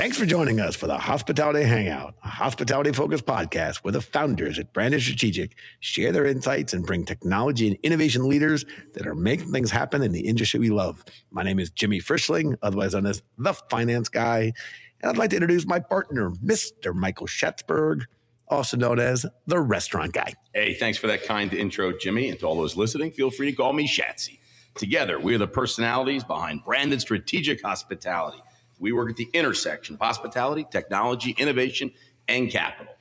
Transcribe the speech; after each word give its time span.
Thanks 0.00 0.16
for 0.16 0.24
joining 0.24 0.60
us 0.60 0.74
for 0.74 0.86
the 0.86 0.96
Hospitality 0.96 1.62
Hangout, 1.62 2.14
a 2.24 2.28
hospitality 2.28 2.90
focused 2.90 3.26
podcast 3.26 3.84
where 3.84 3.92
the 3.92 4.00
founders 4.00 4.58
at 4.58 4.72
Branded 4.72 5.02
Strategic 5.02 5.58
share 5.80 6.10
their 6.10 6.24
insights 6.24 6.72
and 6.72 6.86
bring 6.86 7.04
technology 7.04 7.68
and 7.68 7.76
innovation 7.82 8.26
leaders 8.26 8.64
that 8.94 9.06
are 9.06 9.14
making 9.14 9.52
things 9.52 9.70
happen 9.70 10.02
in 10.02 10.12
the 10.12 10.26
industry 10.26 10.58
we 10.58 10.70
love. 10.70 11.04
My 11.30 11.42
name 11.42 11.58
is 11.58 11.68
Jimmy 11.68 12.00
Frischling, 12.00 12.56
otherwise 12.62 12.94
known 12.94 13.04
as 13.04 13.20
the 13.36 13.52
Finance 13.52 14.08
Guy. 14.08 14.54
And 15.02 15.10
I'd 15.10 15.18
like 15.18 15.28
to 15.30 15.36
introduce 15.36 15.66
my 15.66 15.80
partner, 15.80 16.30
Mr. 16.30 16.94
Michael 16.94 17.26
Schatzberg, 17.26 18.06
also 18.48 18.78
known 18.78 19.00
as 19.00 19.26
the 19.48 19.60
Restaurant 19.60 20.14
Guy. 20.14 20.32
Hey, 20.54 20.72
thanks 20.72 20.96
for 20.96 21.08
that 21.08 21.24
kind 21.24 21.52
intro, 21.52 21.92
Jimmy. 21.92 22.30
And 22.30 22.40
to 22.40 22.46
all 22.46 22.56
those 22.56 22.74
listening, 22.74 23.10
feel 23.10 23.30
free 23.30 23.50
to 23.50 23.56
call 23.56 23.74
me 23.74 23.86
Shatsy. 23.86 24.38
Together, 24.76 25.20
we're 25.20 25.36
the 25.36 25.46
personalities 25.46 26.24
behind 26.24 26.64
Branded 26.64 27.02
Strategic 27.02 27.60
Hospitality 27.60 28.42
we 28.80 28.92
work 28.92 29.10
at 29.10 29.16
the 29.16 29.28
intersection 29.32 29.94
of 29.94 30.00
hospitality, 30.00 30.66
technology, 30.70 31.36
innovation, 31.38 31.92
and 32.26 32.50
capital. 32.50 32.94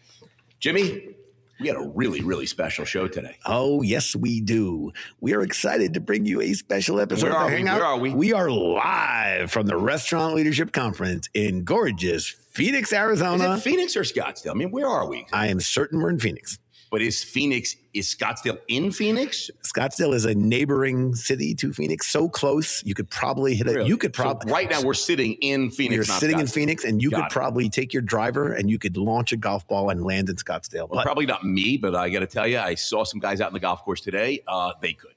Jimmy, 0.60 1.16
we 1.60 1.68
got 1.68 1.76
a 1.76 1.88
really, 1.88 2.22
really 2.22 2.46
special 2.46 2.86
show 2.86 3.08
today. 3.08 3.38
Oh, 3.46 3.82
yes, 3.82 4.16
we 4.16 4.42
do. 4.42 4.92
We 5.20 5.34
are 5.34 5.42
excited 5.42 5.94
to 5.96 6.00
bring 6.00 6.26
you 6.26 6.42
a 6.42 6.54
special 6.54 7.00
episode. 7.00 7.28
Where 7.28 7.36
are, 7.36 7.50
we? 7.50 7.64
Where 7.64 7.84
are 7.84 7.98
we? 7.98 8.14
We 8.14 8.34
are 8.34 8.50
live 8.50 9.52
from 9.52 9.68
the 9.68 9.78
Restaurant 9.78 10.36
Leadership 10.36 10.72
Conference 10.72 11.30
in 11.34 11.64
gorgeous 11.64 12.30
Phoenix, 12.52 12.94
Arizona. 12.94 13.58
Phoenix 13.58 13.96
or 13.96 14.02
Scottsdale? 14.02 14.52
I 14.52 14.54
mean, 14.54 14.72
where 14.72 14.88
are 14.88 15.08
we? 15.08 15.28
I 15.32 15.48
am 15.48 15.60
certain 15.60 16.02
we're 16.02 16.10
in 16.10 16.20
Phoenix. 16.20 16.60
But 16.92 17.04
is 17.04 17.24
Phoenix, 17.24 17.76
is 17.94 18.08
Scottsdale 18.08 18.58
in 18.68 18.92
Phoenix? 18.92 19.52
Scottsdale 19.64 20.14
is 20.14 20.26
a 20.26 20.34
neighboring 20.34 21.14
city 21.14 21.54
to 21.56 21.72
Phoenix, 21.72 22.08
so 22.08 22.28
close 22.28 22.84
you 22.84 22.96
could 22.96 23.10
probably 23.12 23.54
hit 23.54 23.68
it. 23.68 23.76
Really? 23.76 23.88
You 23.90 23.96
could 23.98 24.12
probably 24.12 24.50
so 24.50 24.56
right 24.56 24.70
now 24.70 24.82
we're 24.82 24.96
sitting 24.96 25.34
in 25.34 25.70
Phoenix. 25.70 25.96
You're 26.08 26.18
sitting 26.20 26.38
Scottsdale. 26.38 26.42
in 26.42 26.48
Phoenix, 26.48 26.84
and 26.86 27.02
you 27.02 27.12
Got 27.12 27.18
could 27.18 27.26
it. 27.26 27.32
probably 27.32 27.70
take 27.70 27.94
your 27.94 28.02
driver 28.02 28.54
and 28.54 28.70
you 28.72 28.80
could 28.80 28.98
launch 28.98 29.32
a 29.32 29.38
golf 29.38 29.68
ball 29.68 29.92
and 29.92 30.04
land 30.04 30.30
in 30.30 30.36
Scottsdale. 30.38 30.90
Well, 30.90 31.00
But 31.00 31.04
probably 31.06 31.28
not 31.28 31.44
me, 31.44 31.78
but 31.78 31.94
I 31.96 32.10
got 32.10 32.20
to 32.22 32.28
tell 32.28 32.48
you, 32.48 32.58
I 32.58 32.74
saw 32.74 33.04
some 33.04 33.20
guys 33.20 33.40
out 33.40 33.50
in 33.50 33.54
the 33.54 33.60
golf 33.60 33.84
course 33.86 34.02
today. 34.02 34.42
Uh, 34.48 34.72
they 34.82 34.94
could. 34.94 35.14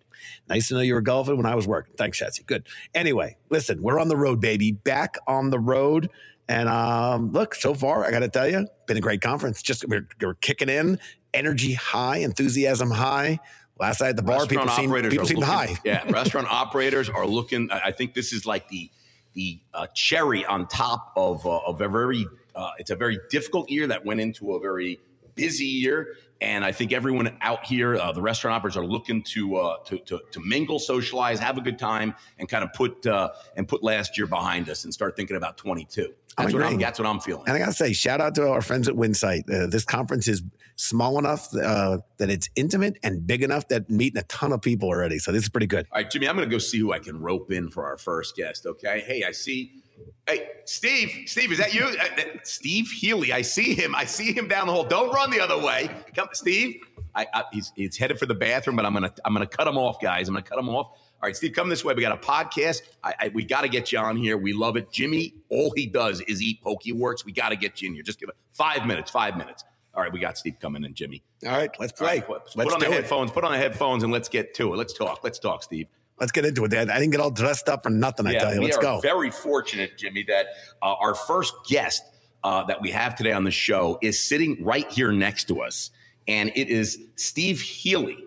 nice 0.51 0.69
to 0.69 0.75
know 0.75 0.81
you 0.81 0.93
were 0.95 1.01
golfing 1.01 1.37
when 1.39 1.47
I 1.47 1.55
was 1.55 1.67
working. 1.67 1.95
Thanks, 1.97 2.21
Shatsy. 2.21 2.45
Good. 2.45 2.67
Anyway, 2.95 3.37
listen, 3.49 3.81
we're 3.83 3.99
on 3.99 4.09
the 4.09 4.17
road, 4.17 4.41
baby. 4.43 4.73
Back 4.73 5.17
on 5.27 5.49
the 5.49 5.59
road. 5.59 6.11
And 6.53 6.69
um, 6.69 7.33
look, 7.33 7.55
so 7.55 7.73
far, 7.73 8.05
I 8.05 8.11
got 8.11 8.19
to 8.19 8.29
tell 8.29 8.47
you, 8.47 8.69
been 8.87 8.99
a 8.99 9.01
great 9.01 9.23
conference. 9.23 9.63
Just 9.63 9.89
we're, 9.89 10.07
we're 10.21 10.35
kicking 10.35 10.69
in, 10.69 10.99
energy 11.33 11.73
high, 11.73 12.19
enthusiasm 12.19 12.91
high. 12.91 13.41
Last 13.81 14.03
night 14.03 14.11
at 14.11 14.17
the 14.17 14.23
bar, 14.23 14.47
people 14.47 14.67
Restaurant 14.67 14.89
operators 14.91 15.13
people 15.13 15.27
looking, 15.27 15.43
high. 15.43 15.77
Yeah, 15.83 16.05
restaurant 16.11 16.47
operators 16.51 17.09
are 17.09 17.27
looking. 17.27 17.71
I 17.71 17.81
I 17.87 17.93
think 17.93 18.13
this 18.13 18.35
is 18.35 18.45
like 18.45 18.69
the 18.69 18.91
the 19.33 19.61
uh, 19.73 19.87
cherry 19.95 20.45
on 20.45 20.69
top 20.69 21.15
of 21.17 21.47
uh, 21.47 21.61
of 21.61 21.81
a 21.81 21.89
very. 21.89 22.27
Uh, 22.55 22.73
it's 22.79 22.91
a 22.91 22.97
very 22.97 23.19
difficult 23.31 23.71
year 23.71 23.87
that 23.87 24.05
went 24.05 24.21
into 24.21 24.53
a 24.53 24.61
very 24.61 25.01
busy 25.35 25.65
year, 25.65 26.17
and 26.41 26.65
I 26.65 26.73
think 26.73 26.93
everyone 26.93 27.37
out 27.41 27.65
here, 27.65 27.97
uh, 27.97 28.13
the 28.13 28.23
restaurant 28.23 28.57
operators, 28.57 28.77
are 28.77 28.87
looking 28.87 29.23
to, 29.23 29.57
uh, 29.57 29.77
to 29.85 29.99
to 29.99 30.21
to 30.33 30.41
mingle, 30.41 30.79
socialize, 30.79 31.39
have 31.39 31.57
a 31.59 31.61
good 31.61 31.79
time, 31.79 32.15
and 32.39 32.49
kind 32.49 32.65
of 32.65 32.73
put 32.73 33.07
uh, 33.07 33.31
and 33.57 33.69
put 33.69 33.83
last 33.83 34.19
year 34.19 34.27
behind 34.27 34.69
us 34.69 34.85
and 34.85 34.93
start 34.93 35.17
thinking 35.17 35.37
about 35.37 35.57
twenty 35.57 35.85
two. 35.85 36.13
That's 36.37 36.53
what 36.53 36.63
I'm. 36.63 36.79
That's 36.79 36.99
what 36.99 37.07
I'm 37.07 37.21
feeling. 37.21 37.45
And 37.47 37.55
I 37.55 37.59
got 37.59 37.67
to 37.67 37.73
say, 37.73 37.93
shout 37.93 38.21
out 38.21 38.35
to 38.37 38.49
our 38.49 38.63
friends 38.63 38.89
at 38.89 38.95
Winsight. 38.95 39.49
Uh, 39.53 39.67
this 39.67 39.85
conference 39.85 40.29
is 40.29 40.43
small 40.77 41.19
enough 41.19 41.55
uh, 41.55 41.99
that 42.17 42.31
it's 42.31 42.49
intimate 42.57 42.99
and 43.03 43.27
big 43.27 43.43
enough 43.43 43.69
that 43.69 43.91
meeting 43.91 44.19
a 44.19 44.25
ton 44.25 44.53
of 44.53 44.63
people 44.63 44.89
already. 44.89 45.19
So 45.19 45.31
this 45.31 45.43
is 45.43 45.49
pretty 45.51 45.67
good. 45.67 45.87
All 45.93 46.01
right, 46.01 46.11
Jimmy, 46.11 46.29
I'm 46.29 46.37
going 46.37 46.49
to 46.49 46.55
go 46.55 46.59
see 46.59 46.79
who 46.79 46.93
I 46.93 46.99
can 46.99 47.21
rope 47.21 47.53
in 47.53 47.69
for 47.69 47.85
our 47.85 47.99
first 47.99 48.35
guest. 48.37 48.67
Okay. 48.67 49.05
Hey, 49.07 49.25
I 49.25 49.33
see. 49.33 49.82
Hey, 50.27 50.49
Steve. 50.65 51.25
Steve, 51.27 51.53
is 51.53 51.59
that 51.59 51.75
you? 51.75 51.85
Uh, 51.85 52.23
Steve 52.45 52.87
Heeley. 52.87 53.31
I 53.31 53.43
see 53.43 53.75
him. 53.75 53.95
I 53.95 54.05
see 54.05 54.33
him 54.33 54.49
down 54.49 54.67
the 54.67 54.73
hall. 54.73 54.85
Don't 54.85 55.13
run 55.13 55.31
the 55.31 55.41
other 55.41 55.59
way. 55.59 55.91
Come, 56.15 56.29
Steve. 56.33 56.81
I, 57.15 57.27
I, 57.35 57.45
he's, 57.53 57.73
he's 57.77 57.97
headed 57.97 58.19
for 58.19 58.27
the 58.27 58.35
bathroom, 58.35 58.77
but 58.77 58.87
I'm 58.87 58.95
gonna 58.95 59.13
I'm 59.25 59.35
gonna 59.35 59.47
cut 59.47 59.67
him 59.67 59.77
off, 59.77 60.01
guys. 60.01 60.29
I'm 60.29 60.35
gonna 60.35 60.45
cut 60.45 60.59
him 60.59 60.69
off. 60.69 60.87
All 61.23 61.29
right, 61.29 61.37
Steve, 61.37 61.53
come 61.53 61.69
this 61.69 61.85
way. 61.85 61.95
We 61.95 62.03
got 62.03 62.13
a 62.13 62.27
podcast. 62.27 62.83
I, 63.05 63.15
I, 63.21 63.29
we 63.29 63.45
got 63.45 63.61
to 63.61 63.69
get 63.69 63.93
you 63.93 63.99
on 64.01 64.17
here. 64.17 64.37
We 64.37 64.53
love 64.53 64.77
it. 64.77 64.91
Jimmy, 64.91 65.35
all 65.51 65.73
he 65.77 65.87
does 65.87 66.21
is 66.23 66.43
eat 66.43 66.61
Pokeworks. 66.65 67.25
We 67.25 67.31
got 67.31 67.51
to 67.51 67.57
get 67.57 67.81
you 67.81 67.89
in 67.89 67.95
here. 67.95 68.03
Just 68.03 68.19
give 68.19 68.29
it 68.29 68.35
five 68.51 68.87
minutes. 68.87 69.09
Five 69.09 69.37
minutes. 69.37 69.63
All 69.95 70.03
right, 70.03 70.13
we 70.13 70.19
got 70.19 70.37
Steve 70.37 70.57
coming 70.59 70.83
in, 70.85 70.95
Jimmy. 70.95 71.23
All 71.47 71.53
right, 71.53 71.71
let's 71.79 71.93
play. 71.93 72.07
right, 72.07 72.27
put, 72.27 72.43
let's 72.57 72.71
put 72.71 72.73
on 72.73 72.81
the 72.81 72.87
it. 72.87 72.93
headphones. 72.93 73.31
Put 73.31 73.45
on 73.45 73.53
the 73.53 73.59
headphones, 73.59 74.03
and 74.03 74.13
let's 74.13 74.29
get 74.29 74.53
to 74.55 74.75
it. 74.75 74.77
Let's 74.77 74.95
talk. 74.95 75.21
Let's 75.23 75.39
talk, 75.39 75.63
Steve. 75.63 75.87
Let's 76.21 76.33
get 76.33 76.45
into 76.45 76.65
it, 76.65 76.71
Dad. 76.71 76.89
I 76.91 76.99
didn't 76.99 77.13
get 77.13 77.21
all 77.21 77.31
dressed 77.31 77.69
up 77.69 77.83
for 77.83 77.91
nothing. 77.91 78.27
I 78.27 78.35
tell 78.35 78.55
you, 78.55 78.63
let's 78.63 78.77
are 78.77 78.83
go. 78.83 79.01
very 79.01 79.31
fortunate, 79.31 79.99
Jimmy, 79.99 80.23
that 80.29 80.47
uh, 80.81 80.95
our 80.95 81.15
first 81.15 81.55
guest 81.69 82.03
uh, 82.45 82.65
that 82.65 82.81
we 82.81 82.91
have 82.91 83.17
today 83.17 83.33
on 83.33 83.45
the 83.45 83.51
show 83.51 83.99
is 84.03 84.21
sitting 84.21 84.63
right 84.63 84.91
here 84.91 85.13
next 85.13 85.49
to 85.49 85.63
us, 85.63 85.91
and 86.29 86.53
it 86.55 86.69
is 86.69 86.99
Steve 87.17 87.57
Heeley, 87.57 88.19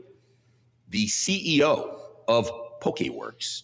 the 0.90 1.06
CEO 1.07 1.97
of 2.28 2.51
Pokeworks, 2.81 3.63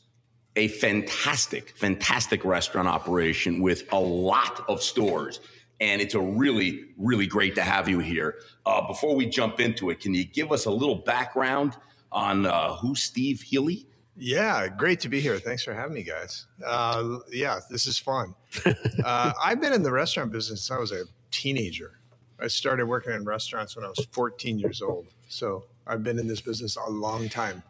a 0.55 0.67
fantastic, 0.67 1.75
fantastic 1.77 2.43
restaurant 2.43 2.87
operation 2.87 3.61
with 3.61 3.83
a 3.91 3.99
lot 3.99 4.63
of 4.67 4.81
stores. 4.81 5.39
And 5.79 6.01
it's 6.01 6.13
a 6.13 6.19
really, 6.19 6.85
really 6.97 7.25
great 7.25 7.55
to 7.55 7.63
have 7.63 7.89
you 7.89 7.99
here. 7.99 8.35
Uh, 8.65 8.85
before 8.87 9.15
we 9.15 9.25
jump 9.25 9.59
into 9.59 9.89
it, 9.89 9.99
can 9.99 10.13
you 10.13 10.25
give 10.25 10.51
us 10.51 10.65
a 10.65 10.71
little 10.71 10.95
background 10.95 11.75
on 12.11 12.45
uh, 12.45 12.75
who 12.75 12.93
Steve 12.93 13.43
Heeley? 13.49 13.85
Yeah, 14.17 14.67
great 14.67 14.99
to 15.01 15.09
be 15.09 15.19
here. 15.19 15.39
Thanks 15.39 15.63
for 15.63 15.73
having 15.73 15.93
me, 15.93 16.03
guys. 16.03 16.47
Uh, 16.65 17.17
yeah, 17.31 17.59
this 17.69 17.87
is 17.87 17.97
fun. 17.97 18.35
uh, 19.03 19.33
I've 19.43 19.59
been 19.59 19.73
in 19.73 19.81
the 19.81 19.91
restaurant 19.91 20.31
business 20.31 20.67
since 20.67 20.77
I 20.77 20.79
was 20.79 20.91
a 20.91 21.05
teenager. 21.31 21.99
I 22.39 22.47
started 22.47 22.85
working 22.85 23.13
in 23.13 23.23
restaurants 23.23 23.75
when 23.75 23.83
I 23.83 23.89
was 23.89 24.05
14 24.11 24.59
years 24.59 24.81
old. 24.81 25.07
So 25.27 25.65
I've 25.87 26.03
been 26.03 26.19
in 26.19 26.27
this 26.27 26.39
business 26.39 26.77
a 26.77 26.89
long 26.89 27.29
time. 27.29 27.63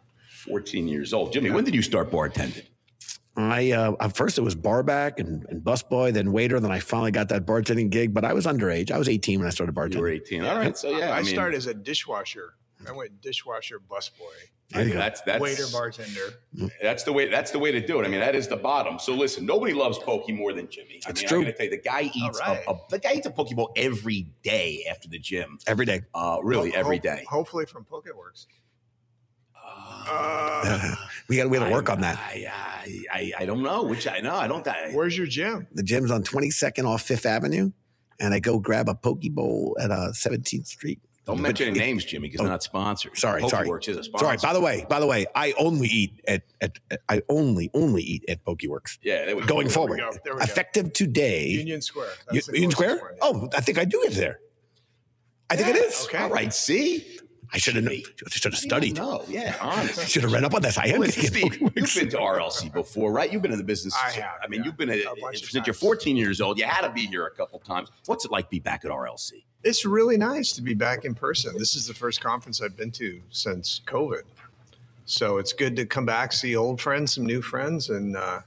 14 0.44 0.88
years 0.88 1.14
old. 1.14 1.32
Jimmy, 1.32 1.50
when 1.50 1.64
did 1.64 1.74
you 1.74 1.82
start 1.82 2.10
bartending? 2.10 2.66
I 3.36 3.72
uh, 3.72 3.94
at 4.00 4.14
first 4.14 4.36
it 4.36 4.42
was 4.42 4.54
barback 4.54 5.18
and, 5.18 5.46
and 5.48 5.62
busboy, 5.62 6.12
then 6.12 6.32
waiter, 6.32 6.60
then 6.60 6.70
I 6.70 6.80
finally 6.80 7.12
got 7.12 7.30
that 7.30 7.46
bartending 7.46 7.88
gig. 7.88 8.12
But 8.12 8.24
I 8.24 8.34
was 8.34 8.44
underage. 8.44 8.90
I 8.90 8.98
was 8.98 9.08
18 9.08 9.38
when 9.38 9.46
I 9.46 9.50
started 9.50 9.74
bartending. 9.74 9.94
You 9.94 10.00
were 10.00 10.08
18. 10.08 10.44
All 10.44 10.56
right. 10.56 10.76
So, 10.76 10.90
yeah. 10.90 11.10
I, 11.10 11.18
I, 11.18 11.22
mean, 11.22 11.32
started 11.32 11.56
as 11.56 11.66
a 11.66 11.74
dishwasher. 11.74 12.54
I 12.86 12.92
went 12.92 13.20
dishwasher, 13.22 13.80
busboy, 13.80 14.34
There 14.72 14.86
you. 14.88 14.94
That's, 14.94 15.20
that's, 15.22 15.40
waiter, 15.40 15.64
bartender. 15.72 16.34
That's 16.80 17.04
the 17.04 17.12
way. 17.12 17.28
That's 17.28 17.50
the 17.50 17.58
way 17.58 17.72
to 17.72 17.84
do 17.86 18.00
it. 18.00 18.04
I 18.06 18.08
mean, 18.08 18.20
that 18.20 18.34
is 18.34 18.48
the 18.48 18.56
bottom. 18.56 18.98
So 18.98 19.14
listen, 19.14 19.44
nobody 19.46 19.72
loves 19.72 19.98
poke 19.98 20.28
more 20.30 20.52
than 20.52 20.68
Jimmy. 20.70 21.00
I 21.06 21.10
It's 21.10 21.20
mean, 21.22 21.28
true. 21.28 21.38
I'm 21.38 21.44
going 21.44 21.52
to 21.52 21.58
tell 21.58 21.64
you, 21.66 21.70
the 21.70 21.76
guy 21.82 22.10
eats 22.14 22.40
All 22.40 22.54
right. 22.54 22.64
a, 22.66 22.70
a, 22.72 22.78
the 22.90 22.98
guy 22.98 23.12
eats 23.14 23.26
a 23.26 23.30
poke 23.30 23.50
bowl 23.50 23.72
every 23.76 24.26
day 24.42 24.84
after 24.90 25.08
the 25.08 25.18
gym. 25.18 25.58
Every 25.66 25.86
day. 25.86 26.02
Uh, 26.14 26.38
really, 26.42 26.70
Ho- 26.70 26.78
every 26.78 26.96
ho- 26.98 27.02
day. 27.02 27.24
Hopefully 27.28 27.66
from 27.66 27.84
Pokeworks. 27.84 28.46
we 31.28 31.36
got 31.36 31.48
we 31.48 31.58
got 31.58 31.66
to 31.66 31.70
work 31.72 31.88
I- 31.88 31.92
on 31.94 32.00
that. 32.00 32.18
I, 32.18 32.46
I, 32.52 33.02
I, 33.12 33.32
I 33.40 33.46
don't 33.46 33.62
know. 33.62 33.84
Which 33.84 34.06
I 34.08 34.20
know. 34.20 34.34
I 34.34 34.48
don't. 34.48 34.66
I, 34.66 34.90
Where's 34.92 35.16
your 35.16 35.26
gym? 35.26 35.66
The 35.72 35.82
gym's 35.82 36.10
on 36.10 36.22
22nd 36.24 36.84
off 36.86 37.02
Fifth 37.02 37.26
Avenue, 37.26 37.70
and 38.18 38.34
I 38.34 38.40
go 38.40 38.58
grab 38.58 38.88
a 38.88 38.94
poke 38.94 39.22
bowl 39.30 39.76
at 39.80 39.90
uh, 39.90 40.08
17th 40.12 40.66
Street. 40.66 41.00
Don't 41.24 41.40
mention 41.40 41.68
any 41.68 41.78
names, 41.78 42.04
Jimmy, 42.04 42.28
because 42.28 42.38
they're 42.38 42.48
oh, 42.48 42.50
not 42.50 42.62
sponsored. 42.64 43.12
Oh, 43.14 43.18
Sorry, 43.18 43.48
sorry. 43.48 43.68
Pokeworks 43.68 43.88
is 43.88 43.96
a 43.96 44.02
sponsor. 44.04 44.24
Sorry. 44.26 44.36
By 44.42 44.52
the 44.52 44.60
way, 44.60 44.84
by 44.88 44.98
the 44.98 45.06
way, 45.06 45.26
I 45.36 45.52
only 45.56 45.86
eat 45.86 46.20
at, 46.26 46.42
at, 46.60 46.78
at 46.90 47.00
I 47.08 47.22
only 47.28 47.70
only 47.74 48.02
eat 48.02 48.24
at 48.28 48.44
Pokeworks. 48.44 48.98
yeah, 49.02 49.24
they 49.26 49.34
would 49.34 49.46
Going 49.46 49.68
There 49.68 49.68
we 49.68 49.72
forward, 49.72 49.98
go, 49.98 50.10
there 50.24 50.34
we 50.34 50.38
go. 50.40 50.44
effective 50.44 50.92
today. 50.92 51.46
Union 51.48 51.80
Square. 51.80 52.08
U- 52.32 52.34
That's 52.40 52.48
Union 52.48 52.70
closest 52.72 52.96
Square? 52.98 53.14
yeah. 53.16 53.22
Oh, 53.22 53.48
I 53.56 53.60
think 53.60 53.78
I 53.78 53.84
do 53.84 54.02
it 54.02 54.14
there. 54.14 54.40
I 55.48 55.56
think 55.56 55.68
it 55.68 55.76
is. 55.76 56.04
okay. 56.06 56.18
All 56.18 56.30
right. 56.30 56.52
See, 56.52 57.04
I 57.52 57.58
should 57.58 57.74
have 57.76 57.84
Jimmy. 57.84 58.04
should 58.30 58.52
have 58.52 58.58
studied. 58.58 58.96
No, 58.96 59.22
yeah, 59.28 59.54
honest. 59.60 60.08
Should 60.08 60.22
have 60.22 60.32
read 60.32 60.42
up 60.42 60.54
on 60.54 60.62
this. 60.62 60.78
I 60.78 60.86
am 60.86 61.00
Listen, 61.00 61.24
Steve, 61.24 61.60
you've 61.60 61.70
Pokeworks. 61.74 61.98
been 62.00 62.08
to 62.08 62.16
RLC 62.16 62.72
before, 62.72 63.12
right? 63.12 63.30
You've 63.30 63.42
been 63.42 63.52
in 63.52 63.58
the 63.58 63.64
business. 63.64 63.94
I 63.94 64.10
have, 64.12 64.36
I 64.42 64.48
mean, 64.48 64.60
yeah. 64.60 64.66
you've 64.66 64.76
been 64.78 64.88
a, 64.88 65.02
A 65.02 65.14
bunch 65.20 65.42
of 65.42 65.50
since 65.50 65.66
you're 65.66 65.74
14 65.74 66.16
years 66.16 66.40
old. 66.40 66.58
You 66.58 66.64
had 66.64 66.80
to 66.86 66.90
be 66.90 67.06
here 67.06 67.26
a 67.26 67.30
couple 67.30 67.58
times. 67.58 67.90
What's 68.06 68.24
it 68.24 68.30
like 68.30 68.46
to 68.46 68.50
be 68.50 68.58
back 68.60 68.86
at 68.86 68.90
RLC? 68.90 69.44
It's 69.64 69.84
really 69.84 70.16
nice 70.16 70.52
to 70.52 70.62
be 70.62 70.74
back 70.74 71.04
in 71.04 71.14
person. 71.14 71.56
This 71.56 71.76
is 71.76 71.86
the 71.86 71.94
first 71.94 72.20
conference 72.20 72.60
I've 72.60 72.76
been 72.76 72.90
to 72.92 73.22
since 73.30 73.80
COVID. 73.86 74.22
So 75.04 75.38
it's 75.38 75.52
good 75.52 75.76
to 75.76 75.86
come 75.86 76.06
back, 76.06 76.32
see 76.32 76.56
old 76.56 76.80
friends, 76.80 77.14
some 77.14 77.26
new 77.26 77.42
friends, 77.42 77.90
and, 77.90 78.16
uh, 78.16 78.40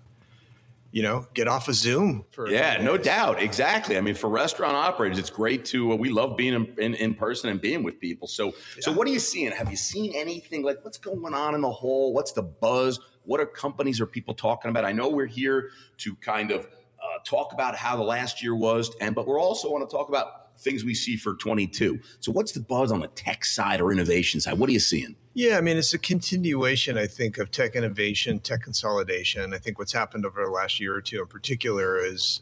you 0.91 1.03
know, 1.03 1.27
get 1.33 1.47
off 1.47 1.67
of 1.67 1.75
Zoom. 1.75 2.25
Yeah, 2.47 2.81
no 2.81 2.97
doubt. 2.97 3.41
Exactly. 3.41 3.97
I 3.97 4.01
mean, 4.01 4.15
for 4.15 4.29
restaurant 4.29 4.75
operators, 4.75 5.19
it's 5.19 5.29
great 5.29 5.65
to. 5.65 5.91
Uh, 5.91 5.95
we 5.95 6.09
love 6.09 6.37
being 6.37 6.53
in, 6.53 6.73
in, 6.77 6.93
in 6.95 7.13
person 7.13 7.49
and 7.49 7.59
being 7.59 7.83
with 7.83 7.99
people. 7.99 8.27
So, 8.27 8.53
so 8.79 8.91
what 8.91 9.07
are 9.07 9.11
you 9.11 9.19
seeing? 9.19 9.51
Have 9.51 9.69
you 9.69 9.77
seen 9.77 10.13
anything 10.15 10.63
like 10.63 10.83
what's 10.83 10.97
going 10.97 11.33
on 11.33 11.55
in 11.55 11.61
the 11.61 11.71
hall? 11.71 12.13
What's 12.13 12.31
the 12.31 12.43
buzz? 12.43 12.99
What 13.23 13.39
are 13.39 13.45
companies 13.45 13.99
or 13.99 14.05
people 14.05 14.33
talking 14.33 14.69
about? 14.69 14.85
I 14.85 14.93
know 14.93 15.09
we're 15.09 15.25
here 15.25 15.71
to 15.97 16.15
kind 16.15 16.51
of 16.51 16.65
uh, 16.65 17.19
talk 17.25 17.51
about 17.51 17.75
how 17.75 17.97
the 17.97 18.03
last 18.03 18.41
year 18.41 18.55
was, 18.55 18.95
and 19.01 19.13
but 19.13 19.27
we're 19.27 19.41
also 19.41 19.69
want 19.69 19.89
to 19.89 19.93
talk 19.93 20.07
about 20.09 20.44
things 20.57 20.83
we 20.83 20.93
see 20.93 21.15
for 21.17 21.35
22. 21.35 21.99
So, 22.19 22.31
what's 22.31 22.51
the 22.51 22.59
buzz 22.59 22.91
on 22.91 22.99
the 22.99 23.07
tech 23.07 23.45
side 23.45 23.81
or 23.81 23.91
innovation 23.91 24.39
side? 24.39 24.57
What 24.59 24.69
are 24.69 24.73
you 24.73 24.79
seeing? 24.79 25.15
Yeah, 25.33 25.57
I 25.57 25.61
mean, 25.61 25.75
it's 25.75 25.93
a 25.93 25.99
continuation, 25.99 26.97
I 26.97 27.07
think, 27.07 27.37
of 27.37 27.51
tech 27.51 27.75
innovation, 27.75 28.39
tech 28.39 28.61
consolidation. 28.61 29.53
I 29.53 29.57
think 29.57 29.77
what's 29.77 29.91
happened 29.91 30.25
over 30.25 30.43
the 30.43 30.49
last 30.49 30.79
year 30.79 30.95
or 30.95 31.01
two 31.01 31.21
in 31.21 31.27
particular 31.27 31.97
is 31.97 32.41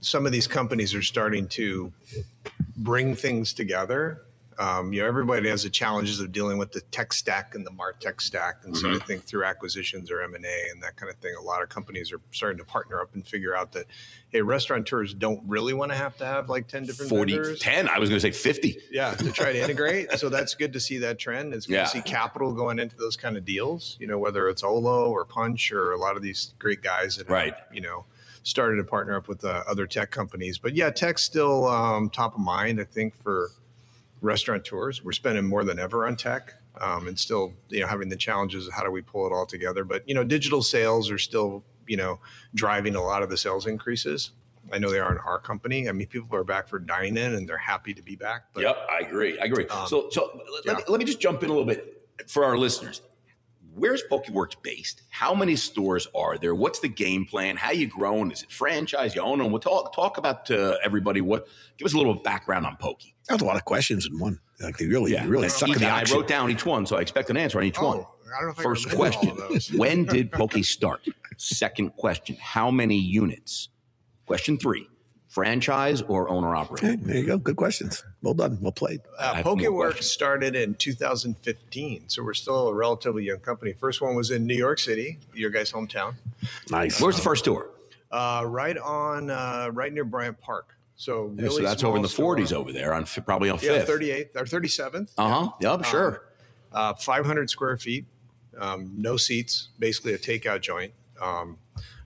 some 0.00 0.26
of 0.26 0.32
these 0.32 0.46
companies 0.46 0.94
are 0.94 1.02
starting 1.02 1.48
to 1.48 1.92
bring 2.76 3.14
things 3.14 3.52
together. 3.52 4.22
Um, 4.58 4.92
you 4.92 5.02
know, 5.02 5.06
everybody 5.08 5.48
has 5.48 5.62
the 5.64 5.70
challenges 5.70 6.20
of 6.20 6.32
dealing 6.32 6.56
with 6.58 6.72
the 6.72 6.80
tech 6.80 7.12
stack 7.12 7.54
and 7.54 7.66
the 7.66 7.70
Martech 7.70 8.20
stack, 8.20 8.56
and 8.64 8.76
so 8.76 8.94
I 8.94 8.98
think 8.98 9.24
through 9.24 9.44
acquisitions 9.44 10.10
or 10.10 10.22
M 10.22 10.34
and 10.34 10.44
A 10.44 10.70
and 10.72 10.82
that 10.82 10.96
kind 10.96 11.10
of 11.12 11.16
thing, 11.18 11.34
a 11.38 11.42
lot 11.42 11.62
of 11.62 11.68
companies 11.68 12.12
are 12.12 12.20
starting 12.30 12.58
to 12.58 12.64
partner 12.64 13.00
up 13.00 13.14
and 13.14 13.26
figure 13.26 13.54
out 13.54 13.72
that 13.72 13.86
hey, 14.30 14.40
restaurateurs 14.42 15.14
don't 15.14 15.40
really 15.46 15.72
want 15.74 15.92
to 15.92 15.96
have 15.96 16.16
to 16.18 16.26
have 16.26 16.48
like 16.48 16.68
ten 16.68 16.84
different 16.84 17.08
40, 17.10 17.32
vendors. 17.34 17.60
10, 17.60 17.88
I 17.88 17.98
was 17.98 18.08
going 18.08 18.20
to 18.20 18.32
say 18.32 18.32
50. 18.32 18.78
Yeah, 18.90 19.12
to 19.14 19.30
try 19.32 19.52
to 19.52 19.62
integrate. 19.62 20.10
so 20.12 20.28
that's 20.28 20.54
good 20.54 20.72
to 20.72 20.80
see 20.80 20.98
that 20.98 21.18
trend. 21.18 21.54
It's 21.54 21.66
good 21.66 21.74
Yeah. 21.74 21.84
to 21.84 21.88
see 21.90 22.00
capital 22.02 22.52
going 22.52 22.78
into 22.78 22.96
those 22.96 23.16
kind 23.16 23.36
of 23.36 23.44
deals. 23.44 23.96
You 24.00 24.06
know, 24.06 24.18
whether 24.18 24.48
it's 24.48 24.62
Olo 24.64 25.10
or 25.10 25.24
Punchh 25.24 25.70
or 25.72 25.92
a 25.92 25.98
lot 25.98 26.16
of 26.16 26.22
these 26.22 26.54
great 26.58 26.82
guys 26.82 27.16
that 27.16 27.26
have, 27.28 27.32
Right. 27.32 27.54
you 27.72 27.80
know 27.82 28.04
started 28.42 28.76
to 28.76 28.84
partner 28.84 29.16
up 29.16 29.26
with 29.26 29.44
uh, 29.44 29.64
other 29.66 29.88
tech 29.88 30.10
companies. 30.12 30.56
But 30.56 30.74
yeah, 30.76 30.88
tech's 30.90 31.22
still 31.24 31.66
um, 31.66 32.08
top 32.10 32.34
of 32.34 32.40
mind. 32.40 32.80
I 32.80 32.84
think 32.84 33.20
for 33.22 33.50
restaurateurs, 34.20 35.04
we're 35.04 35.12
spending 35.12 35.44
more 35.44 35.64
than 35.64 35.78
ever 35.78 36.06
on 36.06 36.16
tech. 36.16 36.54
Um, 36.78 37.08
and 37.08 37.18
still, 37.18 37.54
you 37.70 37.80
know, 37.80 37.86
having 37.86 38.10
the 38.10 38.16
challenges 38.16 38.66
of 38.66 38.74
how 38.74 38.84
do 38.84 38.90
we 38.90 39.00
pull 39.00 39.26
it 39.26 39.32
all 39.32 39.46
together. 39.46 39.82
But 39.82 40.06
you 40.06 40.14
know, 40.14 40.22
digital 40.24 40.60
sales 40.60 41.10
are 41.10 41.16
still, 41.16 41.64
you 41.86 41.96
know, 41.96 42.20
driving 42.54 42.96
a 42.96 43.02
lot 43.02 43.22
of 43.22 43.30
the 43.30 43.36
sales 43.38 43.66
increases. 43.66 44.32
I 44.72 44.78
know 44.78 44.90
they 44.90 44.98
are 44.98 45.12
in 45.12 45.18
our 45.18 45.38
company. 45.38 45.88
I 45.88 45.92
mean, 45.92 46.06
people 46.06 46.36
are 46.36 46.44
back 46.44 46.68
for 46.68 46.78
dine 46.78 47.16
in 47.16 47.34
and 47.34 47.48
they're 47.48 47.56
happy 47.56 47.94
to 47.94 48.02
be 48.02 48.16
back. 48.16 48.46
But 48.52 48.64
yep, 48.64 48.76
I 48.90 49.06
agree. 49.06 49.38
I 49.38 49.44
agree. 49.44 49.66
Um, 49.68 49.86
so, 49.86 50.08
so 50.10 50.38
let, 50.52 50.66
yeah. 50.66 50.74
me, 50.74 50.82
let 50.88 50.98
me 50.98 51.04
just 51.04 51.20
jump 51.20 51.42
in 51.42 51.48
a 51.48 51.52
little 51.52 51.66
bit 51.66 52.02
for 52.26 52.44
our 52.44 52.58
listeners. 52.58 53.00
Where's 53.76 54.02
PokeWorks 54.10 54.56
based? 54.62 55.02
How 55.10 55.34
many 55.34 55.54
stores 55.54 56.08
are 56.14 56.38
there? 56.38 56.54
What's 56.54 56.78
the 56.80 56.88
game 56.88 57.26
plan? 57.26 57.56
How 57.58 57.72
you 57.72 57.86
growing? 57.86 58.30
Is 58.30 58.42
it 58.42 58.50
franchise? 58.50 59.14
You 59.14 59.20
own 59.20 59.38
them? 59.38 59.50
We'll 59.52 59.60
talk 59.60 59.94
talk 59.94 60.16
about 60.16 60.50
uh, 60.50 60.76
everybody. 60.82 61.20
What? 61.20 61.46
Give 61.76 61.84
us 61.84 61.92
a 61.92 61.98
little 61.98 62.14
background 62.14 62.64
on 62.64 62.76
Pokey. 62.76 63.14
That 63.28 63.34
was 63.34 63.42
a 63.42 63.44
lot 63.44 63.56
of 63.56 63.66
questions 63.66 64.06
in 64.06 64.18
one. 64.18 64.40
Like 64.60 64.78
they 64.78 64.86
really, 64.86 65.14
really 65.26 65.44
And 65.44 65.52
suck 65.52 65.68
in 65.68 65.78
the 65.78 65.86
I 65.86 66.00
action. 66.00 66.16
wrote 66.16 66.26
down 66.26 66.50
each 66.50 66.64
one, 66.64 66.86
so 66.86 66.96
I 66.96 67.02
expect 67.02 67.28
an 67.28 67.36
answer 67.36 67.58
on 67.58 67.64
each 67.64 67.78
one. 67.78 67.98
oh, 67.98 68.14
I 68.34 68.40
don't 68.40 68.46
know 68.46 68.50
if 68.52 68.56
First 68.56 68.88
I 68.88 68.94
question: 68.94 69.28
all 69.30 69.42
of 69.42 69.48
those. 69.50 69.70
When 69.70 70.06
did 70.06 70.32
Poke 70.32 70.54
start? 70.64 71.06
Second 71.36 71.90
question: 71.96 72.36
How 72.40 72.70
many 72.70 72.96
units? 72.98 73.68
Question 74.24 74.56
three: 74.56 74.88
Franchise 75.36 76.00
or 76.08 76.30
owner 76.30 76.56
operator? 76.56 76.86
Okay, 76.86 76.96
there 76.96 77.16
you 77.18 77.26
go. 77.26 77.36
Good 77.36 77.56
questions. 77.56 78.02
Well 78.22 78.32
done. 78.32 78.56
Well 78.62 78.72
played. 78.72 79.02
Uh, 79.18 79.32
I 79.34 79.36
have 79.36 79.44
PokeWorks 79.44 80.04
started 80.04 80.56
in 80.56 80.74
2015, 80.76 82.04
so 82.08 82.24
we're 82.24 82.32
still 82.32 82.68
a 82.68 82.74
relatively 82.74 83.24
young 83.24 83.40
company. 83.40 83.74
First 83.74 84.00
one 84.00 84.14
was 84.14 84.30
in 84.30 84.46
New 84.46 84.54
York 84.56 84.78
City, 84.78 85.18
your 85.34 85.50
guys' 85.50 85.70
hometown, 85.70 86.14
Nice. 86.70 87.02
Where's 87.02 87.16
the 87.16 87.22
first 87.22 87.44
store? 87.44 87.68
uh, 88.10 88.44
right 88.46 88.78
on, 88.78 89.28
uh, 89.28 89.68
right 89.74 89.92
near 89.92 90.04
Bryant 90.06 90.40
Park. 90.40 90.74
So, 90.96 91.30
Yeah, 91.36 91.50
so 91.50 91.60
that's 91.60 91.84
over 91.84 91.96
in 91.98 92.02
the 92.02 92.08
store. 92.08 92.34
40s 92.36 92.54
over 92.54 92.72
there, 92.72 92.94
on 92.94 93.04
fi- 93.04 93.20
probably 93.20 93.50
on 93.50 93.58
Yeah, 93.60 93.84
Fifth. 93.84 93.88
38th 93.90 94.36
or 94.36 94.44
37th. 94.46 95.10
Uh 95.18 95.28
huh. 95.28 95.50
Yep. 95.60 95.84
Sure. 95.84 96.22
Uh, 96.72 96.94
500 96.94 97.50
square 97.50 97.76
feet, 97.76 98.06
um, 98.58 98.90
no 98.96 99.18
seats, 99.18 99.68
basically 99.78 100.14
a 100.14 100.18
takeout 100.18 100.62
joint. 100.62 100.94
Um, 101.20 101.58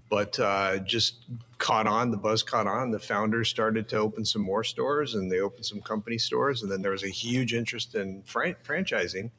but 0.08 0.36
uh, 0.40 0.78
just 0.78 1.14
caught 1.60 1.86
on, 1.86 2.10
the 2.10 2.16
buzz 2.16 2.42
caught 2.42 2.66
on. 2.66 2.90
The 2.90 2.98
founders 2.98 3.48
started 3.48 3.88
to 3.90 3.96
open 3.98 4.24
some 4.24 4.42
more 4.42 4.64
stores 4.64 5.14
and 5.14 5.30
they 5.30 5.38
opened 5.38 5.64
some 5.66 5.80
company 5.80 6.18
stores. 6.18 6.62
And 6.62 6.72
then 6.72 6.82
there 6.82 6.90
was 6.90 7.04
a 7.04 7.08
huge 7.08 7.54
interest 7.54 7.94
in 7.94 8.22
fran- 8.24 8.56
franchising. 8.64 9.30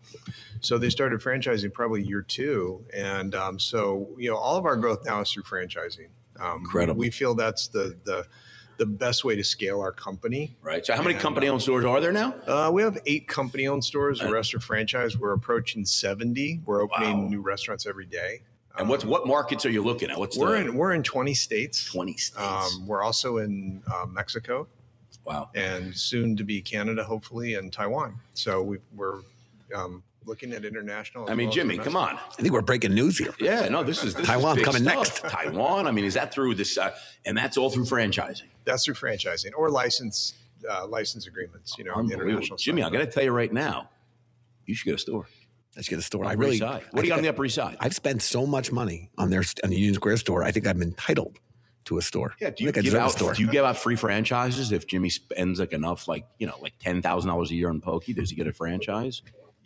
So 0.61 0.77
they 0.77 0.89
started 0.89 1.19
franchising 1.19 1.73
probably 1.73 2.03
year 2.03 2.21
two. 2.21 2.85
And 2.93 3.35
um, 3.35 3.59
so, 3.59 4.09
you 4.17 4.29
know, 4.29 4.37
all 4.37 4.55
of 4.55 4.65
our 4.65 4.77
growth 4.77 5.03
now 5.03 5.19
is 5.21 5.31
through 5.31 5.43
franchising. 5.43 6.07
Um, 6.39 6.59
Incredible. 6.59 6.97
We 6.99 7.09
feel 7.09 7.35
that's 7.35 7.67
the, 7.67 7.97
the, 8.05 8.25
the 8.77 8.85
best 8.85 9.23
way 9.25 9.35
to 9.35 9.43
scale 9.43 9.81
our 9.81 9.91
company. 9.91 10.55
right. 10.61 10.83
So, 10.85 10.95
how 10.95 11.03
many 11.03 11.13
company-owned 11.19 11.61
stores 11.61 11.85
are 11.85 11.99
there 12.01 12.11
now? 12.13 12.33
Uh, 12.47 12.71
we 12.73 12.81
have 12.81 12.97
eight 13.05 13.27
company-owned 13.27 13.83
stores. 13.83 14.19
The 14.19 14.31
rest 14.31 14.55
are 14.55 14.59
franchise. 14.59 15.15
We're 15.17 15.33
approaching 15.33 15.85
seventy. 15.85 16.61
We're 16.65 16.81
opening 16.81 17.23
Wow. 17.23 17.27
new 17.29 17.41
restaurants 17.41 17.85
every 17.85 18.07
day. 18.07 18.41
And 18.77 18.87
what 18.87 19.03
what 19.05 19.27
markets 19.27 19.65
are 19.65 19.69
you 19.69 19.83
looking 19.83 20.09
at? 20.09 20.17
What's 20.17 20.37
We're 20.37 20.61
the 20.61 20.69
in 20.69 20.75
we're 20.75 20.93
in 20.93 21.03
twenty 21.03 21.33
states. 21.33 21.85
20 21.85 22.17
states? 22.17 22.37
Um, 22.37 22.87
we're 22.87 23.03
also 23.03 23.37
in 23.37 23.83
uh, 23.91 24.05
Mexico 24.05 24.67
wow. 25.25 25.49
and 25.55 25.95
soon 25.95 26.35
to 26.37 26.43
be 26.43 26.61
Canada, 26.61 27.03
hopefully, 27.03 27.55
and 27.55 27.71
Taiwan. 27.71 28.15
So 28.33 28.61
we, 28.61 28.77
we're 28.95 29.21
um, 29.75 30.03
looking 30.25 30.53
at 30.53 30.65
international. 30.65 31.29
I 31.29 31.35
mean, 31.35 31.47
well 31.47 31.53
Jimmy, 31.53 31.77
come 31.77 31.95
on. 31.95 32.15
I 32.15 32.41
think 32.41 32.53
we're 32.53 32.61
breaking 32.61 32.93
news 32.93 33.17
here. 33.17 33.33
Yeah, 33.39 33.67
no, 33.69 33.83
this 33.83 34.03
is 34.03 34.13
this 34.13 34.25
Taiwan 34.25 34.57
is 34.57 34.65
big 34.65 34.65
coming 34.65 35.03
stuff. 35.05 35.31
Taiwan. 35.31 35.87
I 35.87 35.91
mean, 35.91 36.05
is 36.05 36.13
that 36.15 36.33
through 36.33 36.55
this? 36.55 36.77
Uh, 36.77 36.95
and 37.25 37.37
that's 37.37 37.57
all 37.57 37.69
through 37.69 37.85
franchising. 37.85 38.47
That's 38.65 38.85
through 38.85 38.95
franchising 38.95 39.51
or 39.57 39.69
license 39.69 40.33
uh, 40.69 40.87
license 40.87 41.27
agreements. 41.27 41.77
You 41.77 41.85
know, 41.85 41.93
on 41.93 42.07
the 42.07 42.13
international 42.13 42.57
Jimmy, 42.57 42.81
side. 42.81 42.93
I 42.93 42.97
got 42.97 43.05
to 43.05 43.11
tell 43.11 43.23
you 43.23 43.31
right 43.31 43.51
now, 43.51 43.89
you 44.65 44.75
should 44.75 44.85
get 44.85 44.95
a 44.95 44.99
store. 44.99 45.27
Let's 45.75 45.87
get 45.87 45.99
a 45.99 46.01
store. 46.01 46.25
I 46.25 46.33
really. 46.33 46.53
East 46.55 46.61
Side. 46.63 46.83
What 46.91 47.01
do 47.01 47.07
you 47.07 47.11
got 47.11 47.17
on 47.19 47.23
the 47.23 47.29
Upper 47.29 47.45
East 47.45 47.55
Side? 47.55 47.77
I've 47.79 47.95
spent 47.95 48.21
so 48.21 48.45
much 48.45 48.71
money 48.71 49.09
on 49.17 49.29
their 49.29 49.43
on 49.63 49.69
the 49.69 49.77
Union 49.77 49.93
Square 49.95 50.17
store. 50.17 50.43
I 50.43 50.51
think 50.51 50.67
I'm 50.67 50.81
entitled 50.81 51.37
to 51.85 51.97
a 51.97 52.01
store. 52.01 52.35
Yeah, 52.39 52.49
do 52.51 52.63
you 52.63 52.69
I 52.69 52.73
think 52.73 52.85
I 52.85 52.89
give 52.89 52.93
a 52.93 52.99
out 52.99 53.11
store. 53.13 53.33
do 53.33 53.41
you 53.41 53.49
give 53.51 53.63
out 53.65 53.77
free 53.77 53.95
franchises 53.95 54.71
if 54.71 54.85
Jimmy 54.85 55.09
spends 55.09 55.59
like 55.59 55.71
enough, 55.73 56.07
like 56.07 56.25
you 56.39 56.47
know, 56.47 56.57
like 56.61 56.73
ten 56.79 57.01
thousand 57.01 57.29
dollars 57.29 57.51
a 57.51 57.55
year 57.55 57.69
on 57.69 57.79
Pokey? 57.81 58.13
Does 58.13 58.29
he 58.29 58.35
get 58.35 58.47
a 58.47 58.53
franchise? 58.53 59.21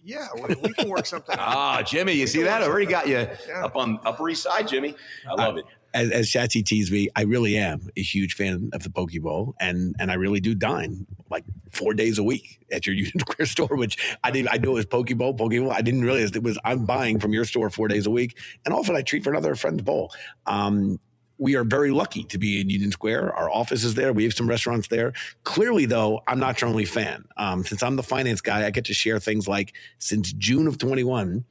Yeah, 0.07 0.27
we, 0.35 0.53
we 0.61 0.73
can 0.73 0.87
work 0.87 1.07
something. 1.07 1.33
out. 1.39 1.47
Ah, 1.47 1.81
Jimmy, 1.81 2.13
you 2.13 2.27
see 2.27 2.43
that? 2.43 2.61
I 2.61 2.67
already 2.67 2.85
got 2.85 3.07
you 3.07 3.27
Yeah. 3.47 3.65
up 3.65 3.75
on 3.75 3.99
Upper 4.05 4.29
East 4.29 4.43
Side, 4.43 4.67
Jimmy. 4.67 4.95
I 5.27 5.33
love 5.33 5.57
it. 5.57 5.65
As, 5.95 6.11
as 6.11 6.27
Shatsy 6.27 6.63
teased 6.63 6.91
me, 6.91 7.07
I 7.15 7.23
really 7.23 7.57
am 7.57 7.87
a 7.95 8.01
huge 8.01 8.35
fan 8.35 8.69
of 8.73 8.83
the 8.83 8.89
Poke 8.89 9.13
Bowl, 9.21 9.55
and 9.59 9.95
and 9.97 10.11
I 10.11 10.15
really 10.15 10.41
do 10.41 10.53
dine 10.53 11.07
like 11.31 11.45
four 11.71 11.93
days 11.93 12.19
a 12.19 12.23
week 12.23 12.59
at 12.71 12.85
your 12.85 12.95
Union 13.03 13.17
Square 13.19 13.45
store, 13.47 13.75
which 13.75 13.97
I 14.23 14.29
didn't. 14.29 14.49
I 14.51 14.57
knew 14.57 14.71
it 14.71 14.73
was 14.73 14.85
Poke 14.85 15.15
Bowl, 15.15 15.33
Poke 15.33 15.51
Bowl. 15.51 15.71
I 15.71 15.81
didn't 15.81 16.01
realize 16.01 16.35
it 16.35 16.43
was 16.43 16.59
I'm 16.65 16.85
buying 16.85 17.19
from 17.19 17.33
your 17.33 17.45
store 17.45 17.69
four 17.69 17.87
days 17.87 18.05
a 18.05 18.11
week, 18.11 18.37
and 18.65 18.73
often 18.73 18.95
I 18.95 19.01
treat 19.01 19.23
for 19.23 19.31
another 19.31 19.55
friend's 19.55 19.81
bowl. 19.81 20.11
Um, 20.45 20.99
we 21.37 21.55
are 21.55 21.63
very 21.63 21.91
lucky 21.91 22.23
to 22.25 22.37
be 22.37 22.61
in 22.61 22.69
Union 22.69 22.91
Square. 22.91 23.33
Our 23.33 23.49
office 23.49 23.83
is 23.83 23.95
there. 23.95 24.13
We 24.13 24.23
have 24.23 24.33
some 24.33 24.47
restaurants 24.47 24.87
there. 24.87 25.13
Clearly, 25.43 25.85
though, 25.85 26.21
I'm 26.27 26.39
not 26.39 26.61
your 26.61 26.69
only 26.69 26.85
fan. 26.85 27.25
Um, 27.35 27.65
since 27.65 27.83
I'm 27.83 27.97
the 27.97 28.03
finance 28.03 28.39
guy, 28.41 28.65
I 28.65 28.69
get 28.69 28.85
to 28.85 28.93
share 28.93 29.19
things 29.19 29.47
like 29.47 29.73
since 29.97 30.31
June 30.31 30.65
of 30.65 30.77
21, 30.77 31.43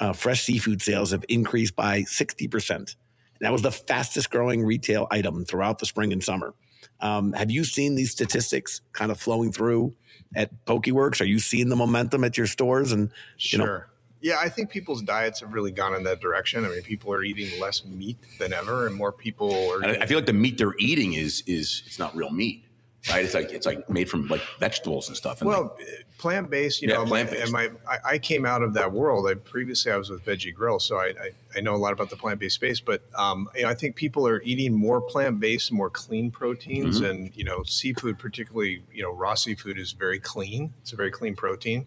uh, 0.00 0.12
fresh 0.12 0.42
seafood 0.42 0.82
sales 0.82 1.12
have 1.12 1.24
increased 1.28 1.76
by 1.76 2.02
60%. 2.02 2.96
That 3.40 3.52
was 3.52 3.62
the 3.62 3.70
fastest 3.72 4.30
growing 4.30 4.64
retail 4.64 5.06
item 5.10 5.44
throughout 5.44 5.78
the 5.78 5.86
spring 5.86 6.12
and 6.12 6.22
summer. 6.22 6.54
Um, 7.00 7.32
have 7.34 7.50
you 7.50 7.64
seen 7.64 7.94
these 7.94 8.10
statistics 8.10 8.80
kind 8.92 9.10
of 9.12 9.20
flowing 9.20 9.52
through 9.52 9.94
at 10.34 10.64
PokeWorks? 10.64 11.20
Are 11.20 11.24
you 11.26 11.38
seeing 11.38 11.68
the 11.68 11.76
momentum 11.76 12.24
at 12.24 12.36
your 12.36 12.46
stores? 12.48 12.90
And 12.92 13.10
you 13.38 13.58
know- 13.58 13.64
Sure. 13.64 13.88
yeah, 14.20 14.38
I 14.40 14.48
think 14.48 14.70
people's 14.70 15.02
diets 15.02 15.38
have 15.40 15.52
really 15.52 15.70
gone 15.70 15.94
in 15.94 16.02
that 16.04 16.20
direction. 16.20 16.64
I 16.64 16.68
mean, 16.68 16.82
people 16.82 17.12
are 17.12 17.22
eating 17.22 17.60
less 17.60 17.84
meat 17.84 18.16
than 18.40 18.52
ever, 18.52 18.86
and 18.86 18.96
more 18.96 19.12
people 19.12 19.52
are. 19.70 19.84
I, 19.84 19.90
I 20.02 20.06
feel 20.06 20.18
like 20.18 20.26
the 20.26 20.32
meat 20.32 20.58
they're 20.58 20.74
eating 20.78 21.12
is 21.12 21.44
is 21.46 21.84
it's 21.86 21.98
not 22.00 22.16
real 22.16 22.30
meat, 22.30 22.64
right? 23.10 23.24
It's 23.24 23.34
like 23.34 23.50
it's 23.52 23.66
like 23.66 23.88
made 23.88 24.08
from 24.10 24.26
like 24.28 24.42
vegetables 24.58 25.08
and 25.08 25.16
stuff. 25.16 25.40
And 25.40 25.48
well, 25.48 25.76
plant 26.18 26.50
based, 26.50 26.82
you 26.82 26.88
Yeah, 26.88 26.96
know, 26.96 27.04
my, 27.04 27.24
plant-based. 27.24 27.42
and 27.44 27.52
my 27.52 27.70
I, 27.88 27.98
I 28.14 28.18
came 28.18 28.44
out 28.44 28.62
of 28.62 28.74
that 28.74 28.92
world. 28.92 29.28
I 29.28 29.34
previously 29.34 29.92
I 29.92 29.96
was 29.96 30.10
with 30.10 30.24
Veggie 30.24 30.52
Grill, 30.52 30.78
so 30.80 30.96
I, 30.96 31.06
I, 31.08 31.30
I 31.56 31.60
know 31.60 31.74
a 31.74 31.78
lot 31.78 31.92
about 31.92 32.10
the 32.10 32.16
plant 32.16 32.40
based 32.40 32.56
space. 32.56 32.80
But 32.80 33.02
um, 33.14 33.48
you 33.54 33.62
know, 33.62 33.68
I 33.68 33.74
think 33.74 33.96
people 33.96 34.26
are 34.26 34.42
eating 34.42 34.74
more 34.74 35.00
plant 35.00 35.40
based, 35.40 35.70
more 35.72 35.90
clean 35.90 36.30
proteins, 36.30 37.00
Mm-hmm. 37.00 37.04
and 37.10 37.36
you 37.36 37.44
know, 37.44 37.62
seafood, 37.64 38.18
particularly 38.18 38.82
you 38.92 39.02
know, 39.02 39.12
raw 39.12 39.34
seafood 39.34 39.78
is 39.78 39.92
very 39.92 40.18
clean. 40.18 40.72
It's 40.82 40.92
a 40.92 40.96
very 40.96 41.10
clean 41.10 41.34
protein, 41.36 41.86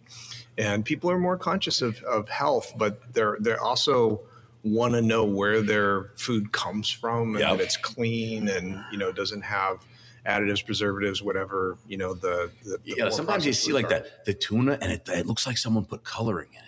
and 0.57 0.85
people 0.85 1.11
are 1.11 1.19
more 1.19 1.37
conscious 1.37 1.81
of, 1.81 2.01
of 2.03 2.29
health, 2.29 2.73
but 2.77 3.13
they're 3.13 3.37
they're 3.39 3.61
also 3.61 4.21
want 4.63 4.93
to 4.93 5.01
know 5.01 5.25
where 5.25 5.61
their 5.63 6.11
food 6.15 6.51
comes 6.51 6.87
from 6.87 7.31
and 7.35 7.39
Yep. 7.39 7.57
that 7.57 7.63
it's 7.63 7.77
clean 7.77 8.47
and 8.47 8.79
you 8.91 8.97
know 8.97 9.11
doesn't 9.11 9.41
have 9.41 9.79
additives, 10.25 10.65
preservatives, 10.65 11.21
whatever 11.21 11.77
you 11.87 11.97
know 11.97 12.13
the. 12.13 12.51
the, 12.63 12.77
the 12.85 12.95
yeah, 12.97 13.09
sometimes 13.09 13.45
you 13.45 13.53
see 13.53 13.73
like 13.73 13.85
are. 13.85 13.89
that 13.89 14.25
the 14.25 14.33
tuna 14.33 14.77
and 14.81 14.91
it, 14.91 15.07
it 15.09 15.25
looks 15.25 15.45
like 15.47 15.57
someone 15.57 15.85
put 15.85 16.03
coloring 16.03 16.49
in 16.51 16.59
it. 16.59 16.65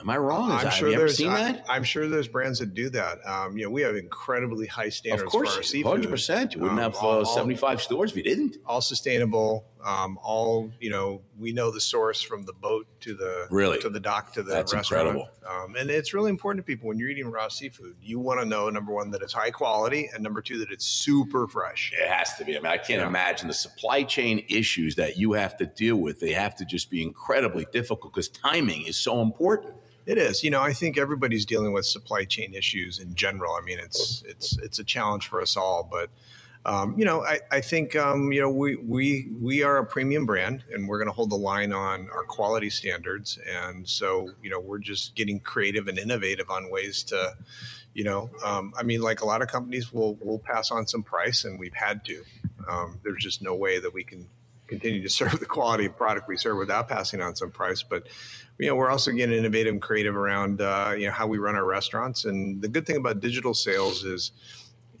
Am 0.00 0.08
I 0.08 0.16
wrong? 0.16 0.50
Is 0.52 0.64
I'm 0.64 0.70
sure 0.70 0.88
have 0.88 0.88
you 0.88 0.94
ever 0.94 0.98
there's 1.00 1.16
seen 1.18 1.28
I, 1.28 1.52
that? 1.52 1.66
am 1.68 1.84
sure 1.84 2.08
there's 2.08 2.26
brands 2.26 2.58
that 2.60 2.72
do 2.72 2.88
that. 2.88 3.18
Um, 3.26 3.58
you 3.58 3.64
know, 3.64 3.70
we 3.70 3.82
have 3.82 3.96
incredibly 3.96 4.66
high 4.66 4.88
standards 4.88 5.24
Of 5.26 5.32
for 5.32 5.46
our 5.46 5.52
course, 5.52 5.72
hundred 5.82 6.08
percent. 6.08 6.54
You 6.54 6.60
wouldn't 6.62 6.80
Um, 6.80 6.92
have 6.92 6.96
all- 6.96 7.10
uh, 7.10 7.18
all- 7.18 7.24
seventy-five 7.26 7.82
stores 7.82 8.12
if 8.12 8.16
you 8.16 8.22
didn't. 8.22 8.56
all 8.64 8.80
sustainable. 8.80 9.66
Um, 9.84 10.18
all 10.22 10.70
you 10.78 10.90
know, 10.90 11.22
we 11.38 11.52
know 11.52 11.70
the 11.70 11.80
source 11.80 12.20
from 12.20 12.44
the 12.44 12.52
boat 12.52 12.86
to 13.00 13.14
the 13.14 13.46
Really? 13.50 13.78
to 13.80 13.88
the 13.88 14.00
dock 14.00 14.32
to 14.34 14.42
the 14.42 14.52
That's 14.52 14.74
restaurant. 14.74 15.08
incredible. 15.08 15.30
Um, 15.48 15.74
and 15.76 15.90
it's 15.90 16.12
really 16.12 16.28
important 16.30 16.64
to 16.64 16.70
people 16.70 16.88
when 16.88 16.98
you're 16.98 17.08
eating 17.08 17.30
raw 17.30 17.48
seafood. 17.48 17.96
You 18.02 18.18
want 18.20 18.40
to 18.40 18.46
know 18.46 18.68
number 18.68 18.92
one 18.92 19.10
that 19.12 19.22
it's 19.22 19.32
high 19.32 19.50
quality, 19.50 20.10
and 20.12 20.22
number 20.22 20.42
two 20.42 20.58
that 20.58 20.70
it's 20.70 20.84
super 20.84 21.48
fresh. 21.48 21.92
It 21.98 22.08
has 22.08 22.34
to 22.36 22.44
be. 22.44 22.56
I 22.56 22.60
mean, 22.60 22.66
I 22.70 22.76
can't 22.76 23.00
Yeah. 23.00 23.06
imagine 23.06 23.48
the 23.48 23.54
supply 23.54 24.02
chain 24.02 24.44
issues 24.48 24.96
that 24.96 25.16
you 25.16 25.32
have 25.32 25.56
to 25.56 25.66
deal 25.66 25.96
with. 25.96 26.20
They 26.20 26.32
have 26.32 26.54
to 26.56 26.64
just 26.64 26.90
be 26.90 27.02
incredibly 27.02 27.66
difficult 27.72 28.12
because 28.12 28.28
timing 28.28 28.86
is 28.86 28.96
so 28.98 29.22
important. 29.22 29.74
It 30.06 30.18
is. 30.18 30.42
You 30.42 30.50
know, 30.50 30.60
I 30.60 30.72
think 30.72 30.98
everybody's 30.98 31.46
dealing 31.46 31.72
with 31.72 31.86
supply 31.86 32.24
chain 32.24 32.52
issues 32.54 32.98
in 32.98 33.14
general. 33.14 33.54
I 33.54 33.60
mean, 33.64 33.78
it's 33.78 34.22
it's 34.26 34.58
it's 34.58 34.78
a 34.78 34.84
challenge 34.84 35.26
for 35.28 35.40
us 35.40 35.56
all, 35.56 35.88
but 35.90 36.10
um, 36.66 36.94
you 36.98 37.06
know, 37.06 37.24
I, 37.24 37.40
I 37.50 37.60
think 37.62 37.96
um, 37.96 38.32
you 38.32 38.40
know 38.40 38.50
we 38.50 38.76
we 38.76 39.28
we 39.40 39.62
are 39.62 39.78
a 39.78 39.86
premium 39.86 40.26
brand, 40.26 40.64
and 40.72 40.86
we're 40.86 40.98
going 40.98 41.08
to 41.08 41.14
hold 41.14 41.30
the 41.30 41.36
line 41.36 41.72
on 41.72 42.08
our 42.12 42.22
quality 42.22 42.68
standards. 42.68 43.38
And 43.48 43.88
so, 43.88 44.30
you 44.42 44.50
know, 44.50 44.60
we're 44.60 44.78
just 44.78 45.14
getting 45.14 45.40
creative 45.40 45.88
and 45.88 45.98
innovative 45.98 46.50
on 46.50 46.70
ways 46.70 47.02
to, 47.04 47.34
you 47.94 48.04
know, 48.04 48.28
um, 48.44 48.74
I 48.76 48.82
mean, 48.82 49.00
like 49.00 49.22
a 49.22 49.24
lot 49.24 49.40
of 49.40 49.48
companies 49.48 49.90
will 49.90 50.16
will 50.16 50.38
pass 50.38 50.70
on 50.70 50.86
some 50.86 51.02
price, 51.02 51.44
and 51.44 51.58
we've 51.58 51.74
had 51.74 52.04
to. 52.04 52.24
Um, 52.68 53.00
there's 53.02 53.22
just 53.22 53.40
no 53.40 53.54
way 53.54 53.80
that 53.80 53.94
we 53.94 54.04
can 54.04 54.28
continue 54.66 55.02
to 55.02 55.08
serve 55.20 55.40
the 55.40 55.46
quality 55.46 55.86
of 55.86 55.96
product 55.96 56.28
we 56.28 56.36
serve 56.36 56.58
without 56.58 56.88
passing 56.88 57.22
on 57.22 57.36
some 57.36 57.50
price. 57.50 57.82
But 57.82 58.06
you 58.58 58.66
know, 58.66 58.76
we're 58.76 58.90
also 58.90 59.12
getting 59.12 59.38
innovative 59.38 59.72
and 59.72 59.80
creative 59.80 60.14
around 60.14 60.60
uh, 60.60 60.92
you 60.94 61.06
know 61.06 61.12
how 61.12 61.26
we 61.26 61.38
run 61.38 61.56
our 61.56 61.64
restaurants. 61.64 62.26
And 62.26 62.60
the 62.60 62.68
good 62.68 62.84
thing 62.84 62.96
about 62.96 63.20
digital 63.20 63.54
sales 63.54 64.04
is 64.04 64.32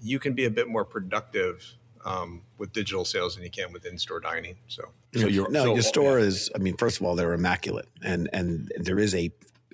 you 0.02 0.18
can 0.18 0.34
be 0.34 0.44
a 0.44 0.50
bit 0.50 0.68
more 0.68 0.84
productive 0.84 1.76
um, 2.04 2.42
with 2.58 2.72
digital 2.72 3.04
sales 3.04 3.34
than 3.34 3.44
you 3.44 3.50
can 3.50 3.72
with 3.72 3.84
in-store 3.84 4.20
dining. 4.20 4.56
So, 4.68 4.84
so 5.14 5.26
your 5.26 5.50
no, 5.50 5.64
so, 5.64 5.74
your 5.74 5.82
store 5.82 6.18
yeah. 6.18 6.26
is. 6.26 6.50
I 6.54 6.58
mean, 6.58 6.76
first 6.76 7.00
of 7.00 7.06
all, 7.06 7.14
they're 7.14 7.32
immaculate, 7.32 7.88
and 8.02 8.28
and 8.32 8.72
there 8.78 8.98
is 8.98 9.14
a 9.14 9.30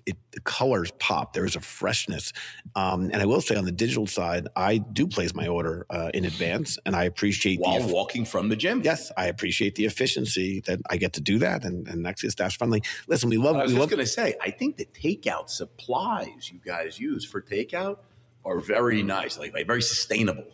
it, 0.06 0.16
the 0.30 0.40
colors 0.40 0.92
pop. 0.98 1.32
There 1.32 1.44
is 1.44 1.56
a 1.56 1.60
freshness, 1.60 2.32
um, 2.74 3.10
and 3.12 3.16
I 3.16 3.26
will 3.26 3.40
say 3.40 3.56
on 3.56 3.64
the 3.64 3.72
digital 3.72 4.06
side, 4.06 4.48
I 4.54 4.78
do 4.78 5.06
place 5.06 5.34
my 5.34 5.48
order 5.48 5.84
uh, 5.90 6.10
in 6.14 6.24
advance, 6.24 6.78
and 6.86 6.94
I 6.94 7.04
appreciate 7.04 7.60
while 7.60 7.80
the, 7.80 7.92
walking 7.92 8.24
from 8.24 8.48
the 8.48 8.56
gym. 8.56 8.82
Yes, 8.84 9.10
I 9.16 9.26
appreciate 9.26 9.74
the 9.74 9.84
efficiency 9.84 10.60
that 10.66 10.80
I 10.88 10.96
get 10.96 11.12
to 11.14 11.20
do 11.20 11.38
that, 11.40 11.64
and 11.64 11.86
and 11.88 12.06
actually, 12.06 12.30
staff's 12.30 12.54
friendly. 12.54 12.82
Listen, 13.06 13.30
we 13.30 13.36
love. 13.36 13.56
I 13.56 13.64
was 13.64 13.72
we 13.72 13.78
just 13.78 13.90
going 13.90 14.04
to 14.04 14.06
say, 14.06 14.34
I 14.40 14.50
think 14.50 14.76
the 14.76 14.86
takeout 14.86 15.50
supplies 15.50 16.50
you 16.52 16.60
guys 16.64 16.98
use 16.98 17.24
for 17.24 17.40
takeout 17.40 17.98
are 18.46 18.60
very 18.60 19.02
nice, 19.02 19.38
like, 19.38 19.52
like 19.52 19.66
very 19.66 19.82
sustainable. 19.82 20.44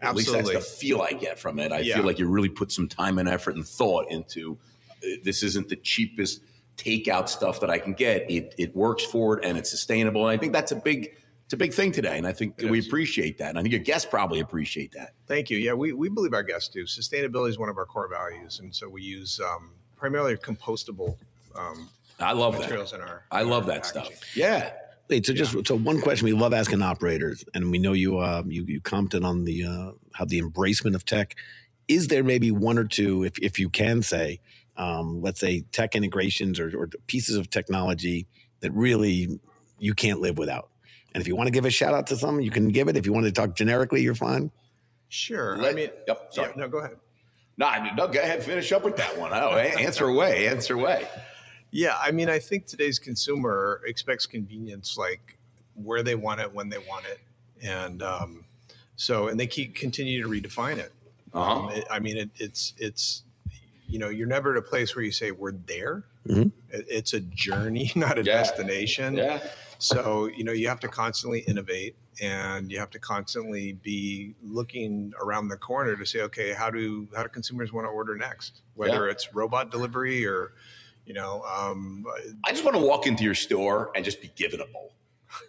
At 0.00 0.16
least 0.16 0.32
that's 0.32 0.50
the 0.50 0.60
feel 0.60 1.00
I 1.00 1.12
get 1.12 1.38
from 1.38 1.58
it. 1.58 1.70
I 1.70 1.80
yeah. 1.80 1.96
feel 1.96 2.04
like 2.04 2.18
you 2.18 2.26
really 2.26 2.48
put 2.48 2.72
some 2.72 2.88
time 2.88 3.18
and 3.18 3.28
effort 3.28 3.54
and 3.54 3.66
thought 3.66 4.10
into 4.10 4.58
uh, 4.90 5.16
this. 5.22 5.42
Isn't 5.42 5.68
the 5.68 5.76
cheapest 5.76 6.40
takeout 6.76 7.28
stuff 7.28 7.60
that 7.60 7.70
I 7.70 7.78
can 7.78 7.92
get. 7.92 8.30
It 8.30 8.54
it 8.58 8.74
works 8.74 9.04
for 9.04 9.38
it 9.38 9.44
and 9.44 9.56
it's 9.58 9.70
sustainable. 9.70 10.26
And 10.26 10.36
I 10.36 10.40
think 10.40 10.52
that's 10.52 10.72
a 10.72 10.76
big 10.76 11.14
it's 11.44 11.52
a 11.52 11.56
big 11.56 11.74
thing 11.74 11.92
today. 11.92 12.16
And 12.16 12.26
I 12.26 12.32
think 12.32 12.62
it 12.62 12.70
we 12.70 12.78
is. 12.78 12.86
appreciate 12.86 13.38
that. 13.38 13.50
And 13.50 13.58
I 13.58 13.62
think 13.62 13.72
your 13.72 13.82
guests 13.82 14.08
probably 14.08 14.40
appreciate 14.40 14.92
that. 14.92 15.12
Thank 15.26 15.50
you. 15.50 15.58
Yeah, 15.58 15.74
we, 15.74 15.92
we 15.92 16.08
believe 16.08 16.32
our 16.32 16.42
guests 16.42 16.68
do. 16.68 16.84
Sustainability 16.84 17.50
is 17.50 17.58
one 17.58 17.68
of 17.68 17.76
our 17.76 17.84
core 17.84 18.08
values, 18.08 18.58
and 18.60 18.74
so 18.74 18.88
we 18.88 19.02
use 19.02 19.38
um, 19.38 19.72
primarily 19.96 20.36
compostable. 20.36 21.16
Um, 21.54 21.90
I 22.18 22.32
love 22.32 22.58
materials 22.58 22.92
that. 22.92 23.00
in 23.00 23.02
our. 23.02 23.24
I 23.30 23.42
love 23.42 23.66
that 23.66 23.82
packaging. 23.82 24.16
stuff. 24.16 24.36
Yeah. 24.36 24.72
Wait, 25.12 25.26
so 25.26 25.34
just 25.34 25.66
so 25.66 25.76
one 25.76 26.00
question 26.00 26.24
we 26.24 26.32
love 26.32 26.54
asking 26.54 26.80
operators, 26.80 27.44
and 27.52 27.70
we 27.70 27.78
know 27.78 27.92
you 27.92 28.16
uh, 28.16 28.42
you 28.46 28.64
you 28.66 28.80
commented 28.80 29.24
on 29.24 29.44
the 29.44 29.62
uh, 29.62 29.92
how 30.14 30.24
the 30.24 30.40
embracement 30.40 30.94
of 30.94 31.04
tech. 31.04 31.36
Is 31.86 32.08
there 32.08 32.24
maybe 32.24 32.50
one 32.50 32.78
or 32.78 32.84
two, 32.84 33.22
if 33.22 33.38
if 33.38 33.58
you 33.58 33.68
can 33.68 34.00
say, 34.00 34.40
um, 34.78 35.20
let's 35.20 35.38
say 35.38 35.64
tech 35.70 35.94
integrations 35.94 36.58
or, 36.58 36.74
or 36.74 36.88
pieces 37.08 37.36
of 37.36 37.50
technology 37.50 38.26
that 38.60 38.72
really 38.72 39.38
you 39.78 39.92
can't 39.92 40.22
live 40.22 40.38
without? 40.38 40.70
And 41.12 41.20
if 41.20 41.28
you 41.28 41.36
want 41.36 41.48
to 41.48 41.52
give 41.52 41.66
a 41.66 41.70
shout 41.70 41.92
out 41.92 42.06
to 42.06 42.16
some, 42.16 42.40
you 42.40 42.50
can 42.50 42.68
give 42.68 42.88
it. 42.88 42.96
If 42.96 43.04
you 43.04 43.12
want 43.12 43.26
to 43.26 43.32
talk 43.32 43.54
generically, 43.54 44.00
you're 44.00 44.14
fine. 44.14 44.50
Sure. 45.10 45.58
Let, 45.58 45.72
I 45.72 45.74
mean, 45.74 45.90
yep. 46.08 46.28
Sorry. 46.30 46.48
Yeah, 46.48 46.62
no, 46.62 46.68
go 46.68 46.78
ahead. 46.78 46.96
No, 47.58 47.66
I 47.66 47.84
mean, 47.84 47.96
no, 47.96 48.08
go 48.08 48.18
ahead. 48.18 48.42
Finish 48.42 48.72
up 48.72 48.82
with 48.82 48.96
that 48.96 49.18
one. 49.18 49.30
Oh, 49.34 49.58
answer 49.58 50.06
away. 50.06 50.48
Answer 50.48 50.72
away. 50.72 51.06
Yeah, 51.72 51.96
I 51.98 52.10
mean, 52.10 52.28
I 52.28 52.38
think 52.38 52.66
today's 52.66 52.98
consumer 52.98 53.80
expects 53.86 54.26
convenience, 54.26 54.98
like 54.98 55.38
where 55.74 56.02
they 56.02 56.14
want 56.14 56.40
it, 56.40 56.54
when 56.54 56.68
they 56.68 56.76
want 56.76 57.06
it, 57.06 57.18
and 57.62 58.02
um, 58.02 58.44
so 58.96 59.28
and 59.28 59.40
they 59.40 59.46
keep 59.46 59.74
continue 59.74 60.22
to 60.22 60.28
redefine 60.28 60.76
it. 60.76 60.92
Uh-huh. 61.32 61.60
Um, 61.60 61.70
it 61.70 61.86
I 61.90 61.98
mean, 61.98 62.18
it, 62.18 62.30
it's 62.36 62.74
it's 62.76 63.22
you 63.88 63.98
know, 63.98 64.10
you're 64.10 64.26
never 64.26 64.52
at 64.52 64.58
a 64.58 64.62
place 64.62 64.94
where 64.94 65.04
you 65.04 65.12
say 65.12 65.30
we're 65.30 65.52
there. 65.52 66.04
Mm-hmm. 66.28 66.48
It, 66.70 66.86
it's 66.88 67.14
a 67.14 67.20
journey, 67.20 67.90
not 67.96 68.18
a 68.18 68.22
yeah. 68.22 68.34
destination. 68.34 69.16
Yeah. 69.16 69.40
So 69.78 70.26
you 70.26 70.44
know, 70.44 70.52
you 70.52 70.68
have 70.68 70.80
to 70.80 70.88
constantly 70.88 71.40
innovate, 71.40 71.96
and 72.20 72.70
you 72.70 72.78
have 72.78 72.90
to 72.90 72.98
constantly 72.98 73.72
be 73.72 74.34
looking 74.42 75.14
around 75.22 75.48
the 75.48 75.56
corner 75.56 75.96
to 75.96 76.04
say, 76.04 76.20
okay, 76.20 76.52
how 76.52 76.70
do 76.70 77.08
how 77.16 77.22
do 77.22 77.30
consumers 77.30 77.72
want 77.72 77.86
to 77.86 77.90
order 77.90 78.14
next? 78.14 78.60
Whether 78.74 79.06
yeah. 79.06 79.12
it's 79.12 79.34
robot 79.34 79.70
delivery 79.70 80.26
or 80.26 80.52
you 81.04 81.14
know, 81.14 81.42
um, 81.42 82.04
I 82.44 82.52
just 82.52 82.64
want 82.64 82.76
to 82.76 82.82
walk 82.82 83.06
into 83.06 83.24
your 83.24 83.34
store 83.34 83.90
and 83.94 84.04
just 84.04 84.20
be 84.20 84.30
given 84.36 84.60
a 84.60 84.66
bowl 84.66 84.92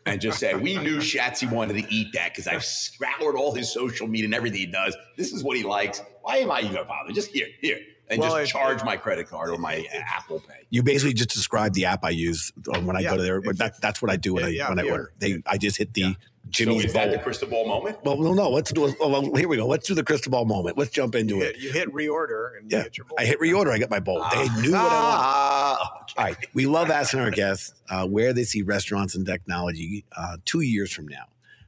and 0.05 0.19
just 0.19 0.39
say, 0.39 0.55
we 0.55 0.77
knew 0.77 0.97
Shatsy 0.97 1.49
wanted 1.49 1.73
to 1.81 1.93
eat 1.93 2.13
that 2.13 2.31
because 2.31 2.47
I've 2.47 2.63
scoured 2.63 3.35
all 3.35 3.53
his 3.53 3.71
social 3.71 4.07
media 4.07 4.25
and 4.25 4.33
everything 4.33 4.59
he 4.59 4.65
does. 4.65 4.95
This 5.17 5.33
is 5.33 5.43
what 5.43 5.57
he 5.57 5.63
likes. 5.63 6.01
Why 6.21 6.37
am 6.37 6.51
I 6.51 6.61
even 6.61 6.75
bother? 6.87 7.11
Just 7.11 7.29
here, 7.29 7.47
here. 7.61 7.79
And 8.09 8.19
well, 8.19 8.37
just 8.37 8.51
charge 8.51 8.83
my 8.83 8.97
credit 8.97 9.29
card 9.29 9.49
or 9.49 9.57
my 9.57 9.85
Apple 9.93 10.39
Pay. 10.39 10.65
You 10.69 10.83
basically 10.83 11.13
just 11.13 11.29
described 11.29 11.73
the 11.75 11.85
app 11.85 12.03
I 12.03 12.09
use 12.09 12.51
when 12.65 12.95
I 12.95 12.99
yeah, 12.99 13.11
go 13.11 13.17
to 13.17 13.23
there. 13.23 13.41
That, 13.53 13.79
that's 13.81 14.01
what 14.01 14.11
I 14.11 14.17
do 14.17 14.33
when 14.33 14.53
yeah, 14.53 14.67
I 14.67 14.69
when 14.69 14.79
I 14.79 14.83
order. 14.83 15.13
They 15.19 15.41
I 15.45 15.57
just 15.57 15.77
hit 15.77 15.93
the 15.93 16.15
Jimmy's 16.49 16.81
so 16.81 16.87
is 16.87 16.93
that 16.93 17.11
the 17.11 17.19
crystal 17.19 17.47
ball 17.47 17.65
moment? 17.65 17.97
Well, 18.03 18.17
no, 18.17 18.33
no. 18.33 18.49
Let's 18.49 18.71
do. 18.71 18.93
Well, 18.99 19.33
here 19.35 19.47
we 19.47 19.57
go. 19.57 19.65
Let's 19.65 19.87
do 19.87 19.95
the 19.95 20.03
crystal 20.03 20.29
ball 20.31 20.45
moment. 20.45 20.77
Let's 20.77 20.91
jump 20.91 21.15
into 21.15 21.37
you 21.37 21.41
it. 21.43 21.57
You 21.57 21.71
hit 21.71 21.91
reorder 21.93 22.57
and 22.57 22.71
yeah, 22.71 22.83
I 23.17 23.25
hit 23.25 23.39
reorder. 23.39 23.71
I 23.71 23.79
got 23.79 23.89
my 23.89 23.99
bowl. 23.99 24.23
They 24.31 24.49
knew 24.61 24.71
what 24.73 24.91
I 24.91 24.99
wanted. 25.01 25.81
Okay. 25.81 26.13
All 26.17 26.23
right. 26.25 26.37
We 26.53 26.65
love 26.65 26.89
asking 26.91 27.21
our 27.21 27.31
guests 27.31 27.73
uh, 27.89 28.05
where 28.07 28.33
they 28.33 28.43
see 28.43 28.61
restaurants 28.61 29.15
and 29.15 29.25
technology 29.25 30.05
uh, 30.15 30.37
two 30.45 30.61
years 30.61 30.91
from 30.91 31.07
now. 31.07 31.25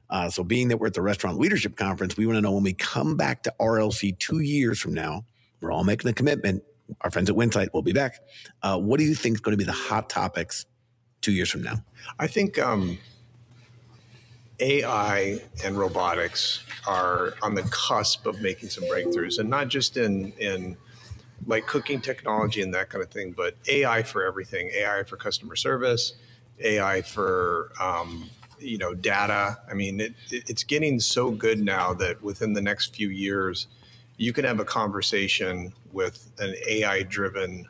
Uh, 0.08 0.30
so, 0.30 0.44
being 0.44 0.68
that 0.68 0.76
we're 0.76 0.86
at 0.86 0.94
the 0.94 1.02
Restaurant 1.02 1.38
Leadership 1.38 1.76
Conference, 1.76 2.16
we 2.16 2.26
want 2.26 2.36
to 2.36 2.40
know 2.40 2.52
when 2.52 2.62
we 2.62 2.72
come 2.72 3.16
back 3.16 3.42
to 3.44 3.54
RLC 3.58 4.16
two 4.18 4.40
years 4.40 4.78
from 4.78 4.94
now. 4.94 5.24
We're 5.60 5.72
all 5.72 5.84
making 5.84 6.08
a 6.08 6.12
commitment. 6.12 6.62
Our 7.00 7.10
friends 7.10 7.28
at 7.28 7.34
Winsight 7.34 7.72
will 7.72 7.82
be 7.82 7.92
back. 7.92 8.20
Uh, 8.62 8.78
what 8.78 8.98
do 8.98 9.04
you 9.04 9.14
think 9.14 9.36
is 9.36 9.40
going 9.40 9.54
to 9.54 9.58
be 9.58 9.64
the 9.64 9.72
hot 9.72 10.08
topics 10.08 10.66
two 11.22 11.32
years 11.32 11.50
from 11.50 11.62
now? 11.62 11.82
I 12.20 12.28
think. 12.28 12.58
Um, 12.58 12.98
AI 14.60 15.40
and 15.64 15.76
robotics 15.76 16.62
are 16.86 17.34
on 17.42 17.54
the 17.54 17.62
cusp 17.64 18.26
of 18.26 18.40
making 18.40 18.68
some 18.70 18.84
breakthroughs, 18.84 19.38
and 19.38 19.50
not 19.50 19.68
just 19.68 19.96
in 19.96 20.32
in 20.38 20.76
like 21.46 21.66
cooking 21.66 22.00
technology 22.00 22.62
and 22.62 22.74
that 22.74 22.88
kind 22.88 23.02
of 23.04 23.10
thing, 23.10 23.32
but 23.32 23.54
AI 23.68 24.02
for 24.02 24.24
everything. 24.24 24.70
AI 24.74 25.04
for 25.04 25.16
customer 25.16 25.56
service, 25.56 26.14
AI 26.60 27.02
for 27.02 27.72
um, 27.80 28.30
you 28.58 28.78
know 28.78 28.94
data. 28.94 29.58
I 29.70 29.74
mean, 29.74 30.00
it, 30.00 30.14
it's 30.30 30.64
getting 30.64 31.00
so 31.00 31.30
good 31.30 31.60
now 31.60 31.92
that 31.94 32.22
within 32.22 32.52
the 32.54 32.62
next 32.62 32.94
few 32.94 33.08
years, 33.08 33.66
you 34.16 34.32
can 34.32 34.44
have 34.44 34.60
a 34.60 34.64
conversation 34.64 35.72
with 35.92 36.30
an 36.38 36.54
AI 36.66 37.02
driven 37.02 37.68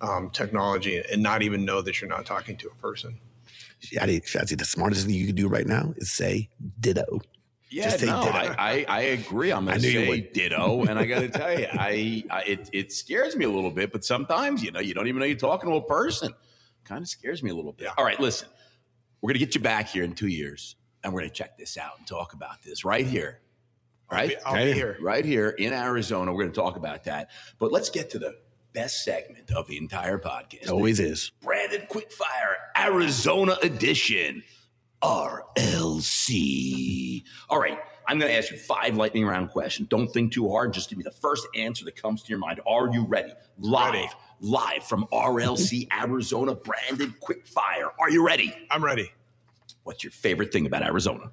um, 0.00 0.30
technology 0.30 1.02
and 1.10 1.22
not 1.22 1.42
even 1.42 1.64
know 1.64 1.80
that 1.82 2.00
you're 2.00 2.10
not 2.10 2.26
talking 2.26 2.56
to 2.58 2.68
a 2.68 2.74
person. 2.74 3.18
Shatsy, 3.82 4.22
Shatsy, 4.24 4.58
the 4.58 4.64
smartest 4.64 5.06
thing 5.06 5.14
you 5.14 5.26
can 5.26 5.34
do 5.34 5.48
right 5.48 5.66
now 5.66 5.94
is 5.96 6.10
say 6.12 6.48
ditto. 6.80 7.20
Yeah, 7.68 7.84
Just 7.84 8.00
say 8.00 8.06
no, 8.06 8.22
ditto. 8.24 8.32
I, 8.32 8.54
I, 8.58 8.86
I 8.88 9.00
agree. 9.00 9.52
I'm 9.52 9.66
going 9.66 9.80
to 9.80 9.90
say 9.90 10.20
ditto, 10.32 10.84
and 10.84 10.98
I 10.98 11.04
got 11.04 11.20
to 11.20 11.28
tell 11.28 11.58
you, 11.58 11.66
I, 11.72 12.24
I, 12.30 12.42
it 12.42 12.70
it 12.72 12.92
scares 12.92 13.36
me 13.36 13.44
a 13.44 13.50
little 13.50 13.70
bit. 13.70 13.92
But 13.92 14.04
sometimes, 14.04 14.62
you 14.62 14.70
know, 14.70 14.80
you 14.80 14.94
don't 14.94 15.08
even 15.08 15.18
know 15.18 15.26
you're 15.26 15.36
talking 15.36 15.68
to 15.70 15.76
a 15.76 15.82
person. 15.84 16.32
Kind 16.84 17.02
of 17.02 17.08
scares 17.08 17.42
me 17.42 17.50
a 17.50 17.54
little 17.54 17.72
bit. 17.72 17.84
Yeah. 17.86 17.94
All 17.98 18.04
right, 18.04 18.18
listen, 18.20 18.48
we're 19.20 19.28
going 19.28 19.40
to 19.40 19.44
get 19.44 19.54
you 19.54 19.60
back 19.60 19.88
here 19.88 20.04
in 20.04 20.14
two 20.14 20.28
years, 20.28 20.76
and 21.02 21.12
we're 21.12 21.20
going 21.20 21.30
to 21.30 21.36
check 21.36 21.58
this 21.58 21.76
out 21.76 21.98
and 21.98 22.06
talk 22.06 22.32
about 22.32 22.62
this 22.62 22.84
right 22.84 23.06
here. 23.06 23.40
Right, 24.10 24.36
I'll 24.46 24.54
be, 24.54 24.60
I'll 24.60 24.66
be 24.66 24.72
here, 24.72 24.96
right 25.00 25.24
here 25.24 25.48
in 25.48 25.72
Arizona. 25.72 26.32
We're 26.32 26.44
going 26.44 26.52
to 26.52 26.60
talk 26.60 26.76
about 26.76 27.04
that. 27.04 27.30
But 27.58 27.72
let's 27.72 27.90
get 27.90 28.10
to 28.10 28.20
the 28.20 28.36
best 28.76 29.02
segment 29.02 29.50
of 29.52 29.66
the 29.68 29.78
entire 29.78 30.18
podcast. 30.18 30.64
It 30.64 30.68
always 30.68 31.00
is. 31.00 31.32
Branded 31.42 31.88
Quickfire 31.88 32.56
Arizona 32.76 33.56
Edition, 33.62 34.44
RLC. 35.02 35.62
All 37.48 37.58
right. 37.58 37.78
I'm 38.06 38.18
going 38.20 38.30
to 38.30 38.36
ask 38.36 38.52
you 38.52 38.58
five 38.58 38.96
lightning 38.96 39.24
round 39.26 39.48
questions. 39.50 39.88
Don't 39.88 40.08
think 40.08 40.32
too 40.32 40.48
hard. 40.50 40.74
Just 40.74 40.90
give 40.90 40.98
me 40.98 41.04
the 41.04 41.10
first 41.10 41.48
answer 41.56 41.86
that 41.86 41.96
comes 42.00 42.22
to 42.22 42.28
your 42.28 42.38
mind. 42.38 42.60
Are 42.66 42.88
you 42.92 43.04
ready? 43.06 43.32
Live, 43.58 43.94
ready. 43.94 44.08
live 44.40 44.84
from 44.84 45.06
RLC 45.10 45.88
Arizona, 45.90 46.54
branded 46.54 47.14
quickfire. 47.18 47.88
Are 47.98 48.10
you 48.10 48.24
ready? 48.24 48.54
I'm 48.70 48.84
ready. 48.84 49.10
What's 49.84 50.04
your 50.04 50.10
favorite 50.12 50.52
thing 50.52 50.66
about 50.66 50.82
Arizona? 50.82 51.32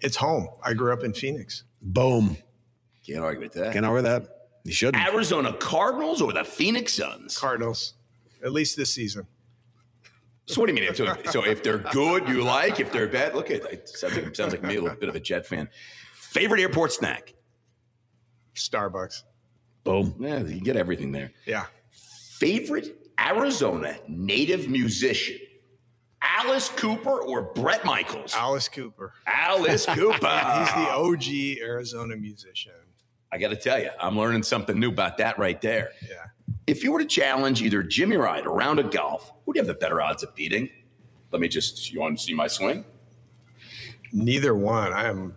It's 0.00 0.16
home. 0.16 0.48
I 0.62 0.72
grew 0.74 0.92
up 0.92 1.02
in 1.02 1.14
Phoenix. 1.14 1.64
Boom. 1.82 2.36
Can't 3.04 3.18
argue 3.18 3.42
with 3.42 3.54
that. 3.54 3.72
Can't 3.72 3.84
argue 3.84 3.96
with 3.96 4.04
that. 4.04 4.33
You 4.64 4.72
should. 4.72 4.96
Arizona 4.96 5.52
Cardinals 5.52 6.20
or 6.22 6.32
the 6.32 6.44
Phoenix 6.44 6.94
Suns? 6.94 7.38
Cardinals, 7.38 7.94
at 8.42 8.52
least 8.52 8.76
this 8.76 8.92
season. 8.92 9.26
So 10.46 10.60
what 10.60 10.68
do 10.68 10.74
you 10.74 10.80
mean? 10.80 10.94
So, 10.94 11.16
so 11.30 11.44
if 11.44 11.62
they're 11.62 11.78
good, 11.78 12.28
you 12.28 12.42
like. 12.42 12.80
If 12.80 12.92
they're 12.92 13.06
bad, 13.08 13.34
look 13.34 13.50
at 13.50 13.62
it. 13.64 13.88
Sounds 13.88 14.16
like, 14.16 14.34
sounds 14.34 14.52
like 14.52 14.62
me, 14.62 14.76
a 14.76 14.82
little 14.82 14.98
bit 14.98 15.08
of 15.08 15.14
a 15.14 15.20
Jet 15.20 15.46
fan. 15.46 15.68
Favorite 16.14 16.60
airport 16.60 16.92
snack? 16.92 17.34
Starbucks. 18.54 19.22
Boom. 19.84 20.14
Yeah, 20.18 20.40
you 20.40 20.60
get 20.60 20.76
everything 20.76 21.12
there. 21.12 21.32
Yeah. 21.46 21.66
Favorite 21.90 22.96
Arizona 23.18 23.96
native 24.08 24.68
musician? 24.68 25.38
Alice 26.20 26.70
Cooper 26.70 27.20
or 27.22 27.42
Bret 27.54 27.84
Michaels? 27.84 28.34
Alice 28.34 28.68
Cooper. 28.68 29.12
Alice 29.26 29.86
Cooper. 29.86 30.12
He's 30.58 30.72
the 30.72 30.90
OG 30.90 31.58
Arizona 31.62 32.16
musician. 32.16 32.72
I 33.34 33.38
got 33.38 33.48
to 33.48 33.56
tell 33.56 33.80
you, 33.80 33.90
I'm 34.00 34.16
learning 34.16 34.44
something 34.44 34.78
new 34.78 34.90
about 34.90 35.18
that 35.18 35.40
right 35.40 35.60
there. 35.60 35.90
Yeah. 36.08 36.26
If 36.68 36.84
you 36.84 36.92
were 36.92 37.00
to 37.00 37.04
challenge 37.04 37.62
either 37.62 37.82
Jimmy 37.82 38.16
Wright 38.16 38.46
or 38.46 38.50
a 38.50 38.54
round 38.54 38.78
of 38.78 38.92
golf, 38.92 39.32
who 39.44 39.52
do 39.52 39.58
you 39.58 39.62
have 39.62 39.66
the 39.66 39.74
better 39.74 40.00
odds 40.00 40.22
of 40.22 40.32
beating? 40.36 40.70
Let 41.32 41.40
me 41.40 41.48
just, 41.48 41.92
you 41.92 41.98
want 41.98 42.16
to 42.16 42.22
see 42.22 42.32
my 42.32 42.46
swing? 42.46 42.84
Neither 44.12 44.54
one. 44.54 44.92
I 44.92 45.08
am 45.08 45.34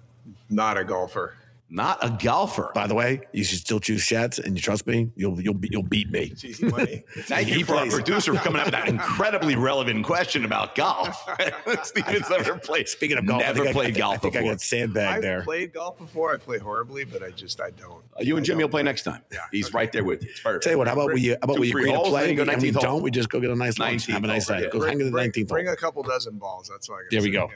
not 0.48 0.78
a 0.78 0.84
golfer. 0.84 1.37
Not 1.70 1.98
a 2.02 2.10
golfer. 2.24 2.72
By 2.74 2.88
the 2.88 2.96
way, 2.96 3.22
you 3.34 3.44
should 3.44 3.60
still 3.60 3.82
choose 3.82 4.02
Shats, 4.02 4.40
and 4.42 4.56
you 4.56 4.62
trust 4.62 4.88
me, 4.88 5.12
you'll 5.18 5.42
you'll 5.42 5.54
be- 5.54 5.68
you'll 5.70 5.84
beat 5.84 6.10
me. 6.10 6.30
It's 6.32 6.46
easy 6.46 6.66
money. 6.66 7.04
Thank 7.24 7.50
you 7.50 7.66
for 7.66 7.76
our 7.76 7.88
producer 7.88 8.34
for 8.34 8.40
coming 8.40 8.60
up 8.62 8.68
with 8.68 8.74
that 8.74 8.88
incredibly 8.88 9.58
relevant 9.58 10.06
question 10.06 10.46
about 10.46 10.76
golf. 10.76 11.28
Steven's 11.84 12.30
never 12.30 12.58
played. 12.58 12.88
Speaking 12.88 13.18
of 13.18 13.26
golf, 13.26 13.42
I 13.44 13.48
never 13.48 13.58
think 13.66 13.68
I- 13.70 13.74
played 13.74 13.96
I, 13.96 14.00
golf 14.00 14.14
I 14.16 14.18
think 14.20 14.36
I 14.36 14.40
before. 14.40 14.52
got 14.54 14.62
sandbagged 14.62 15.16
I've 15.18 15.22
there. 15.22 15.42
played 15.44 15.74
golf 15.74 15.98
before. 15.98 16.34
I 16.34 16.38
play 16.38 16.58
horribly, 16.58 17.04
but 17.04 17.22
I 17.22 17.32
just 17.32 17.60
I 17.60 17.72
don't. 17.72 18.02
Uh, 18.18 18.22
you 18.22 18.38
and 18.38 18.44
I 18.44 18.46
Jimmy 18.46 18.60
will 18.64 18.68
don't. 18.70 18.72
play 18.72 18.84
next 18.84 19.04
time. 19.04 19.22
Yeah. 19.32 19.40
He's 19.52 19.74
right 19.74 19.92
there 19.92 20.06
with 20.06 20.24
you. 20.24 20.30
It's 20.32 20.40
perfect. 20.40 20.64
Tell 20.64 20.72
you 20.72 20.78
what, 20.78 20.88
how 20.88 20.94
about 20.94 21.14
we? 21.14 21.28
How 21.28 21.36
about 21.42 21.56
Two 21.56 21.62
we 21.62 21.72
free 21.72 21.90
agree 21.90 22.02
to 22.02 22.10
play? 22.10 22.22
then 22.22 22.30
you 22.38 22.46
go 22.46 22.50
and 22.50 22.62
we 22.62 22.72
don't. 22.72 23.02
We 23.04 23.12
just 23.12 23.28
go 23.28 23.42
get 23.42 23.50
a 23.50 23.56
nice 23.58 23.78
lunch. 23.78 24.08
19th 24.08 24.14
Have 24.14 24.24
a 24.24 24.28
nice 24.28 24.48
hole, 24.48 24.60
night. 24.62 24.72
Go 24.72 24.86
hang 24.86 25.02
in 25.02 25.12
the 25.12 25.18
nineteenth 25.18 25.50
hole. 25.50 25.56
bring 25.56 25.68
a 25.68 25.76
couple 25.76 26.02
dozen 26.04 26.38
balls. 26.38 26.70
That's 26.72 26.88
all 26.88 26.96
I 26.96 27.00
got. 27.02 27.12
There 27.12 27.22
we 27.22 27.30
go. 27.32 27.50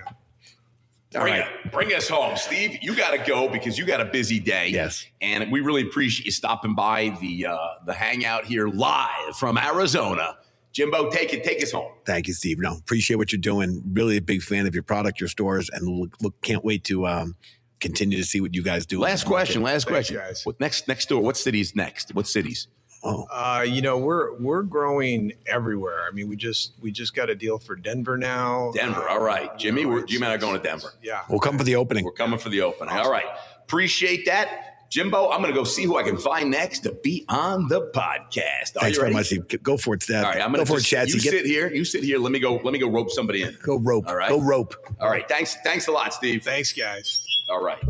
All 1.16 1.22
Bring, 1.24 1.34
right. 1.34 1.48
it, 1.66 1.72
bring 1.74 1.94
us 1.94 2.08
home, 2.08 2.38
Steve. 2.38 2.78
You 2.82 2.96
got 2.96 3.12
to 3.12 3.18
go 3.18 3.50
because 3.50 3.78
you 3.78 3.86
got 3.86 4.00
a 4.00 4.06
busy 4.06 4.40
day. 4.40 4.70
Yes. 4.70 5.06
and 5.22 5.52
we 5.52 5.60
really 5.60 5.82
appreciate 5.82 6.26
you 6.26 6.32
stopping 6.32 6.74
by 6.74 7.10
the 7.20 7.48
uh, 7.48 7.58
the 7.86 7.94
hangout 7.94 8.46
here 8.46 8.68
live 8.70 9.36
from 9.38 9.58
Arizona. 9.58 10.38
Jimbo, 10.72 11.10
take 11.10 11.34
it, 11.34 11.44
take 11.44 11.62
us 11.62 11.74
home. 11.74 11.92
Thank 12.06 12.28
you, 12.30 12.34
Steve. 12.34 12.60
No, 12.60 12.78
appreciate 12.78 13.18
what 13.18 13.34
you're 13.34 13.42
doing. 13.42 13.82
Really 13.92 14.16
a 14.16 14.22
big 14.22 14.42
fan 14.42 14.66
of 14.68 14.74
your 14.74 14.84
product, 14.84 15.20
your 15.20 15.28
stores, 15.28 15.70
and 15.70 15.86
look, 15.86 16.16
look 16.22 16.40
can't 16.42 16.64
wait 16.64 16.86
to 16.86 17.06
um, 17.08 17.36
continue 17.82 18.18
to 18.18 18.24
see 18.24 18.40
what 18.40 18.56
you 18.56 18.64
guys 18.64 18.86
do. 18.86 18.98
Last 19.02 19.24
the 19.26 19.30
market. 19.32 19.46
question. 19.46 19.64
Last 19.64 19.74
Thanks, 19.74 19.86
question. 20.10 20.16
guys. 20.16 20.46
What 20.46 20.62
next? 20.62 20.88
Next 20.88 21.10
door. 21.10 21.22
What 21.22 21.36
cities 21.36 21.76
next? 21.76 22.16
What 22.16 22.26
cities? 22.26 22.70
Oh, 23.04 23.26
Uh, 23.32 23.64
you 23.68 23.82
know, 23.82 23.98
we're 23.98 24.38
we're 24.38 24.62
growing 24.62 25.34
everywhere. 25.48 26.04
I 26.08 26.12
mean, 26.12 26.28
we 26.28 26.36
just 26.36 26.74
we 26.82 26.92
just 26.92 27.16
got 27.16 27.30
a 27.30 27.36
deal 27.36 27.58
for 27.58 27.76
Denver 27.76 28.18
now. 28.18 28.72
Denver. 28.76 29.08
Uh, 29.10 29.14
All 29.14 29.24
right, 29.24 29.58
Jimmy. 29.58 29.82
you 29.82 29.88
know, 29.88 29.94
We're, 29.94 30.06
Jimmy 30.06 30.26
and 30.26 30.32
I 30.32 30.36
are 30.36 30.38
going 30.38 30.56
to 30.56 30.62
Denver. 30.64 30.94
Yeah. 31.02 31.22
we'll 31.30 31.40
come 31.40 31.58
for 31.58 31.64
the 31.64 31.76
opening. 31.76 32.06
We're 32.06 32.12
coming 32.12 32.38
for 32.40 32.50
the 32.50 32.62
opening. 32.62 32.94
All 32.96 33.12
right. 33.12 33.26
Appreciate 33.64 34.26
that. 34.28 34.68
Jimbo, 34.92 35.30
I'm 35.30 35.42
going 35.42 35.54
to 35.54 35.58
go 35.58 35.64
see 35.64 35.86
who 35.86 35.98
I 35.98 36.04
can 36.04 36.18
find 36.18 36.52
next 36.52 36.80
to 36.80 36.92
be 36.92 37.24
on 37.30 37.70
the 37.70 37.90
podcast. 37.96 38.76
Are 38.76 38.82
Thanks 38.82 38.98
very 38.98 39.14
much, 39.14 39.28
Steve. 39.28 39.48
Go 39.64 39.78
for 39.78 39.94
it, 39.94 40.04
Steph. 40.04 40.26
All 40.26 40.32
right, 40.32 40.42
I'm 40.42 40.52
going 40.52 40.64
to 40.66 40.70
go 40.70 40.74
going 40.74 40.84
for 40.84 40.96
it, 40.98 41.08
Shatsy. 41.08 41.14
You 41.16 41.22
Get, 41.22 41.32
sit 41.32 41.46
here. 41.46 41.74
You 41.74 41.86
sit 41.86 42.04
here. 42.04 42.20
Let 42.20 42.34
me 42.34 42.40
go. 42.40 42.56
Let 42.58 42.74
me 42.74 42.80
go 42.80 42.90
rope 42.90 43.10
somebody 43.10 43.44
in. 43.44 43.58
go 43.64 43.80
rope. 43.80 44.10
All 44.10 44.16
right. 44.18 44.28
Go 44.28 44.42
rope. 44.42 44.76
All 45.00 45.10
right. 45.10 45.28
Thanks. 45.30 45.56
Thanks 45.64 45.88
a 45.88 45.92
lot, 45.94 46.14
Steve. 46.14 46.44
Thanks, 46.44 46.74
guys. 46.74 47.26
All 47.50 47.64
right. 47.64 47.82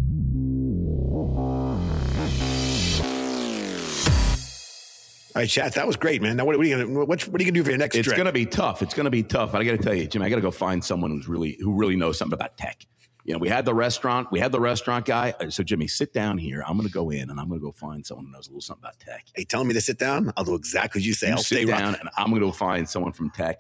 All 5.36 5.42
right, 5.42 5.48
Shats. 5.48 5.74
That 5.76 5.88
was 5.88 5.96
great, 5.96 6.22
man. 6.22 6.36
Now, 6.36 6.46
what, 6.46 6.58
what 6.58 6.66
are 6.66 6.70
you 6.70 6.78
gonna 6.78 7.06
what, 7.06 7.08
what 7.28 7.40
are 7.42 7.44
you 7.44 7.52
gonna 7.52 7.52
do 7.52 7.64
for 7.64 7.70
your 7.70 7.78
next 7.78 7.96
It's 7.96 8.06
trip? 8.06 8.18
to 8.18 8.32
be 8.34 8.46
tough. 8.46 8.82
It's 8.82 8.94
going 8.94 9.06
to 9.06 9.10
be 9.12 9.24
tough. 9.24 9.54
But 9.54 9.62
I 9.62 9.64
got 9.64 9.72
to 9.72 9.78
tell 9.78 9.94
you, 9.94 10.06
Jimmy, 10.08 10.26
I 10.26 10.30
got 10.30 10.36
to 10.36 10.42
go 10.42 10.52
find 10.52 10.84
someone 10.84 11.12
who's 11.12 11.28
really 11.28 11.58
who 11.62 11.74
really 11.74 11.96
knows 11.96 12.18
something 12.18 12.34
about 12.34 12.58
tech. 12.58 12.86
You 13.24 13.34
know, 13.34 13.40
we 13.40 13.48
had 13.50 13.64
the 13.66 13.74
restaurant. 13.74 14.30
We 14.32 14.40
had 14.40 14.52
the 14.52 14.60
restaurant 14.60 15.06
guy. 15.06 15.34
Uh, 15.40 15.50
So, 15.50 15.64
Jimmy, 15.64 15.88
sit 15.88 16.12
down 16.12 16.38
here. 16.38 16.64
I'm 16.68 16.76
going 16.76 16.88
to 16.88 16.94
go 16.94 17.12
in 17.12 17.30
and 17.30 17.40
I'm 17.40 17.48
going 17.48 17.62
to 17.62 17.64
go 17.66 17.72
find 17.72 18.06
someone 18.06 18.26
who 18.26 18.32
knows 18.34 18.48
a 18.48 18.50
little 18.50 18.62
something 18.62 18.84
about 18.84 19.00
tech. 19.00 19.26
Hey, 19.36 19.44
telling 19.46 19.68
me 19.68 19.74
to 19.76 19.82
sit 19.82 20.00
down. 20.00 20.34
I'll 20.36 20.44
do 20.44 20.56
exactly 20.56 21.00
as 21.00 21.08
you 21.08 21.14
say. 21.14 21.28
You 21.28 21.34
I'll 21.34 21.38
sit 21.40 21.60
stay 21.60 21.66
down, 21.66 21.96
and 21.96 22.10
I'm 22.18 22.30
going 22.30 22.42
to 22.42 22.48
go 22.48 22.52
find 22.52 22.90
someone 22.90 23.14
from 23.14 23.30
tech. 23.30 23.60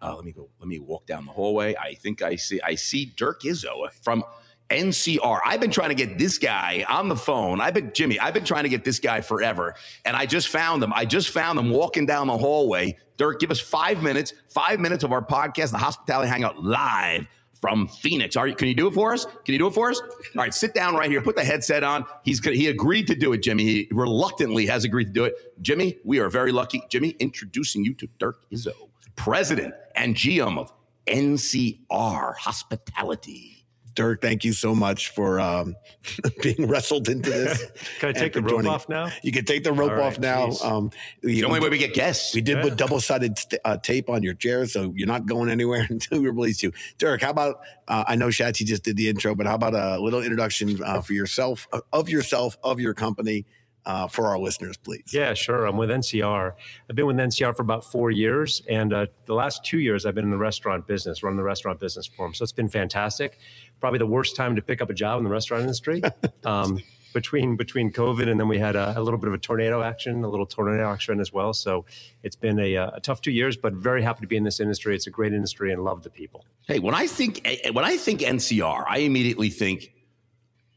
Uh, 0.00 0.14
let 0.14 0.24
me 0.24 0.32
go. 0.32 0.48
Let 0.60 0.68
me 0.68 0.78
walk 0.78 1.06
down 1.06 1.26
the 1.26 1.32
hallway. 1.32 1.74
I 1.76 1.94
think 1.94 2.22
I 2.22 2.36
see. 2.36 2.60
I 2.62 2.76
see 2.76 3.12
Dirk 3.16 3.42
Izzo 3.42 3.92
from 4.02 4.24
NCR. 4.70 5.40
I've 5.44 5.60
been 5.60 5.70
trying 5.70 5.90
to 5.90 5.94
get 5.94 6.18
this 6.18 6.38
guy 6.38 6.84
on 6.88 7.08
the 7.08 7.16
phone. 7.16 7.60
I've 7.60 7.74
been 7.74 7.92
Jimmy. 7.92 8.18
I've 8.18 8.34
been 8.34 8.44
trying 8.44 8.64
to 8.64 8.68
get 8.68 8.84
this 8.84 8.98
guy 8.98 9.20
forever, 9.20 9.74
and 10.04 10.16
I 10.16 10.26
just 10.26 10.48
found 10.48 10.82
him. 10.82 10.92
I 10.92 11.04
just 11.04 11.30
found 11.30 11.58
him 11.58 11.70
walking 11.70 12.06
down 12.06 12.28
the 12.28 12.38
hallway. 12.38 12.96
Dirk, 13.16 13.40
give 13.40 13.50
us 13.50 13.60
five 13.60 14.02
minutes. 14.02 14.32
Five 14.48 14.80
minutes 14.80 15.04
of 15.04 15.12
our 15.12 15.24
podcast, 15.24 15.72
the 15.72 15.78
Hospitality 15.78 16.28
Hangout, 16.28 16.62
live 16.62 17.26
from 17.60 17.86
Phoenix. 17.88 18.36
Are 18.36 18.48
you, 18.48 18.54
can 18.54 18.68
you 18.68 18.74
do 18.74 18.86
it 18.86 18.94
for 18.94 19.12
us? 19.12 19.26
Can 19.44 19.52
you 19.52 19.58
do 19.58 19.66
it 19.66 19.74
for 19.74 19.90
us? 19.90 20.00
All 20.00 20.08
right, 20.36 20.54
sit 20.54 20.74
down 20.74 20.94
right 20.94 21.10
here. 21.10 21.20
Put 21.20 21.36
the 21.36 21.44
headset 21.44 21.84
on. 21.84 22.04
He's 22.24 22.42
he 22.44 22.68
agreed 22.68 23.06
to 23.08 23.14
do 23.14 23.32
it, 23.32 23.42
Jimmy. 23.42 23.64
He 23.64 23.88
reluctantly 23.90 24.66
has 24.66 24.84
agreed 24.84 25.06
to 25.06 25.12
do 25.12 25.24
it. 25.24 25.34
Jimmy, 25.60 25.98
we 26.04 26.18
are 26.18 26.28
very 26.28 26.52
lucky. 26.52 26.82
Jimmy, 26.88 27.10
introducing 27.18 27.84
you 27.84 27.94
to 27.94 28.08
Dirk 28.18 28.44
Izzo, 28.50 28.72
president 29.16 29.74
and 29.94 30.14
GM 30.14 30.58
of 30.58 30.72
NCR 31.06 32.36
Hospitality. 32.36 33.59
Dirk, 33.94 34.20
thank 34.22 34.44
you 34.44 34.52
so 34.52 34.74
much 34.74 35.08
for 35.10 35.40
um, 35.40 35.74
being 36.42 36.66
wrestled 36.68 37.08
into 37.08 37.30
this. 37.30 37.64
Can 37.98 38.10
I 38.10 38.12
take 38.12 38.32
the 38.32 38.40
rope 38.42 38.50
joining. 38.50 38.70
off 38.70 38.88
now? 38.88 39.10
You 39.22 39.32
can 39.32 39.44
take 39.44 39.64
the 39.64 39.72
rope 39.72 39.90
All 39.90 39.96
right, 39.96 40.06
off 40.06 40.18
now. 40.18 40.50
Um, 40.62 40.90
The 41.22 41.44
only 41.44 41.60
way 41.60 41.68
we 41.68 41.78
get 41.78 41.92
guests. 41.94 42.34
we 42.34 42.40
did 42.40 42.58
Yeah. 42.58 42.62
put 42.62 42.76
double 42.76 43.00
sided 43.00 43.38
st- 43.38 43.60
uh, 43.64 43.76
tape 43.78 44.08
on 44.08 44.22
your 44.22 44.34
chair, 44.34 44.66
so 44.66 44.92
you're 44.96 45.08
not 45.08 45.26
going 45.26 45.50
anywhere 45.50 45.86
until 45.90 46.20
we 46.20 46.28
release 46.28 46.62
you. 46.62 46.72
Dirk, 46.98 47.22
how 47.22 47.30
about? 47.30 47.60
Uh, 47.88 48.04
I 48.06 48.14
know 48.16 48.28
Shatsy 48.28 48.64
just 48.64 48.84
did 48.84 48.96
the 48.96 49.08
intro, 49.08 49.34
but 49.34 49.46
how 49.46 49.56
about 49.56 49.74
a 49.74 50.00
little 50.00 50.22
introduction 50.22 50.82
uh, 50.82 51.00
for 51.00 51.12
yourself, 51.12 51.66
uh, 51.72 51.80
of 51.92 52.08
yourself, 52.08 52.56
of 52.62 52.78
your 52.78 52.94
company, 52.94 53.44
uh, 53.86 54.06
for 54.06 54.26
our 54.28 54.38
listeners, 54.38 54.76
please? 54.76 55.04
Yeah, 55.12 55.34
sure. 55.34 55.64
I'm 55.66 55.76
with 55.76 55.90
NCR. 55.90 56.52
I've 56.88 56.94
been 56.96 57.06
with 57.06 57.16
NCR 57.16 57.56
for 57.56 57.62
about 57.62 57.84
four 57.90 58.10
years, 58.12 58.62
and 58.68 58.92
uh, 58.92 59.06
the 59.26 59.34
last 59.34 59.64
two 59.64 59.78
years 59.80 60.06
I've 60.06 60.14
been 60.14 60.24
in 60.24 60.30
the 60.30 60.36
restaurant 60.38 60.86
business, 60.86 61.22
running 61.24 61.38
the 61.38 61.42
restaurant 61.42 61.80
business 61.80 62.06
for 62.06 62.26
them. 62.26 62.34
So 62.34 62.42
it's 62.44 62.52
been 62.52 62.68
fantastic. 62.68 63.38
Probably 63.80 63.98
the 63.98 64.06
worst 64.06 64.36
time 64.36 64.56
to 64.56 64.62
pick 64.62 64.82
up 64.82 64.90
a 64.90 64.94
job 64.94 65.18
in 65.18 65.24
the 65.24 65.30
restaurant 65.30 65.62
industry. 65.62 66.02
Um, 66.44 66.80
between 67.12 67.56
between 67.56 67.92
COVID 67.92 68.28
and 68.28 68.38
then 68.38 68.48
we 68.48 68.58
had 68.58 68.76
a, 68.76 68.96
a 68.96 69.02
little 69.02 69.18
bit 69.18 69.28
of 69.28 69.34
a 69.34 69.38
tornado 69.38 69.82
action, 69.82 70.22
a 70.24 70.28
little 70.28 70.46
tornado 70.46 70.90
action 70.90 71.20
as 71.20 71.32
well. 71.32 71.52
So 71.52 71.84
it's 72.22 72.36
been 72.36 72.58
a, 72.58 72.76
uh, 72.76 72.90
a 72.94 73.00
tough 73.00 73.20
two 73.20 73.32
years, 73.32 73.56
but 73.56 73.72
very 73.72 74.02
happy 74.02 74.20
to 74.20 74.26
be 74.26 74.36
in 74.36 74.44
this 74.44 74.60
industry. 74.60 74.94
It's 74.94 75.06
a 75.06 75.10
great 75.10 75.32
industry 75.32 75.72
and 75.72 75.82
love 75.82 76.02
the 76.02 76.10
people. 76.10 76.44
Hey, 76.66 76.78
when 76.78 76.94
I 76.94 77.06
think 77.06 77.40
eh, 77.44 77.70
when 77.70 77.84
I 77.84 77.96
think 77.96 78.20
NCR, 78.20 78.84
I 78.88 78.98
immediately 78.98 79.50
think 79.50 79.92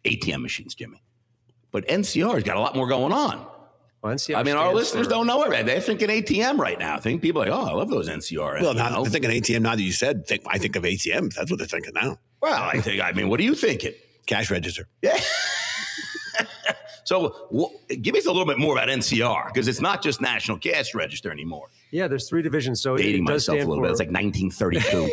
ATM 0.05 0.41
machines, 0.41 0.75
Jimmy. 0.75 1.01
But 1.71 1.87
NCR's 1.87 2.43
got 2.43 2.57
a 2.57 2.59
lot 2.59 2.75
more 2.75 2.87
going 2.87 3.13
on. 3.13 3.47
Well, 4.01 4.13
NCR 4.13 4.35
I 4.35 4.43
mean, 4.43 4.55
our 4.55 4.73
listeners 4.73 5.07
for- 5.07 5.11
don't 5.11 5.27
know 5.27 5.43
it. 5.43 5.65
They're 5.65 5.79
thinking 5.79 6.09
ATM 6.09 6.57
right 6.57 6.77
now. 6.77 6.95
I 6.95 6.99
think 6.99 7.21
people 7.21 7.41
are 7.41 7.49
like, 7.49 7.57
oh, 7.57 7.65
I 7.65 7.73
love 7.73 7.89
those 7.89 8.09
NCR. 8.09 8.61
Well, 8.61 8.73
you 8.73 8.77
now 8.77 8.89
know? 8.89 9.03
they're 9.03 9.11
thinking 9.11 9.31
ATM. 9.31 9.61
Now 9.61 9.75
that 9.75 9.81
you 9.81 9.93
said, 9.93 10.27
think, 10.27 10.43
I 10.47 10.57
think 10.57 10.75
of 10.75 10.83
ATMs. 10.83 11.35
That's 11.35 11.49
what 11.49 11.57
they're 11.57 11.67
thinking 11.67 11.93
now. 11.93 12.17
Well, 12.43 12.61
I 12.61 12.81
think. 12.81 13.01
I 13.01 13.13
mean, 13.13 13.29
what 13.29 13.39
are 13.39 13.43
you 13.43 13.55
thinking? 13.55 13.93
Cash 14.27 14.51
register. 14.51 14.87
Yeah. 15.01 16.45
so, 17.05 17.47
wh- 17.55 17.93
give 18.01 18.13
me 18.13 18.19
a 18.21 18.23
little 18.27 18.45
bit 18.45 18.57
more 18.57 18.73
about 18.75 18.89
NCR 18.89 19.47
because 19.47 19.67
it's 19.67 19.79
not 19.81 20.01
just 20.01 20.19
National 20.19 20.57
Cash 20.57 20.95
Register 20.95 21.31
anymore. 21.31 21.67
Yeah, 21.91 22.07
there's 22.07 22.27
three 22.27 22.41
divisions. 22.41 22.81
So 22.81 22.97
Dating 22.97 23.23
it 23.23 23.27
does 23.27 23.47
myself 23.47 23.65
a 23.65 23.69
little 23.69 23.75
for, 23.75 23.81
bit. 23.83 23.91
It's 23.91 23.99
like 23.99 24.11
1932. 24.11 25.11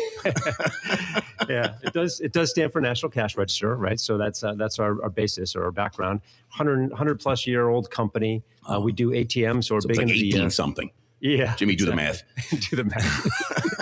yeah, 1.53 1.75
it 1.83 1.93
does. 1.93 2.19
It 2.21 2.33
does 2.33 2.49
stand 2.49 2.71
for 2.73 2.81
National 2.81 3.11
Cash 3.11 3.37
Register, 3.37 3.75
right? 3.75 3.99
So 3.99 4.17
that's 4.17 4.43
uh, 4.43 4.55
that's 4.55 4.79
our, 4.79 5.01
our 5.03 5.09
basis 5.11 5.55
or 5.55 5.65
our 5.65 5.71
background. 5.71 6.21
100, 6.57 6.89
100 6.89 7.19
plus 7.19 7.45
year 7.45 7.69
old 7.69 7.91
company. 7.91 8.43
Uh, 8.67 8.79
we 8.79 8.91
do 8.93 9.11
ATMs, 9.11 9.65
so 9.65 9.75
we're 9.75 9.81
so 9.81 9.87
big 9.89 9.97
like 9.97 10.07
into 10.07 10.15
18 10.15 10.39
the 10.39 10.45
uh, 10.45 10.49
something. 10.49 10.91
yeah. 11.19 11.55
Jimmy, 11.55 11.75
do 11.75 11.85
the 11.85 11.95
math. 11.95 12.23
do 12.69 12.75
the 12.75 12.83
math. 12.85 13.80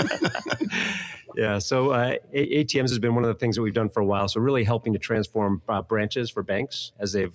Yeah. 1.39 1.57
So 1.59 1.91
uh, 1.91 2.15
A- 2.33 2.63
ATMs 2.63 2.89
has 2.89 2.99
been 2.99 3.15
one 3.15 3.23
of 3.23 3.29
the 3.29 3.39
things 3.39 3.55
that 3.55 3.61
we've 3.61 3.73
done 3.73 3.89
for 3.89 4.01
a 4.01 4.05
while. 4.05 4.27
So 4.27 4.39
really 4.41 4.63
helping 4.63 4.93
to 4.93 4.99
transform 4.99 5.61
uh, 5.69 5.81
branches 5.81 6.29
for 6.29 6.43
banks 6.43 6.91
as 6.99 7.13
they've 7.13 7.33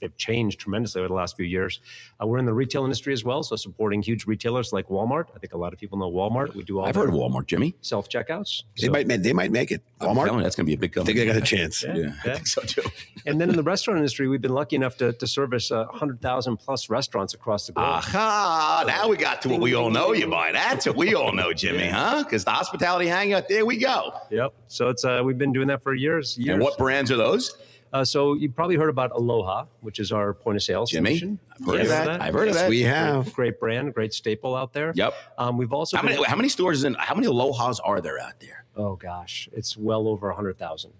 they've 0.00 0.16
changed 0.16 0.60
tremendously 0.60 1.00
over 1.00 1.08
the 1.08 1.14
last 1.14 1.36
few 1.36 1.46
years. 1.46 1.80
Uh, 2.22 2.26
we're 2.26 2.38
in 2.38 2.46
the 2.46 2.54
retail 2.54 2.84
industry 2.84 3.12
as 3.12 3.24
well, 3.24 3.42
so 3.42 3.56
supporting 3.56 4.02
huge 4.02 4.26
retailers 4.26 4.72
like 4.72 4.88
Walmart. 4.88 5.26
I 5.34 5.38
think 5.38 5.52
a 5.54 5.58
lot 5.58 5.72
of 5.72 5.78
people 5.78 5.98
know 5.98 6.10
Walmart. 6.10 6.54
We 6.54 6.62
do 6.64 6.78
all 6.80 6.86
I've 6.86 6.94
heard 6.94 7.08
of 7.08 7.14
Walmart, 7.14 7.46
Jimmy. 7.46 7.74
self 7.80 8.08
checkouts. 8.08 8.62
They 8.80 8.88
might. 8.88 9.06
ma- 9.08 9.16
They 9.18 9.32
might 9.32 9.50
make 9.50 9.70
it. 9.72 9.82
Walmart. 10.00 10.30
you, 10.36 10.42
that's 10.42 10.54
going 10.56 10.66
to 10.66 10.70
be 10.70 10.74
a 10.74 10.78
big 10.78 10.90
I 10.92 10.94
company. 11.00 11.18
think 11.18 11.28
they 11.28 11.34
got 11.34 11.42
a 11.42 11.46
chance. 11.56 11.82
Yeah. 11.82 11.96
Yeah, 11.96 12.12
I 12.24 12.34
think 12.34 12.46
so 12.46 12.62
too. 12.62 12.82
And 13.28 13.40
then 13.40 13.50
in 13.50 13.56
the 13.56 13.62
restaurant 13.64 13.98
industry, 13.98 14.28
we've 14.28 14.40
been 14.40 14.52
lucky 14.54 14.76
enough 14.76 14.96
to, 14.98 15.12
to 15.12 15.26
service 15.26 15.72
uh, 15.72 15.86
100,000 15.86 16.58
plus 16.58 16.88
restaurants 16.88 17.34
across 17.34 17.66
the 17.66 17.72
globe. 17.72 17.86
Aha! 17.88 18.84
Now 18.86 19.08
we 19.08 19.16
got 19.16 19.42
to 19.42 19.48
what 19.48 19.60
we 19.60 19.74
all 19.74 19.90
know 19.90 20.12
you 20.12 20.28
by. 20.28 20.52
That's 20.52 20.86
what 20.86 20.94
we 20.96 21.14
all 21.14 21.32
know, 21.32 21.52
Jimmy, 21.52 21.88
huh? 21.88 22.22
Because 22.22 22.44
the 22.44 22.52
hospitality 22.52 23.08
hangout, 23.08 23.45
there 23.48 23.64
we 23.66 23.76
go. 23.78 24.12
Yep. 24.30 24.54
So 24.68 24.88
it's 24.88 25.04
uh, 25.04 25.22
we've 25.24 25.38
been 25.38 25.52
doing 25.52 25.68
that 25.68 25.82
for 25.82 25.94
years. 25.94 26.36
years. 26.38 26.54
And 26.54 26.62
what 26.62 26.76
brands 26.78 27.10
are 27.10 27.16
those? 27.16 27.56
Uh, 27.92 28.04
so 28.04 28.34
you 28.34 28.50
probably 28.50 28.76
heard 28.76 28.90
about 28.90 29.12
Aloha, 29.12 29.66
which 29.80 30.00
is 30.00 30.10
our 30.12 30.34
point 30.34 30.56
of 30.56 30.62
sale 30.62 30.84
Jimmy? 30.86 31.10
solution. 31.18 31.38
I've 31.52 31.66
heard 31.66 31.74
You 31.74 31.80
of 31.82 31.88
that. 31.88 32.20
I've 32.20 32.34
heard 32.34 32.48
of 32.48 32.54
that. 32.54 32.68
we 32.68 32.82
have. 32.82 33.32
Great 33.32 33.58
brand, 33.60 33.94
great 33.94 34.12
staple 34.12 34.54
out 34.56 34.72
there. 34.72 34.92
Yep. 34.94 35.14
Um, 35.38 35.56
we've 35.56 35.72
also 35.72 35.96
How 35.96 36.02
been, 36.02 36.12
many, 36.16 36.24
how 36.24 36.36
many 36.36 36.48
stores 36.48 36.84
and 36.84 36.96
how 36.98 37.14
many 37.14 37.26
Alohas 37.28 37.78
are 37.84 38.00
there 38.00 38.18
out 38.18 38.38
there? 38.40 38.64
oh 38.78 38.96
gosh, 38.96 39.48
it's 39.52 39.76
well 39.76 40.06
over 40.08 40.26
100,000. 40.28 40.92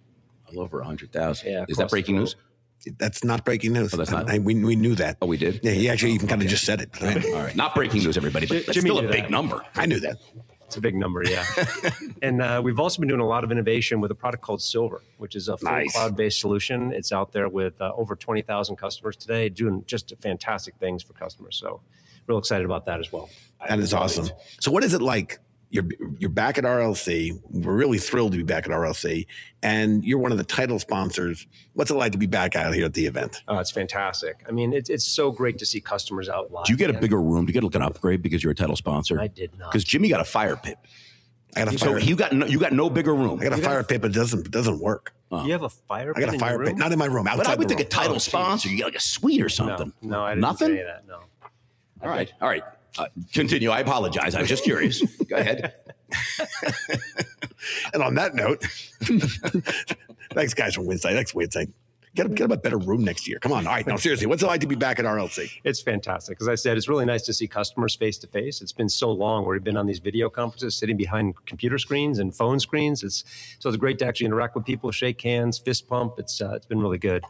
Well 0.55 0.65
over 0.65 0.79
100,000. 0.79 1.51
Yeah, 1.51 1.65
Is 1.69 1.77
that 1.77 1.91
breaking 1.91 2.17
news? 2.17 2.37
That's 2.99 3.25
not 3.25 3.45
breaking 3.45 3.73
news. 3.73 3.93
Oh, 3.93 3.97
that's 3.97 4.11
not- 4.13 4.31
I- 4.31 4.39
we, 4.39 4.55
we 4.63 4.77
knew 4.77 4.95
that. 4.95 5.17
Oh, 5.21 5.27
we 5.27 5.37
did? 5.37 5.61
Yeah, 5.65 5.73
he 5.73 5.89
actually 5.91 6.13
even 6.13 6.29
kind 6.29 6.41
of 6.41 6.47
just 6.49 6.65
said 6.65 6.81
it. 6.81 6.91
All 7.03 7.09
right. 7.43 7.57
Not 7.57 7.75
breaking 7.75 8.05
news, 8.05 8.17
everybody, 8.17 8.47
but 8.47 8.55
J- 8.55 8.63
that's 8.63 8.75
Jimmy 8.77 8.91
still 8.91 8.99
a 9.05 9.11
big 9.11 9.23
that. 9.25 9.31
number. 9.31 9.63
I 9.75 9.87
knew 9.87 9.99
that. 10.01 10.17
It's 10.67 10.77
a 10.77 10.81
big 10.81 10.97
number, 10.97 11.23
yeah. 11.25 11.45
and 12.23 12.43
uh, 12.43 12.61
we've 12.63 12.81
also 12.81 12.99
been 13.01 13.09
doing 13.09 13.21
a 13.21 13.27
lot 13.27 13.45
of 13.45 13.53
innovation 13.53 14.01
with 14.01 14.11
a 14.11 14.15
product 14.17 14.43
called 14.43 14.61
Silver, 14.61 15.01
which 15.19 15.37
is 15.37 15.49
a 15.49 15.57
full 15.57 15.71
Nice. 15.71 15.93
cloud-based 15.93 16.41
solution. 16.41 16.93
It's 16.93 17.13
out 17.13 17.33
there 17.33 17.49
with 17.49 17.81
uh, 17.81 17.93
over 17.97 18.17
20,000 18.17 18.75
customers 18.75 19.15
today, 19.17 19.49
doing 19.49 19.85
just 19.87 20.13
fantastic 20.21 20.75
things 20.77 21.05
for 21.05 21.13
customers. 21.13 21.57
So, 21.57 21.81
real 22.27 22.39
excited 22.39 22.65
about 22.65 22.85
that 22.87 22.99
as 22.99 23.13
well. 23.13 23.31
That 23.69 23.79
is 23.79 23.95
awesome. 23.95 24.29
So, 24.61 24.73
what 24.73 24.83
is 24.83 24.93
it 24.93 25.01
like? 25.03 25.39
You're 25.71 25.85
you're 26.19 26.31
back 26.31 26.59
at 26.59 26.65
RLC. 26.65 27.41
We're 27.51 27.75
really 27.75 27.99
thrilled 27.99 28.33
to 28.33 28.39
be 28.39 28.45
back 28.45 28.67
at 28.67 28.71
RLC, 28.71 29.27
and 29.65 30.05
you're 30.05 30.19
one 30.21 30.31
of 30.31 30.39
the 30.39 30.45
title 30.45 30.79
sponsors. 30.79 31.47
What's 31.73 31.91
it 31.91 31.95
like 31.95 32.13
to 32.13 32.19
be 32.19 32.27
back 32.27 32.55
out 32.55 32.73
here 32.73 32.85
at 32.85 32.95
the 32.95 33.05
event? 33.07 33.43
Uh, 33.49 33.57
it's 33.59 33.73
fantastic. 33.73 34.45
I 34.49 34.53
mean, 34.53 34.73
it's 34.73 34.89
it's 34.89 35.05
so 35.05 35.33
great 35.33 35.59
to 35.59 35.67
see 35.67 35.81
customers 35.81 36.29
out 36.29 36.53
live. 36.53 36.67
Do 36.67 36.73
you 36.73 36.77
get 36.77 36.91
a 36.91 36.93
bigger 36.95 37.21
room? 37.21 37.47
Do 37.47 37.51
you 37.51 37.55
get 37.55 37.65
like 37.65 37.75
an 37.75 37.83
upgrade 37.83 38.23
because 38.23 38.45
you're 38.45 38.53
a 38.53 38.55
title 38.57 38.77
sponsor? 38.77 39.21
I 39.21 39.27
did 39.27 39.59
not. 39.59 39.71
Because 39.73 39.83
Jimmy 39.83 40.09
got 40.09 40.21
a 40.21 40.25
fire 40.25 40.55
pit. 40.57 40.79
I 41.57 41.65
got 41.65 41.75
a 41.75 41.79
So 41.79 41.87
fire. 41.87 41.99
you 41.99 42.15
got 42.15 42.33
no, 42.33 42.47
you 42.47 42.61
got 42.61 42.73
no 42.73 42.89
bigger 42.89 43.15
room. 43.15 43.41
I 43.41 43.45
got 43.49 43.59
a 43.59 43.63
fire 43.63 43.83
pit, 43.83 44.01
but 44.01 44.13
it 44.13 44.15
doesn't 44.15 44.47
it 44.47 44.53
doesn't 44.53 44.79
work. 44.79 45.15
You 45.33 45.51
have 45.51 45.63
a 45.65 45.69
fire 45.69 46.15
pit? 46.15 46.23
I 46.23 46.27
got 46.27 46.31
a 46.31 46.35
in 46.35 46.41
fire 46.41 46.65
pit, 46.65 46.77
not 46.77 46.93
in 46.93 46.99
my 47.01 47.07
room. 47.07 47.27
Outside 47.27 47.39
But 47.39 47.47
I 47.49 47.55
would 47.57 47.69
the 47.69 47.75
think 47.75 47.81
a 47.87 47.91
title 47.91 48.15
Oh, 48.15 48.19
sponsor, 48.19 48.69
you 48.69 48.77
get 48.77 48.85
like 48.85 48.95
a 48.95 49.01
suite 49.01 49.43
or 49.43 49.49
something. 49.49 49.93
No, 50.01 50.11
no, 50.19 50.23
I 50.23 50.31
didn't 50.31 50.43
Nothing. 50.43 50.69
say 50.69 50.83
that. 50.85 51.09
No. 51.09 51.19
All 52.03 52.09
right, 52.11 52.33
all 52.41 52.49
right. 52.49 52.63
Uh, 52.99 53.07
continue. 53.33 53.71
I 53.71 53.81
apologize. 53.81 54.35
I 54.35 54.41
was 54.41 54.49
just 54.49 54.65
curious. 54.65 55.03
Go 55.25 55.37
ahead. 55.37 55.75
And 57.93 58.03
on 58.03 58.15
that 58.15 58.35
note, 58.35 58.63
thanks 60.33 60.55
guys 60.55 60.75
from 60.75 60.87
Winsight. 60.87 61.15
Thanks 61.15 61.33
Winsight. 61.33 61.73
Get, 62.15 62.27
him, 62.27 62.35
get 62.35 62.45
him 62.45 62.53
a 62.53 62.57
better 62.57 62.79
room 62.79 63.05
next 63.05 63.29
year. 63.29 63.39
Come 63.39 63.53
on. 63.53 63.67
All 63.67 63.75
right. 63.75 63.87
No, 63.87 63.97
seriously, 63.99 64.27
what's 64.27 64.43
it 64.43 64.47
like 64.47 64.63
to 64.63 64.67
be 64.67 64.75
back 64.75 64.99
at 64.99 65.05
RLC? 65.05 65.51
It's 65.65 65.83
fantastic. 65.83 66.39
As 66.41 66.49
I 66.49 66.55
said, 66.55 66.79
it's 66.79 66.89
really 66.89 67.05
nice 67.05 67.23
to 67.23 67.35
see 67.35 67.47
customers 67.47 67.95
face 67.95 68.17
to 68.19 68.27
face. 68.27 68.63
It's 68.63 68.73
been 68.73 68.89
so 68.89 69.13
long 69.13 69.45
where 69.45 69.55
we've 69.55 69.65
been 69.65 69.77
on 69.77 69.87
these 69.87 69.99
video 69.99 70.31
conferences, 70.31 70.75
sitting 70.77 70.97
behind 70.97 71.35
computer 71.45 71.77
screens 71.77 72.19
and 72.19 72.35
phone 72.35 72.59
screens. 72.59 73.03
It's 73.03 73.25
so 73.59 73.69
it's 73.69 73.77
great 73.77 73.99
to 73.99 74.07
actually 74.07 74.27
interact 74.27 74.55
with 74.55 74.65
people, 74.65 74.91
shake 74.93 75.21
hands, 75.21 75.59
fist 75.59 75.89
pump. 75.89 76.15
It's 76.17 76.41
uh, 76.41 76.53
it's 76.53 76.67
been 76.67 76.81
really 76.81 76.99
good, 76.99 77.23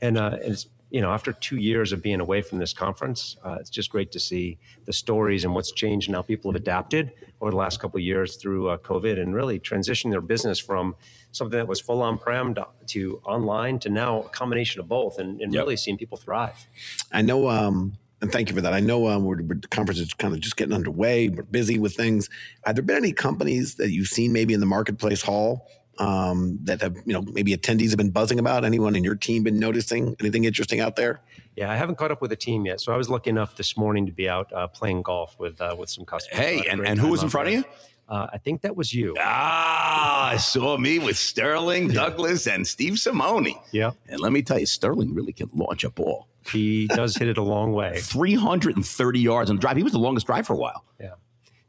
and 0.00 0.16
uh, 0.16 0.36
and 0.40 0.52
it's 0.52 0.66
you 0.90 1.00
know 1.00 1.12
after 1.12 1.32
two 1.32 1.56
years 1.56 1.92
of 1.92 2.02
being 2.02 2.20
away 2.20 2.42
from 2.42 2.58
this 2.58 2.72
conference, 2.72 3.36
uh, 3.44 3.56
it's 3.60 3.70
just 3.70 3.90
great 3.90 4.10
to 4.12 4.20
see 4.20 4.58
the 4.86 4.92
stories 4.92 5.44
and 5.44 5.54
what's 5.54 5.72
changed 5.72 6.08
and 6.08 6.16
how 6.16 6.22
people 6.22 6.50
have 6.50 6.60
adapted 6.60 7.12
over 7.40 7.50
the 7.50 7.56
last 7.56 7.78
couple 7.80 7.98
of 7.98 8.04
years 8.04 8.36
through 8.36 8.68
uh, 8.68 8.78
COVID 8.78 9.20
and 9.20 9.34
really 9.34 9.60
transitioning 9.60 10.10
their 10.10 10.20
business 10.20 10.58
from 10.58 10.96
something 11.32 11.58
that 11.58 11.68
was 11.68 11.80
full 11.80 12.02
on 12.02 12.18
prem 12.18 12.54
to, 12.54 12.66
to 12.86 13.20
online 13.24 13.78
to 13.80 13.88
now 13.90 14.22
a 14.22 14.28
combination 14.30 14.80
of 14.80 14.88
both, 14.88 15.18
and, 15.18 15.40
and 15.40 15.52
Yep. 15.52 15.62
really 15.62 15.76
seeing 15.76 15.96
people 15.98 16.16
thrive. 16.16 16.66
I 17.12 17.22
know, 17.22 17.48
um, 17.48 17.98
and 18.20 18.32
thank 18.32 18.48
you 18.48 18.54
for 18.54 18.62
that. 18.62 18.72
I 18.72 18.80
know 18.80 19.06
um, 19.08 19.24
we're, 19.24 19.42
we're, 19.42 19.54
the 19.60 19.68
conference 19.68 20.00
is 20.00 20.12
kind 20.14 20.34
of 20.34 20.40
just 20.40 20.56
getting 20.56 20.74
underway. 20.74 21.28
We're 21.28 21.42
busy 21.44 21.78
with 21.78 21.94
things. 21.94 22.28
Have 22.64 22.74
there 22.76 22.82
been 22.82 22.96
any 22.96 23.12
companies 23.12 23.76
that 23.76 23.90
you've 23.90 24.08
seen 24.08 24.32
maybe 24.32 24.54
in 24.54 24.60
the 24.60 24.66
marketplace 24.66 25.22
hall 25.22 25.68
um, 25.98 26.58
that 26.64 26.80
have, 26.80 26.96
you 27.06 27.12
know, 27.12 27.22
maybe 27.22 27.56
attendees 27.56 27.90
have 27.90 27.98
been 27.98 28.10
buzzing 28.10 28.38
about? 28.38 28.64
Anyone 28.64 28.94
in 28.96 29.04
your 29.04 29.14
team 29.16 29.42
been 29.42 29.58
noticing 29.58 30.16
anything 30.20 30.44
interesting 30.44 30.80
out 30.80 30.96
there? 30.96 31.20
Yeah, 31.56 31.70
I 31.70 31.76
haven't 31.76 31.98
caught 31.98 32.10
up 32.12 32.20
with 32.22 32.30
the 32.30 32.36
team 32.36 32.66
yet. 32.66 32.80
So 32.80 32.92
I 32.92 32.96
was 32.96 33.08
lucky 33.10 33.30
enough 33.30 33.56
this 33.56 33.76
morning 33.76 34.06
to 34.06 34.12
be 34.12 34.28
out 34.28 34.52
uh, 34.52 34.68
playing 34.68 35.02
golf 35.02 35.36
with 35.38 35.60
uh, 35.60 35.74
with 35.78 35.90
some 35.90 36.04
customers. 36.04 36.38
Hey, 36.38 36.54
I 36.54 36.56
had 36.56 36.66
a 36.66 36.70
and, 36.70 36.86
and 36.86 37.00
who 37.00 37.08
was 37.08 37.22
in 37.22 37.28
front 37.28 37.48
there. 37.48 37.58
of 37.60 37.64
you? 37.64 37.70
Uh, 38.08 38.26
I 38.32 38.38
think 38.38 38.62
that 38.62 38.74
was 38.74 38.94
you. 38.94 39.14
Ah, 39.18 40.28
I 40.30 40.36
saw 40.38 40.78
me 40.78 40.98
with 40.98 41.18
Sterling, 41.18 41.88
Douglass, 41.88 42.46
and 42.46 42.66
Steve 42.66 42.98
Simone. 42.98 43.48
Yeah, 43.70 43.90
And 44.08 44.18
let 44.20 44.32
me 44.32 44.40
tell 44.40 44.58
you, 44.58 44.64
Sterling 44.64 45.14
really 45.14 45.34
can 45.34 45.50
launch 45.52 45.84
a 45.84 45.90
ball. 45.90 46.26
he 46.50 46.86
does 46.86 47.16
hit 47.16 47.28
it 47.28 47.36
a 47.36 47.42
long 47.42 47.72
way. 47.74 48.00
330 48.00 49.20
yards 49.20 49.50
on 49.50 49.56
the 49.56 49.60
drive. 49.60 49.76
He 49.76 49.82
was 49.82 49.92
the 49.92 49.98
longest 49.98 50.24
drive 50.26 50.46
for 50.46 50.54
a 50.54 50.56
while. 50.56 50.84
Yeah. 50.98 51.14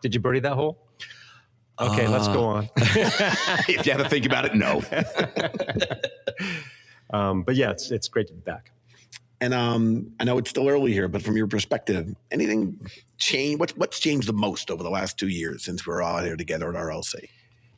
Did 0.01 0.15
you 0.15 0.21
birdie 0.21 0.39
that 0.39 0.53
hole? 0.53 0.77
Okay, 1.79 2.07
let's 2.07 2.27
go 2.27 2.43
on. 2.45 2.69
if 2.77 3.85
you 3.85 3.91
had 3.91 3.99
to 3.99 4.09
think 4.09 4.25
about 4.25 4.45
it, 4.45 4.55
no. 4.55 4.81
Um, 7.11 7.41
but 7.43 7.55
yeah, 7.55 7.71
it's 7.71 7.89
it's 7.91 8.07
great 8.07 8.27
to 8.27 8.33
be 8.33 8.41
back. 8.41 8.71
And 9.41 9.53
um, 9.53 10.11
I 10.19 10.25
know 10.25 10.37
it's 10.37 10.49
still 10.49 10.67
early 10.67 10.91
here, 10.91 11.07
but 11.07 11.21
from 11.21 11.37
your 11.37 11.47
perspective, 11.47 12.13
anything 12.29 12.79
change? 13.17 13.59
What's 13.59 13.75
what's 13.75 13.99
changed 13.99 14.27
the 14.27 14.33
most 14.33 14.69
over 14.69 14.83
the 14.83 14.89
last 14.89 15.17
two 15.17 15.27
years 15.27 15.63
since 15.63 15.87
we're 15.87 16.01
all 16.01 16.21
here 16.21 16.35
together 16.35 16.69
at 16.69 16.75
RLC? 16.75 17.29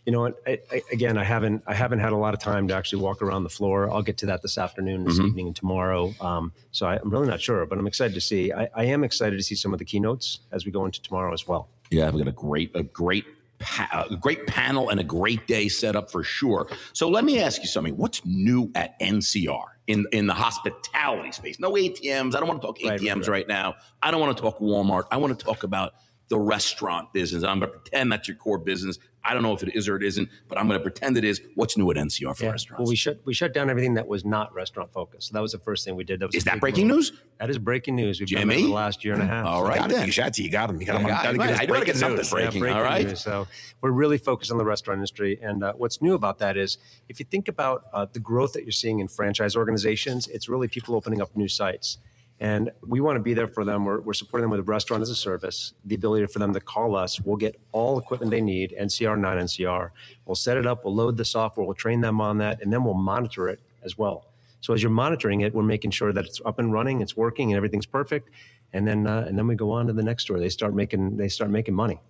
You 0.05 0.11
know 0.11 0.21
what? 0.21 0.41
I, 0.47 0.59
I, 0.71 0.81
again, 0.91 1.17
I 1.17 1.23
haven't 1.23 1.63
I 1.67 1.75
haven't 1.75 1.99
had 1.99 2.11
a 2.11 2.17
lot 2.17 2.33
of 2.33 2.39
time 2.39 2.67
to 2.69 2.75
actually 2.75 3.03
walk 3.03 3.21
around 3.21 3.43
the 3.43 3.49
floor. 3.49 3.91
I'll 3.91 4.01
get 4.01 4.17
to 4.17 4.25
that 4.27 4.41
this 4.41 4.57
afternoon, 4.57 5.03
this 5.03 5.19
evening, 5.19 5.47
and 5.47 5.55
tomorrow. 5.55 6.13
Um, 6.19 6.51
so 6.71 6.87
I, 6.87 6.95
I'm 6.95 7.11
really 7.11 7.27
not 7.27 7.39
sure, 7.39 7.65
but 7.67 7.77
I'm 7.77 7.85
excited 7.85 8.15
to 8.15 8.21
see. 8.21 8.51
I, 8.51 8.67
I 8.75 8.85
am 8.85 9.03
excited 9.03 9.37
to 9.37 9.43
see 9.43 9.55
some 9.55 9.71
of 9.73 9.79
the 9.79 9.85
keynotes 9.85 10.39
as 10.51 10.65
we 10.65 10.71
go 10.71 10.85
into 10.85 11.01
tomorrow 11.03 11.31
as 11.31 11.47
well. 11.47 11.69
Yeah, 11.91 12.09
we've 12.09 12.25
got 12.25 12.29
a 12.29 12.35
great, 12.35 12.71
a 12.73 12.81
great, 12.81 13.25
pa- 13.61 14.07
a 14.09 14.15
great 14.17 14.45
panel 14.47 14.89
and 14.89 14.99
a 14.99 15.03
great 15.03 15.47
day 15.47 15.67
set 15.69 15.95
up 15.95 16.11
for 16.11 16.23
sure. 16.23 16.67
So 16.93 17.07
let 17.09 17.23
me 17.23 17.41
ask 17.41 17.61
you 17.61 17.67
something. 17.67 17.95
What's 17.97 18.25
new 18.25 18.71
at 18.75 18.99
NCR 18.99 19.63
in 19.87 20.05
in 20.11 20.27
the 20.27 20.33
hospitality 20.33 21.31
space? 21.31 21.59
No 21.59 21.71
ATMs. 21.73 22.35
I 22.35 22.39
don't 22.39 22.47
want 22.47 22.61
to 22.61 22.67
talk 22.67 22.77
Right, 22.83 22.99
ATMs 22.99 23.21
right. 23.21 23.27
right, 23.29 23.47
now. 23.47 23.75
I 24.01 24.11
don't 24.11 24.19
want 24.21 24.35
to 24.35 24.41
talk 24.41 24.59
Walmart. 24.59 25.03
I 25.11 25.17
want 25.17 25.37
to 25.37 25.45
talk 25.45 25.63
about 25.63 25.93
the 26.31 26.39
restaurant 26.39 27.11
business. 27.13 27.43
I'm 27.43 27.59
going 27.59 27.71
to 27.71 27.77
pretend 27.77 28.11
that's 28.11 28.27
your 28.27 28.37
core 28.37 28.57
business. 28.57 28.97
I 29.23 29.33
don't 29.35 29.43
know 29.43 29.53
if 29.53 29.61
it 29.61 29.75
is 29.75 29.87
or 29.87 29.97
it 29.97 30.03
isn't, 30.03 30.29
but 30.47 30.57
I'm 30.57 30.65
going 30.67 30.79
to 30.79 30.83
pretend 30.83 31.15
it 31.17 31.23
is. 31.25 31.41
What's 31.55 31.77
new 31.77 31.91
at 31.91 31.97
NCR 31.97 32.35
for 32.35 32.49
restaurants? 32.49 32.79
Well, 32.79 32.87
we 32.89 32.95
shut 32.95 33.19
we 33.25 33.33
shut 33.35 33.53
down 33.53 33.69
everything 33.69 33.93
that 33.95 34.07
was 34.07 34.23
not 34.25 34.51
restaurant 34.53 34.91
focused. 34.93 35.27
So 35.27 35.33
that 35.33 35.41
was 35.41 35.51
the 35.51 35.59
first 35.59 35.85
thing 35.85 35.95
we 35.95 36.03
did. 36.05 36.21
That 36.21 36.27
was 36.27 36.35
is 36.35 36.45
that 36.45 36.59
breaking 36.61 36.87
move. 36.87 36.95
news? 36.97 37.11
That 37.39 37.49
is 37.51 37.57
breaking 37.59 37.95
news. 37.97 38.19
We've 38.19 38.27
done 38.29 38.47
that 38.47 38.53
Jimmy? 38.53 38.63
for 38.63 38.69
the 38.69 38.73
last 38.73 39.03
year 39.05 39.13
and 39.13 39.21
a 39.21 39.25
half. 39.27 39.45
All 39.45 39.61
So 39.61 39.67
right, 39.69 39.77
Got 39.79 39.91
it. 39.91 39.93
then. 39.95 40.07
You 40.07 40.13
got 40.13 40.33
to. 40.33 40.41
You 40.43 40.49
got 40.49 40.69
him. 40.71 40.79
You 40.79 40.87
got 40.87 41.01
him. 41.01 41.07
Yeah, 41.07 41.23
gotta 41.23 41.29
I- 41.29 41.45
get 41.47 41.53
us 41.53 41.59
I 41.59 41.65
do 41.65 41.71
wanna 41.73 41.85
get 41.85 41.93
breaking 41.95 41.99
something 41.99 42.17
news. 42.17 42.29
breaking. 42.31 42.63
Yeah, 42.63 42.75
all 42.77 42.81
right. 42.81 43.05
news. 43.07 43.19
So 43.21 43.47
we're 43.81 43.91
really 43.91 44.17
focused 44.17 44.51
on 44.51 44.57
the 44.57 44.65
restaurant 44.65 44.97
industry. 44.99 45.37
And 45.41 45.63
uh, 45.63 45.73
what's 45.73 46.01
new 46.01 46.13
about 46.15 46.39
that 46.39 46.57
is 46.57 46.77
if 47.09 47.19
you 47.19 47.25
think 47.29 47.47
about 47.47 47.83
uh, 47.93 48.07
the 48.11 48.19
growth 48.19 48.53
that 48.53 48.63
you're 48.63 48.71
seeing 48.71 48.99
in 49.01 49.07
franchise 49.07 49.55
organizations, 49.55 50.27
it's 50.29 50.47
really 50.49 50.67
people 50.69 50.95
opening 50.95 51.21
up 51.21 51.35
new 51.35 51.47
sites. 51.49 51.97
And 52.41 52.71
we 52.87 53.01
want 53.01 53.17
to 53.17 53.21
be 53.21 53.35
there 53.35 53.47
for 53.47 53.63
them. 53.63 53.85
We're, 53.85 54.01
we're 54.01 54.13
supporting 54.13 54.45
them 54.45 54.49
with 54.49 54.61
a 54.61 54.63
restaurant 54.63 55.03
as 55.03 55.11
a 55.11 55.15
service, 55.15 55.73
the 55.85 55.93
ability 55.93 56.25
for 56.25 56.39
them 56.39 56.51
to 56.53 56.59
call 56.59 56.95
us. 56.95 57.21
We'll 57.21 57.37
get 57.37 57.61
all 57.71 57.99
equipment 57.99 58.31
they 58.31 58.41
need, 58.41 58.75
NCR, 58.81 59.17
non 59.19 59.37
NCR. 59.37 59.91
We'll 60.25 60.33
set 60.33 60.57
it 60.57 60.65
up, 60.65 60.83
we'll 60.83 60.95
load 60.95 61.17
the 61.17 61.23
software, 61.23 61.63
we'll 61.63 61.75
train 61.75 62.01
them 62.01 62.19
on 62.19 62.39
that, 62.39 62.59
and 62.63 62.73
then 62.73 62.83
we'll 62.83 62.95
monitor 62.95 63.47
it 63.47 63.59
as 63.83 63.95
well. 63.95 64.25
So 64.59 64.73
as 64.73 64.81
you're 64.81 64.91
monitoring 64.91 65.41
it, 65.41 65.53
we're 65.53 65.61
making 65.61 65.91
sure 65.91 66.11
that 66.11 66.25
it's 66.25 66.41
up 66.43 66.57
and 66.57 66.73
running, 66.73 67.01
it's 67.01 67.15
working, 67.15 67.51
and 67.51 67.57
everything's 67.57 67.85
perfect. 67.85 68.31
And 68.73 68.87
then, 68.87 69.05
uh, 69.05 69.25
and 69.27 69.37
then 69.37 69.45
we 69.45 69.53
go 69.53 69.69
on 69.69 69.85
to 69.85 69.93
the 69.93 70.03
next 70.03 70.23
store. 70.23 70.39
They 70.39 70.49
start 70.49 70.73
making, 70.73 71.17
they 71.17 71.27
start 71.27 71.51
making 71.51 71.75
money. 71.75 72.01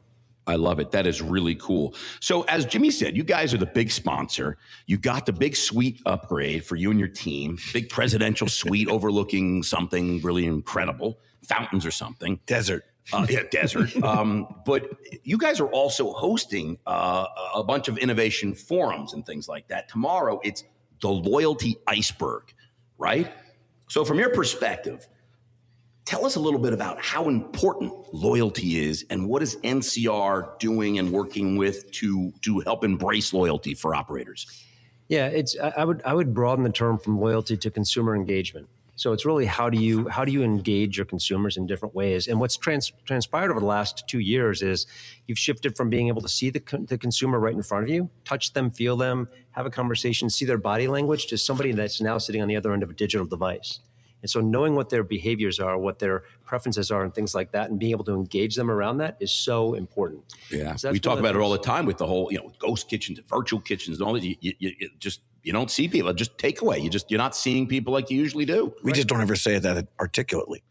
I 0.48 0.56
love 0.56 0.80
it. 0.80 0.92
That 0.92 1.06
is 1.06 1.22
really 1.22 1.56
cool. 1.56 1.94
So, 2.20 2.42
as 2.44 2.66
Jimmy 2.66 2.90
said, 2.90 3.16
you 3.16 3.24
guys 3.24 3.54
are 3.54 3.58
the 3.58 3.66
big 3.66 3.92
sponsor. 3.92 4.58
You 4.88 4.98
got 4.98 5.26
the 5.26 5.34
big 5.34 5.56
suite 5.56 6.02
upgrade 6.06 6.66
for 6.66 6.76
you 6.76 6.90
and 6.90 7.00
your 7.00 7.10
team, 7.10 7.60
big 7.74 7.90
presidential 7.90 8.48
suite 8.48 8.88
overlooking 8.90 9.64
something 9.64 10.22
really 10.22 10.46
incredible, 10.46 11.20
fountains 11.44 11.86
or 11.86 11.92
something. 11.92 12.40
Desert. 12.48 12.86
Uh, 13.14 13.26
yeah, 13.30 13.42
desert. 13.52 13.96
Um, 14.04 14.56
but 14.66 14.90
you 15.24 15.38
guys 15.38 15.60
are 15.60 15.70
also 15.70 16.12
hosting 16.12 16.78
uh, 16.88 17.26
a 17.56 17.64
bunch 17.64 17.88
of 17.88 17.98
innovation 17.98 18.56
forums 18.56 19.14
and 19.14 19.26
things 19.26 19.48
like 19.48 19.68
that. 19.68 19.90
Tomorrow, 19.90 20.40
it's 20.44 20.64
the 21.02 21.10
loyalty 21.10 21.78
iceberg, 21.88 22.54
right? 22.98 23.32
So, 23.90 24.06
from 24.06 24.18
your 24.18 24.30
perspective, 24.30 25.08
tell 26.06 26.26
us 26.26 26.36
a 26.36 26.40
little 26.40 26.60
bit 26.60 26.74
about 26.74 27.04
how 27.04 27.28
important 27.28 27.94
loyalty 28.14 28.80
is 28.80 29.06
and 29.10 29.28
what 29.28 29.42
is 29.42 29.56
NCR 29.58 30.60
doing 30.60 31.00
and 31.00 31.12
working 31.12 31.58
with 31.58 31.92
to 31.92 32.32
to 32.42 32.60
help 32.62 32.84
embrace 32.84 33.34
loyalty 33.34 33.74
for 33.74 33.96
operators. 33.96 34.66
Yeah, 35.08 35.28
it's 35.28 35.56
I 35.60 35.84
would 35.84 36.02
I 36.06 36.14
would 36.14 36.34
broaden 36.34 36.64
the 36.64 36.72
term 36.72 36.98
from 36.98 37.20
loyalty 37.20 37.58
to 37.58 37.72
consumer 37.72 38.16
engagement. 38.16 38.68
So 39.02 39.14
it's 39.14 39.26
really 39.26 39.46
how 39.46 39.70
do 39.70 39.80
you 39.80 40.08
how 40.10 40.26
do 40.26 40.32
you 40.32 40.44
engage 40.44 40.98
your 40.98 41.06
consumers 41.06 41.58
in 41.58 41.66
different 41.66 41.96
ways? 41.96 42.28
And 42.28 42.40
what's 42.40 42.56
trans, 42.56 42.92
transpired 43.06 43.50
over 43.50 43.60
the 43.60 43.66
last 43.66 44.08
two 44.08 44.20
years 44.20 44.62
is 44.62 44.86
you've 45.28 45.40
shifted 45.40 45.76
from 45.76 45.90
being 45.90 46.08
able 46.08 46.22
to 46.22 46.30
see 46.30 46.50
the, 46.52 46.62
the 46.88 46.98
consumer 46.98 47.40
right 47.40 47.56
in 47.56 47.64
front 47.64 47.84
of 47.84 47.90
you, 47.90 48.12
touch 48.26 48.54
them, 48.54 48.70
feel 48.70 48.96
them, 48.96 49.28
have 49.52 49.66
a 49.66 49.72
conversation, 49.72 50.30
see 50.30 50.46
their 50.46 50.60
body 50.60 50.88
language, 50.88 51.26
to 51.28 51.38
somebody 51.38 51.72
that's 51.72 52.00
now 52.00 52.20
sitting 52.20 52.44
on 52.44 52.48
the 52.48 52.56
other 52.56 52.74
end 52.74 52.84
of 52.84 52.92
a 52.92 52.94
digital 52.94 53.26
device. 53.26 53.80
And 54.22 54.30
so 54.30 54.40
knowing 54.42 54.76
what 54.76 54.90
their 54.90 55.04
behaviors 55.04 55.60
are, 55.60 55.78
what 55.78 56.00
their 56.00 56.24
preferences 56.46 56.92
are, 56.92 57.04
and 57.04 57.14
things 57.14 57.34
like 57.34 57.52
that, 57.54 57.70
and 57.70 57.80
being 57.80 57.92
able 57.92 58.04
to 58.06 58.14
engage 58.14 58.56
them 58.56 58.70
around 58.70 58.98
that 58.98 59.18
is 59.20 59.32
so 59.32 59.74
important. 59.74 60.24
Yeah, 60.50 60.76
So 60.76 60.92
we 60.92 61.00
talk 61.00 61.12
one 61.12 61.18
of 61.20 61.24
the 61.24 61.30
about 61.30 61.40
it 61.40 61.44
all 61.44 61.52
the 61.52 61.58
time 61.58 61.86
with 61.86 61.98
the 61.98 62.08
whole 62.08 62.32
you 62.32 62.38
know 62.38 62.52
ghost 62.60 62.90
kitchens, 62.90 63.20
virtual 63.28 63.60
kitchens, 63.60 64.00
and 64.00 64.08
all 64.08 64.14
that. 64.14 64.24
You, 64.24 64.36
you, 64.42 64.54
you 64.60 64.90
just 65.00 65.22
you 65.44 65.54
don't 65.54 65.72
see 65.72 65.88
people. 65.88 66.14
Just 66.14 66.38
takeaway. 66.38 66.82
You 66.82 66.90
just 66.90 67.10
you're 67.10 67.18
not 67.18 67.36
seeing 67.36 67.68
people 67.68 67.94
like 67.94 68.10
you 68.10 68.18
usually 68.18 68.46
do. 68.46 68.74
We 68.84 68.92
just 68.92 69.08
don't 69.08 69.22
ever 69.22 69.36
say 69.36 69.58
that 69.60 69.88
articulately. 70.00 70.64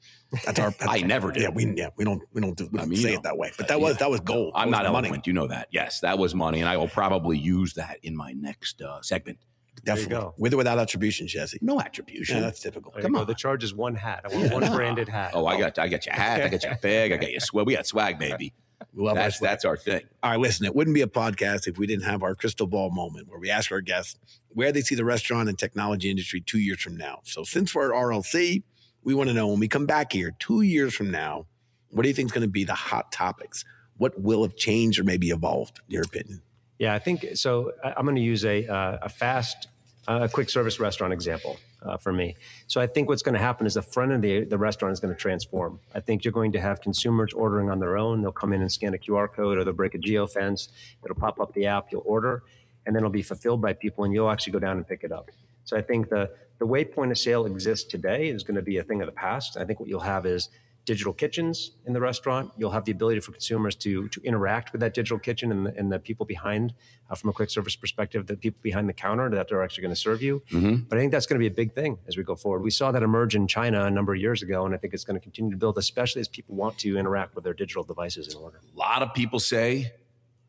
That's 0.45 0.61
our. 0.61 0.73
I 0.81 1.01
never 1.03 1.33
do. 1.33 1.41
Yeah, 1.41 1.49
we 1.49 1.75
yeah 1.75 1.89
we 1.97 2.05
don't 2.05 2.23
we 2.33 2.41
don't, 2.41 2.57
do, 2.57 2.69
we 2.71 2.79
I 2.79 2.83
don't 2.83 2.91
mean, 2.91 3.01
say 3.01 3.11
you 3.11 3.17
it 3.17 3.25
that 3.25 3.37
way. 3.37 3.51
But 3.57 3.67
uh, 3.67 3.69
that 3.75 3.81
was 3.81 3.95
yeah. 3.95 3.99
that 3.99 4.11
was 4.11 4.21
gold. 4.21 4.53
I'm 4.55 4.71
That 4.71 4.79
not 4.79 4.85
was 4.85 4.93
money. 4.93 5.09
eloquent. 5.09 5.27
You 5.27 5.33
know 5.33 5.47
that. 5.49 5.69
Yes, 5.73 6.01
that 6.01 6.19
was 6.19 6.35
money, 6.35 6.61
and 6.61 6.69
I 6.69 6.77
will 6.77 6.89
probably 6.89 7.37
use 7.37 7.75
that 7.75 7.99
in 8.03 8.17
my 8.17 8.33
next 8.33 8.81
uh, 8.81 9.03
segment. 9.03 9.39
Definitely 9.85 10.11
go. 10.17 10.35
with 10.39 10.55
or 10.55 10.57
without 10.59 10.79
attribution, 10.79 11.27
Jesse. 11.27 11.59
No 11.63 11.81
attribution. 11.81 12.37
Yeah, 12.37 12.43
that's 12.43 12.61
typical. 12.61 12.93
There 12.93 13.03
Come 13.03 13.13
you 13.13 13.17
go. 13.17 13.21
on. 13.23 13.27
The 13.27 13.35
charge 13.35 13.65
is 13.65 13.75
one 13.75 13.95
hat. 13.95 14.23
I 14.25 14.35
want 14.37 14.53
one 14.53 14.63
Yeah. 14.63 14.75
branded 14.75 15.09
hat. 15.09 15.33
Oh, 15.35 15.47
I 15.47 15.59
got 15.59 15.79
I 15.79 15.89
got 15.89 16.05
your 16.07 16.15
hat. 16.15 16.43
I 16.43 16.49
got 16.49 16.63
your 16.63 16.77
bag. 16.83 17.13
I 17.13 17.17
got 17.17 17.31
your 17.31 17.41
swag. 17.41 17.67
We 17.67 17.75
got 17.75 17.87
swag, 17.87 18.19
baby. 18.19 18.53
We 18.95 19.03
love 19.05 19.17
our 19.17 19.25
That's 19.25 19.39
that's 19.39 19.65
our 19.65 19.77
thing. 19.77 20.03
All 20.23 20.31
right, 20.31 20.41
listen, 20.41 20.65
it 20.67 20.75
wouldn't 20.75 20.95
be 20.95 21.03
a 21.03 21.07
podcast 21.07 21.67
if 21.69 21.77
we 21.79 21.87
didn't 21.87 22.05
have 22.05 22.23
our 22.23 22.35
crystal 22.35 22.67
ball 22.67 22.91
moment 22.91 23.29
where 23.29 23.39
we 23.39 23.51
ask 23.51 23.71
our 23.71 23.81
guests 23.83 24.17
where 24.49 24.73
they 24.73 24.81
see 24.81 24.95
the 24.95 25.05
restaurant 25.05 25.49
and 25.49 25.59
technology 25.59 26.11
industry 26.11 26.41
two 26.41 26.59
years 26.59 26.81
from 26.81 26.97
now. 26.97 27.21
So, 27.25 27.45
since 27.45 27.75
we're 27.75 27.93
at 27.95 28.03
RLC, 28.05 28.63
we 29.05 29.15
want 29.15 29.29
to 29.29 29.35
know 29.35 29.49
when 29.49 29.61
we 29.61 29.69
come 29.69 29.87
back 29.87 30.13
here 30.13 30.35
two 30.39 30.63
years 30.63 30.95
from 30.95 31.11
now, 31.11 31.47
what 31.91 32.03
do 32.03 32.09
you 32.09 32.15
think 32.15 32.27
is 32.29 32.33
going 32.33 32.43
to 32.47 32.49
be 32.49 32.65
the 32.65 32.75
hot 32.75 33.13
topics? 33.13 33.65
What 33.99 34.19
will 34.21 34.43
have 34.43 34.57
changed 34.57 34.99
or 34.99 35.05
maybe 35.05 35.29
evolved, 35.29 35.81
in 35.87 35.93
your 35.95 36.03
opinion? 36.03 36.41
Yeah, 36.81 36.95
I 36.95 36.99
think 36.99 37.27
so. 37.35 37.73
I'm 37.85 38.07
going 38.07 38.17
to 38.17 38.23
use 38.23 38.47
a, 38.47 38.67
uh, 38.67 39.01
a 39.03 39.09
fast, 39.11 39.69
uh, 40.09 40.27
quick 40.33 40.49
service 40.49 40.81
restaurant 40.81 41.13
example 41.13 41.59
uh, 41.83 41.99
for 41.99 42.11
me. 42.11 42.37
So 42.69 42.81
I 42.81 42.87
think 42.87 43.07
what's 43.07 43.21
going 43.21 43.35
to 43.35 43.41
happen 43.41 43.67
is 43.67 43.75
the 43.75 43.83
front 43.83 44.13
of 44.13 44.23
the, 44.23 44.45
the 44.45 44.57
restaurant 44.57 44.95
is 44.95 44.99
going 44.99 45.13
to 45.13 45.21
transform. 45.21 45.79
I 45.95 46.01
think 46.01 46.25
you're 46.25 46.33
going 46.33 46.53
to 46.53 46.61
have 46.61 46.81
consumers 46.81 47.35
ordering 47.35 47.69
on 47.69 47.81
their 47.81 47.99
own. 47.99 48.23
They'll 48.23 48.33
come 48.33 48.55
in 48.55 48.63
and 48.63 48.73
scan 48.73 48.95
a 48.95 48.97
QR 48.97 49.31
code 49.31 49.59
or 49.59 49.65
they'll 49.65 49.75
break 49.75 49.95
a 49.95 49.99
geo 49.99 50.27
fence. 50.27 50.71
It'll 51.05 51.17
pop 51.17 51.39
up 51.39 51.53
the 51.53 51.67
app, 51.67 51.93
you'll 51.93 52.03
order, 52.07 52.45
and 52.87 52.97
then 52.97 53.03
it'll 53.03 53.11
be 53.11 53.21
fulfilled 53.21 53.61
by 53.61 53.75
people 53.75 54.05
and 54.05 54.15
you'll 54.15 54.31
actually 54.31 54.55
go 54.55 54.59
down 54.59 54.79
and 54.79 54.89
pick 54.89 55.05
it 55.05 55.13
up. 55.13 55.29
So 55.67 55.77
I 55.77 55.83
think 55.83 56.09
the, 56.09 56.31
the 56.61 56.67
way 56.67 56.87
point 56.87 57.11
of 57.11 57.19
sale 57.19 57.45
exists 57.45 57.91
today 57.91 58.29
is 58.31 58.43
going 58.43 58.57
to 58.57 58.63
be 58.63 58.79
a 58.79 58.83
thing 58.83 59.03
of 59.03 59.07
the 59.07 59.13
past. 59.13 59.59
I 59.59 59.67
think 59.67 59.81
what 59.81 59.89
you'll 59.91 60.01
have 60.01 60.25
is 60.25 60.49
digital 60.85 61.13
kitchens 61.13 61.73
in 61.87 61.93
the 61.93 62.01
restaurant. 62.01 62.51
You'll 62.57 62.71
have 62.71 62.85
the 62.85 62.93
ability 62.93 63.21
for 63.21 63.33
consumers 63.33 63.75
to 63.77 64.09
to 64.09 64.21
interact 64.23 64.73
with 64.73 64.81
that 64.81 64.95
digital 64.95 65.19
kitchen 65.19 65.53
and 65.53 65.67
the, 65.67 65.77
and 65.77 65.93
the 65.93 65.99
people 65.99 66.27
behind, 66.27 66.75
uh, 67.09 67.15
from 67.15 67.31
a 67.31 67.33
quick 67.33 67.51
service 67.51 67.77
perspective, 67.77 68.27
the 68.27 68.37
people 68.37 68.59
behind 68.63 68.89
the 68.89 68.93
counter 68.93 69.29
that 69.31 69.53
are 69.53 69.63
actually 69.63 69.83
going 69.83 69.95
to 69.95 70.01
serve 70.01 70.23
you. 70.23 70.43
But 70.89 70.97
I 70.97 71.01
think 71.01 71.13
that's 71.13 71.27
going 71.27 71.39
to 71.39 71.41
be 71.41 71.47
a 71.47 71.57
big 71.63 71.75
thing 71.75 71.99
as 72.09 72.17
we 72.17 72.23
go 72.23 72.35
forward. 72.35 72.63
We 72.63 72.71
saw 72.71 72.91
that 72.93 73.03
emerge 73.03 73.35
in 73.35 73.47
China 73.47 73.85
a 73.85 73.91
number 73.91 74.15
of 74.15 74.21
years 74.21 74.43
ago, 74.43 74.65
and 74.67 74.75
I 74.75 74.79
think 74.79 74.95
it's 74.95 75.05
going 75.05 75.19
to 75.19 75.23
continue 75.23 75.51
to 75.51 75.57
build, 75.57 75.79
especially 75.79 76.21
as 76.21 76.29
people 76.29 76.55
want 76.57 76.79
to 76.79 76.99
interact 76.99 77.35
with 77.35 77.45
their 77.45 77.55
digital 77.55 77.85
devices 77.85 78.35
in 78.35 78.41
order. 78.41 78.61
A 78.75 78.79
lot 78.79 79.03
of 79.03 79.13
people 79.15 79.39
say, 79.39 79.93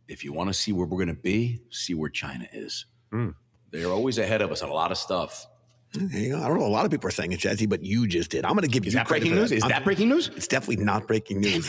if 0.08 0.24
you 0.24 0.34
want 0.34 0.50
to 0.50 0.54
see 0.54 0.72
where 0.72 0.86
we're 0.86 0.98
going 0.98 1.16
to 1.16 1.22
be, 1.22 1.62
see 1.70 1.94
where 1.94 2.10
China 2.10 2.48
is. 2.52 2.86
Hmm. 3.12 3.30
They're 3.72 3.92
always 3.92 4.18
ahead 4.18 4.42
of 4.42 4.52
us 4.52 4.62
on 4.62 4.70
a 4.70 4.74
lot 4.74 4.92
of 4.92 4.98
stuff. 4.98 5.48
There 5.94 6.20
you 6.22 6.30
go. 6.32 6.42
I 6.44 6.48
don't 6.48 6.60
know. 6.60 6.66
A 6.66 6.68
lot 6.68 6.86
of 6.86 6.92
people 6.92 7.08
are 7.08 7.12
saying 7.12 7.32
it, 7.34 7.40
Jesse, 7.40 7.66
but 7.66 7.84
you 7.84 8.08
just 8.08 8.32
did. 8.32 8.46
I'm 8.46 8.54
going 8.54 8.62
to 8.64 8.68
give 8.70 8.86
you 8.86 8.90
Is 8.90 8.94
that 8.94 9.08
credit 9.08 9.24
breaking 9.24 9.36
news? 9.40 9.52
Is 9.52 9.64
I'm- 9.64 9.70
that 9.72 9.84
breaking 9.84 10.10
news? 10.10 10.30
It's 10.36 10.48
definitely 10.48 10.84
not 10.86 11.06
breaking 11.08 11.42
news. 11.42 11.68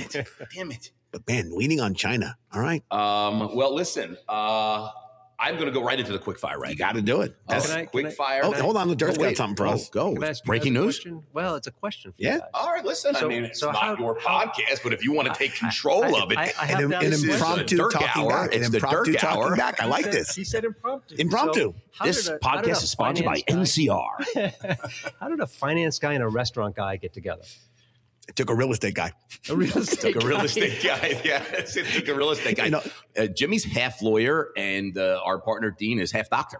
Damn 0.54 0.70
it. 0.70 0.92
but 1.10 1.26
man, 1.28 1.50
leaning 1.56 1.80
on 1.80 1.94
China. 1.94 2.36
All 2.54 2.60
right, 2.60 2.82
Um, 2.92 3.54
well, 3.56 3.74
listen, 3.74 4.16
uh, 4.28 4.88
I'm 5.42 5.54
going 5.56 5.66
to 5.66 5.72
go 5.72 5.82
right 5.82 5.98
into 5.98 6.12
the 6.12 6.18
quick 6.18 6.38
fire 6.38 6.58
right 6.58 6.70
you 6.70 6.76
got 6.76 6.94
to 6.94 7.02
do 7.02 7.22
it. 7.22 7.34
Oh, 7.48 7.52
That's, 7.52 7.66
Can 7.66 7.78
I- 7.80 7.84
quick 7.86 8.04
can 8.04 8.12
I- 8.12 8.14
fire. 8.14 8.40
oh, 8.44 8.52
hold 8.52 8.76
on, 8.76 8.88
the 8.88 8.94
Dirk's 8.94 9.18
Oh, 9.18 9.22
got 9.22 9.36
something 9.36 9.56
for 9.56 9.66
Oh, 9.66 9.72
us. 9.72 9.88
Go. 9.90 10.14
Can 10.14 10.22
I 10.22 10.28
ask- 10.28 10.42
can 10.44 10.48
I 10.48 10.50
Breaking 10.52 10.72
news. 10.74 10.96
question? 10.98 11.22
Well, 11.32 11.56
it's 11.56 11.66
a 11.66 11.70
question 11.72 12.12
for 12.12 12.16
Yeah. 12.18 12.34
you 12.34 12.38
guys. 12.40 12.48
All 12.54 12.72
right, 12.72 12.84
listen. 12.84 13.16
I 13.16 13.24
mean, 13.24 13.44
it's 13.44 13.58
so 13.60 13.72
not 13.72 13.76
how- 13.82 13.96
your 13.96 14.18
how- 14.20 14.44
podcast, 14.46 14.82
but 14.84 14.92
if 14.92 15.04
you 15.04 15.12
want 15.12 15.28
to 15.28 15.34
take 15.34 15.54
control 15.54 16.04
I- 16.04 16.22
of 16.22 16.30
it, 16.32 16.38
I- 16.38 16.52
I 16.60 16.66
have 16.66 16.78
an, 16.80 16.92
an 16.92 17.12
impromptu 17.12 17.76
Dirk 17.76 17.92
talking 17.92 18.08
hour. 18.22 18.28
back. 18.30 18.54
An 18.54 18.60
It's 18.60 18.70
the 18.70 18.76
impromptu 18.76 19.12
talking 19.14 19.56
back. 19.56 19.80
I 19.80 19.86
like 19.86 20.10
this. 20.10 20.34
He 20.34 20.44
said 20.44 20.64
impromptu. 20.64 21.16
Impromptu. 21.18 21.74
So 21.98 22.04
this 22.04 22.28
a- 22.28 22.38
podcast 22.38 22.82
is 22.84 22.90
sponsored 22.90 23.26
by 23.26 23.42
NCR. 23.48 24.24
How 25.20 25.28
did 25.28 25.40
a 25.40 25.46
finance 25.46 25.98
guy 25.98 26.12
and 26.14 26.22
a 26.22 26.28
restaurant 26.28 26.76
guy 26.76 26.96
get 26.96 27.12
together? 27.12 27.42
It 28.28 28.36
took 28.36 28.50
a 28.50 28.54
real 28.54 28.70
estate 28.72 28.94
guy. 28.94 29.12
A 29.50 29.56
real 29.56 29.76
estate 29.78 30.14
took 30.14 30.22
a 30.22 30.26
real 30.26 30.38
guy. 30.38 30.44
estate 30.44 30.82
guy. 30.82 31.20
Yeah, 31.24 31.42
it 31.52 31.66
took 31.92 32.08
a 32.08 32.14
real 32.14 32.30
estate 32.30 32.56
guy. 32.56 32.66
You 32.66 32.70
know- 32.70 32.82
uh, 33.18 33.26
Jimmy's 33.26 33.64
half 33.64 34.00
lawyer, 34.00 34.48
and 34.56 34.96
uh, 34.96 35.20
our 35.24 35.38
partner 35.38 35.70
Dean 35.70 35.98
is 35.98 36.12
half 36.12 36.30
doctor. 36.30 36.58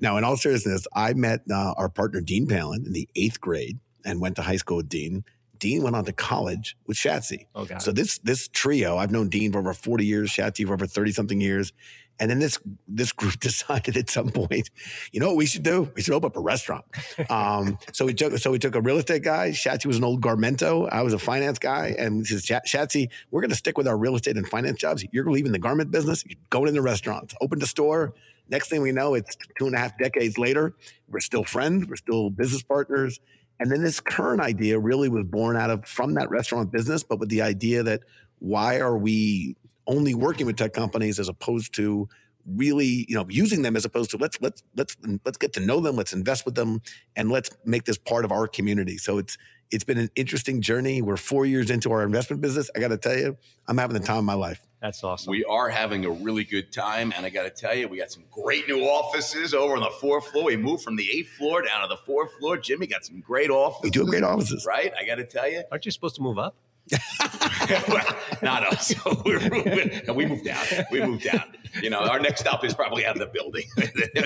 Now, 0.00 0.16
in 0.16 0.24
all 0.24 0.36
seriousness, 0.36 0.86
I 0.94 1.12
met 1.14 1.40
uh, 1.50 1.74
our 1.76 1.88
partner 1.88 2.20
Dean 2.20 2.46
Palin 2.46 2.84
in 2.86 2.92
the 2.92 3.08
eighth 3.16 3.40
grade 3.40 3.78
and 4.04 4.20
went 4.20 4.36
to 4.36 4.42
high 4.42 4.56
school 4.56 4.78
with 4.78 4.88
Dean. 4.88 5.24
Dean 5.58 5.82
went 5.82 5.94
on 5.94 6.04
to 6.06 6.12
college 6.12 6.76
with 6.86 6.96
Shatsy. 6.96 7.46
Oh, 7.54 7.64
God. 7.64 7.82
So 7.82 7.92
this 7.92 8.18
this 8.18 8.48
trio, 8.48 8.96
I've 8.96 9.12
known 9.12 9.28
Dean 9.28 9.52
for 9.52 9.58
over 9.58 9.72
40 9.74 10.04
years, 10.06 10.30
Shatsy 10.30 10.66
for 10.66 10.72
over 10.72 10.86
30 10.86 11.12
something 11.12 11.40
years. 11.40 11.72
And 12.22 12.30
then 12.30 12.38
this 12.38 12.56
this 12.86 13.10
group 13.10 13.40
decided 13.40 13.96
at 13.96 14.08
some 14.08 14.30
point, 14.30 14.70
you 15.10 15.18
know 15.18 15.26
what 15.26 15.36
we 15.36 15.44
should 15.44 15.64
do? 15.64 15.90
We 15.96 16.02
should 16.02 16.14
open 16.14 16.28
up 16.28 16.36
a 16.36 16.40
restaurant. 16.40 16.84
Um, 17.28 17.78
so 17.92 18.06
we 18.06 18.14
took 18.14 18.38
so 18.38 18.52
we 18.52 18.60
took 18.60 18.76
a 18.76 18.80
real 18.80 18.98
estate 18.98 19.24
guy. 19.24 19.50
Shatsy 19.50 19.86
was 19.86 19.96
an 19.96 20.04
old 20.04 20.20
Garmento. 20.20 20.88
I 20.92 21.02
was 21.02 21.14
a 21.14 21.18
finance 21.18 21.58
guy, 21.58 21.96
and 21.98 22.18
we 22.18 22.24
said, 22.24 22.62
Shatsy, 22.64 23.08
we're 23.32 23.40
going 23.40 23.50
to 23.50 23.56
stick 23.56 23.76
with 23.76 23.88
our 23.88 23.98
real 23.98 24.14
estate 24.14 24.36
and 24.36 24.48
finance 24.48 24.78
jobs. 24.78 25.04
You're 25.10 25.28
leaving 25.28 25.50
the 25.50 25.58
garment 25.58 25.90
business. 25.90 26.24
You're 26.24 26.38
going 26.48 26.68
into 26.68 26.80
restaurants. 26.80 27.34
Opened 27.40 27.60
a 27.64 27.66
store. 27.66 28.14
Next 28.48 28.68
thing 28.68 28.82
we 28.82 28.92
know, 28.92 29.14
it's 29.14 29.36
two 29.58 29.66
and 29.66 29.74
a 29.74 29.78
half 29.78 29.98
decades 29.98 30.38
later. 30.38 30.76
We're 31.08 31.20
still 31.20 31.42
friends. 31.42 31.88
We're 31.88 31.96
still 31.96 32.30
business 32.30 32.62
partners. 32.62 33.18
And 33.58 33.70
then 33.70 33.82
this 33.82 33.98
current 33.98 34.40
idea 34.40 34.78
really 34.78 35.08
was 35.08 35.24
born 35.24 35.56
out 35.56 35.70
of 35.70 35.86
from 35.86 36.14
that 36.14 36.30
restaurant 36.30 36.70
business, 36.70 37.02
but 37.02 37.18
with 37.18 37.30
the 37.30 37.42
idea 37.42 37.82
that 37.82 38.02
why 38.38 38.78
are 38.78 38.96
we 38.96 39.56
only 39.86 40.14
working 40.14 40.46
with 40.46 40.56
tech 40.56 40.72
companies 40.72 41.18
as 41.18 41.28
opposed 41.28 41.74
to 41.74 42.08
really, 42.46 43.06
you 43.08 43.14
know, 43.14 43.26
using 43.28 43.62
them 43.62 43.76
as 43.76 43.84
opposed 43.84 44.10
to 44.10 44.16
let's 44.16 44.40
let's 44.40 44.62
let's 44.76 44.96
let's 45.24 45.38
get 45.38 45.52
to 45.54 45.60
know 45.60 45.80
them, 45.80 45.96
let's 45.96 46.12
invest 46.12 46.44
with 46.44 46.54
them, 46.54 46.80
and 47.16 47.30
let's 47.30 47.50
make 47.64 47.84
this 47.84 47.98
part 47.98 48.24
of 48.24 48.32
our 48.32 48.46
community. 48.48 48.98
So 48.98 49.18
it's 49.18 49.38
it's 49.70 49.84
been 49.84 49.98
an 49.98 50.10
interesting 50.16 50.60
journey. 50.60 51.00
We're 51.00 51.16
four 51.16 51.46
years 51.46 51.70
into 51.70 51.92
our 51.92 52.02
investment 52.02 52.42
business. 52.42 52.70
I 52.76 52.80
got 52.80 52.88
to 52.88 52.98
tell 52.98 53.16
you, 53.16 53.36
I'm 53.66 53.78
having 53.78 53.94
the 53.94 54.04
time 54.06 54.18
of 54.18 54.24
my 54.24 54.34
life. 54.34 54.60
That's 54.82 55.02
awesome. 55.04 55.30
We 55.30 55.44
are 55.44 55.68
having 55.68 56.04
a 56.04 56.10
really 56.10 56.42
good 56.44 56.72
time, 56.72 57.12
and 57.16 57.24
I 57.24 57.30
got 57.30 57.44
to 57.44 57.50
tell 57.50 57.74
you, 57.74 57.86
we 57.88 57.98
got 57.98 58.10
some 58.10 58.24
great 58.32 58.66
new 58.66 58.80
offices 58.80 59.54
over 59.54 59.76
on 59.76 59.80
the 59.80 59.90
fourth 60.00 60.26
floor. 60.26 60.44
We 60.46 60.56
moved 60.56 60.82
from 60.82 60.96
the 60.96 61.08
eighth 61.10 61.30
floor 61.30 61.62
down 61.62 61.82
to 61.82 61.88
the 61.88 61.96
fourth 61.96 62.32
floor. 62.38 62.58
Jimmy 62.58 62.88
got 62.88 63.04
some 63.04 63.20
great 63.20 63.48
offices. 63.48 63.84
We 63.84 63.90
do 63.90 64.00
have 64.00 64.08
great 64.08 64.24
offices. 64.24 64.66
right? 64.66 64.92
I 65.00 65.06
got 65.06 65.14
to 65.16 65.24
tell 65.24 65.48
you, 65.48 65.62
Aren't 65.70 65.84
you 65.84 65.92
supposed 65.92 66.16
to 66.16 66.22
move 66.22 66.36
up? 66.36 66.56
not 68.42 68.66
us. 68.72 68.94
We're 69.24 69.40
moving, 69.40 69.90
and 70.06 70.16
we 70.16 70.26
moved 70.26 70.44
down. 70.44 70.64
We 70.90 71.00
moved 71.00 71.24
down. 71.24 71.44
You 71.80 71.90
know, 71.90 72.00
our 72.00 72.18
next 72.18 72.40
stop 72.40 72.64
is 72.64 72.74
probably 72.74 73.06
out 73.06 73.16
of 73.16 73.20
the 73.20 73.26
building. 73.32 73.64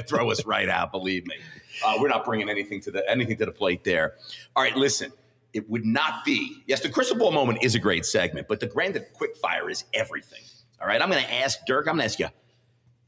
Throw 0.08 0.30
us 0.30 0.44
right 0.46 0.68
out. 0.68 0.90
Believe 0.90 1.26
me, 1.26 1.36
uh, 1.84 1.96
we're 2.00 2.08
not 2.08 2.24
bringing 2.24 2.48
anything 2.48 2.80
to 2.82 2.90
the 2.90 3.08
anything 3.08 3.36
to 3.38 3.46
the 3.46 3.52
plate 3.52 3.84
there. 3.84 4.14
All 4.54 4.62
right, 4.62 4.76
listen. 4.76 5.12
It 5.52 5.70
would 5.70 5.86
not 5.86 6.24
be. 6.24 6.62
Yes, 6.66 6.80
the 6.80 6.90
crystal 6.90 7.16
ball 7.16 7.30
moment 7.30 7.60
is 7.62 7.74
a 7.74 7.78
great 7.78 8.04
segment, 8.04 8.46
but 8.46 8.60
the 8.60 8.66
branded 8.66 9.06
quick 9.14 9.36
fire 9.38 9.70
is 9.70 9.84
everything. 9.94 10.42
All 10.82 10.86
right, 10.86 11.00
I'm 11.00 11.08
going 11.08 11.22
to 11.22 11.32
ask 11.32 11.60
Dirk. 11.66 11.86
I'm 11.86 11.96
going 11.96 12.00
to 12.00 12.04
ask 12.04 12.18
you 12.18 12.28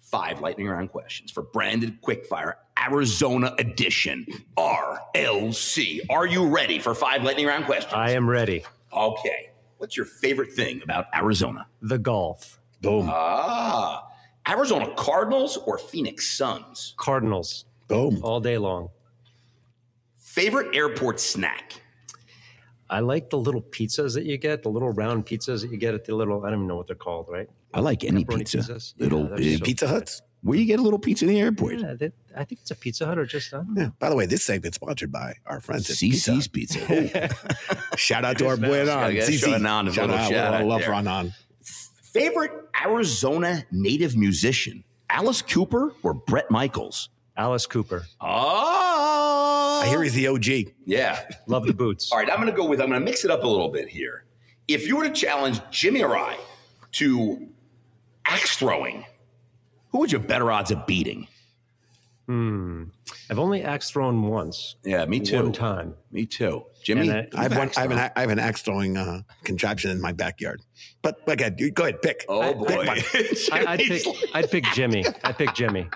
five 0.00 0.40
lightning 0.40 0.66
round 0.66 0.90
questions 0.90 1.30
for 1.30 1.42
branded 1.42 2.00
quickfire 2.00 2.54
Arizona 2.82 3.54
edition 3.58 4.26
RLC. 4.56 6.00
Are 6.08 6.26
you 6.26 6.46
ready 6.48 6.78
for 6.78 6.94
five 6.94 7.22
lightning 7.22 7.46
round 7.46 7.66
questions? 7.66 7.92
I 7.92 8.12
am 8.12 8.28
ready. 8.28 8.64
Okay. 8.98 9.50
What's 9.78 9.96
your 9.96 10.06
favorite 10.06 10.52
thing 10.52 10.80
about 10.82 11.06
Arizona? 11.14 11.66
The 11.82 11.98
golf. 11.98 12.60
Boom, 12.80 13.08
Ah, 13.10 14.04
Arizona 14.48 14.92
Cardinals 14.96 15.56
or 15.56 15.78
Phoenix 15.78 16.28
Suns? 16.36 16.94
Cardinals 16.96 17.64
boom. 17.88 18.20
all 18.22 18.40
day 18.40 18.56
long. 18.58 18.88
Favorite 20.16 20.74
airport 20.76 21.18
snack? 21.20 21.82
I 22.90 23.00
like 23.00 23.30
the 23.30 23.38
little 23.38 23.60
pizzas 23.62 24.14
that 24.14 24.24
you 24.24 24.38
get, 24.38 24.62
the 24.62 24.68
little 24.70 24.90
round 24.90 25.26
pizzas 25.26 25.60
that 25.62 25.70
you 25.70 25.76
get 25.76 25.94
at 25.94 26.04
the 26.04 26.14
little, 26.14 26.44
I 26.44 26.50
don't 26.50 26.60
even 26.60 26.68
know 26.68 26.76
what 26.76 26.86
they're 26.86 26.96
called, 26.96 27.26
right? 27.28 27.48
I 27.74 27.80
like 27.80 28.02
any 28.04 28.24
Pepperoni 28.24 28.38
pizza. 28.38 28.58
pizzas? 28.58 28.94
Little 28.98 29.22
Yeah, 29.22 29.28
they're 29.28 29.36
big. 29.38 29.58
so 29.58 29.64
Pizza 29.64 29.86
good. 29.86 29.92
Huts. 29.94 30.22
Where 30.42 30.56
you 30.58 30.66
get 30.66 30.78
a 30.78 30.82
little 30.82 30.98
pizza 31.00 31.24
in 31.24 31.30
the 31.32 31.40
airport? 31.40 31.80
Yeah, 31.80 31.94
that, 31.94 32.12
I 32.36 32.44
think 32.44 32.60
it's 32.60 32.70
a 32.70 32.76
Pizza 32.76 33.06
Hut 33.06 33.18
or 33.18 33.26
just, 33.26 33.52
I 33.52 33.56
don't. 33.58 33.74
Yeah. 33.76 33.88
By 33.98 34.08
the 34.08 34.14
way, 34.16 34.24
this 34.26 34.44
segment's 34.44 34.76
sponsored 34.76 35.10
by 35.10 35.34
our 35.46 35.60
friends 35.60 35.90
at 35.90 35.96
Pizza 35.98 36.30
CC's 36.30 36.44
Hut. 36.44 36.52
Pizza. 36.52 37.96
Shout 37.96 38.24
out 38.24 38.38
to 38.38 38.46
our 38.46 38.56
boy 38.56 38.84
Yeah, 38.84 38.92
Anon. 38.98 39.16
yeah, 39.16 39.22
CC. 39.22 39.40
shout 39.40 39.62
out, 39.64 39.92
Shout 39.94 40.10
out. 40.10 40.28
shout 40.30 40.54
I 40.54 40.62
love 40.62 40.82
there. 40.82 40.94
Anon. 40.94 41.32
Favorite 41.62 42.52
Arizona 42.84 43.64
native 43.72 44.16
musician? 44.16 44.84
Alice 45.10 45.42
Cooper 45.42 45.92
or 46.02 46.14
Bret 46.14 46.50
Michaels? 46.50 47.08
Alice 47.36 47.66
Cooper. 47.66 48.04
Oh, 48.20 49.80
I 49.84 49.88
hear 49.88 50.02
he's 50.02 50.14
the 50.14 50.28
OG. 50.28 50.72
Yeah. 50.86 51.20
Love 51.46 51.66
the 51.66 51.74
boots. 51.74 52.10
All 52.12 52.18
right, 52.18 52.28
I'm 52.30 52.36
going 52.36 52.50
to 52.50 52.56
go 52.56 52.66
with, 52.66 52.80
I'm 52.80 52.88
going 52.88 53.00
to 53.00 53.04
mix 53.04 53.24
it 53.24 53.30
up 53.30 53.42
a 53.44 53.46
little 53.46 53.68
bit 53.70 53.88
here. 53.88 54.24
If 54.68 54.86
you 54.86 54.96
were 54.96 55.04
to 55.04 55.12
challenge 55.12 55.60
Jimmy 55.70 56.02
or 56.02 56.16
I 56.16 56.36
to 56.92 57.48
axe 58.24 58.56
throwing, 58.56 59.04
who 59.90 59.98
would 59.98 60.12
you 60.12 60.18
have 60.18 60.28
better 60.28 60.50
odds 60.52 60.70
of 60.70 60.86
beating? 60.86 61.26
Hmm. 62.26 62.84
I've 63.30 63.38
only 63.38 63.62
axe 63.62 63.90
thrown 63.90 64.22
once. 64.28 64.76
Yeah, 64.84 65.04
me 65.06 65.18
too. 65.20 65.42
One 65.44 65.52
time. 65.52 65.94
Me 66.12 66.26
too. 66.26 66.64
Jimmy, 66.82 67.08
And 67.08 67.10
I- 67.12 67.20
you've 67.22 67.34
I 67.34 67.42
have, 67.44 67.52
one, 67.52 67.60
axe 67.68 67.78
I, 67.78 67.80
have 67.82 67.90
an. 67.90 67.98
I 68.16 68.20
have 68.20 68.30
an 68.30 68.38
axe 68.38 68.62
throwing 68.62 68.96
uh, 68.98 69.22
contraption 69.44 69.90
in 69.90 70.00
my 70.00 70.12
backyard. 70.12 70.60
But 71.00 71.20
again, 71.26 71.54
you- 71.58 71.70
go 71.70 71.84
ahead, 71.84 72.02
pick. 72.02 72.26
Oh, 72.28 72.42
I- 72.42 72.52
boy. 72.52 72.66
I, 73.52 73.64
I'd 73.66 73.78
pick. 73.80 74.02
I'd 74.34 74.50
pick 74.50 74.64
Jimmy. 74.74 75.04
I'd 75.24 75.38
pick 75.38 75.54
Jimmy. 75.54 75.88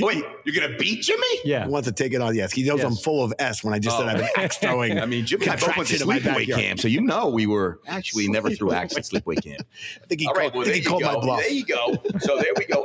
Wait, 0.00 0.24
you're 0.46 0.54
going 0.58 0.72
to 0.72 0.78
beat 0.78 1.02
Jimmy? 1.02 1.26
Yeah. 1.44 1.64
He 1.66 1.70
wants 1.70 1.86
to 1.86 1.92
take 1.92 2.14
it 2.14 2.22
on. 2.22 2.34
Yes, 2.34 2.50
he 2.50 2.62
knows 2.66 2.82
I'm 2.82 2.94
full 2.96 3.22
of 3.22 3.34
S 3.38 3.62
when 3.62 3.74
I 3.74 3.78
just 3.78 3.98
said 3.98 4.06
I 4.06 4.12
have 4.12 4.20
an 4.20 4.28
axe 4.38 4.56
throwing. 4.56 4.98
I 5.02 5.04
mean, 5.04 5.26
Jimmy 5.26 5.44
and 5.44 5.52
I 5.52 5.56
both 5.56 5.76
went 5.76 5.90
to 5.90 6.00
in 6.00 6.08
my 6.08 6.18
sleepaway 6.18 6.24
backyard. 6.24 6.60
camp, 6.62 6.80
so 6.80 6.88
you 6.88 7.02
know 7.02 7.28
we 7.28 7.46
were 7.46 7.80
actually 7.86 8.26
never 8.28 8.48
threw 8.48 8.72
axe 8.72 8.96
at 8.96 9.02
sleepaway 9.02 9.42
camp. 9.44 9.66
I 10.02 10.06
think 10.06 10.22
he 10.22 10.26
All 10.26 10.32
right, 10.32 10.50
called, 10.50 10.54
well, 10.54 10.62
I 10.62 10.64
there 10.64 10.72
think 10.72 10.76
he 10.76 10.82
you 10.84 10.88
called 10.88 11.02
my 11.02 11.12
go. 11.12 11.20
bluff. 11.20 11.40
There 11.40 11.50
you 11.50 11.66
go. 11.66 11.94
So 12.20 12.38
there 12.38 12.52
we 12.56 12.64
go. 12.64 12.75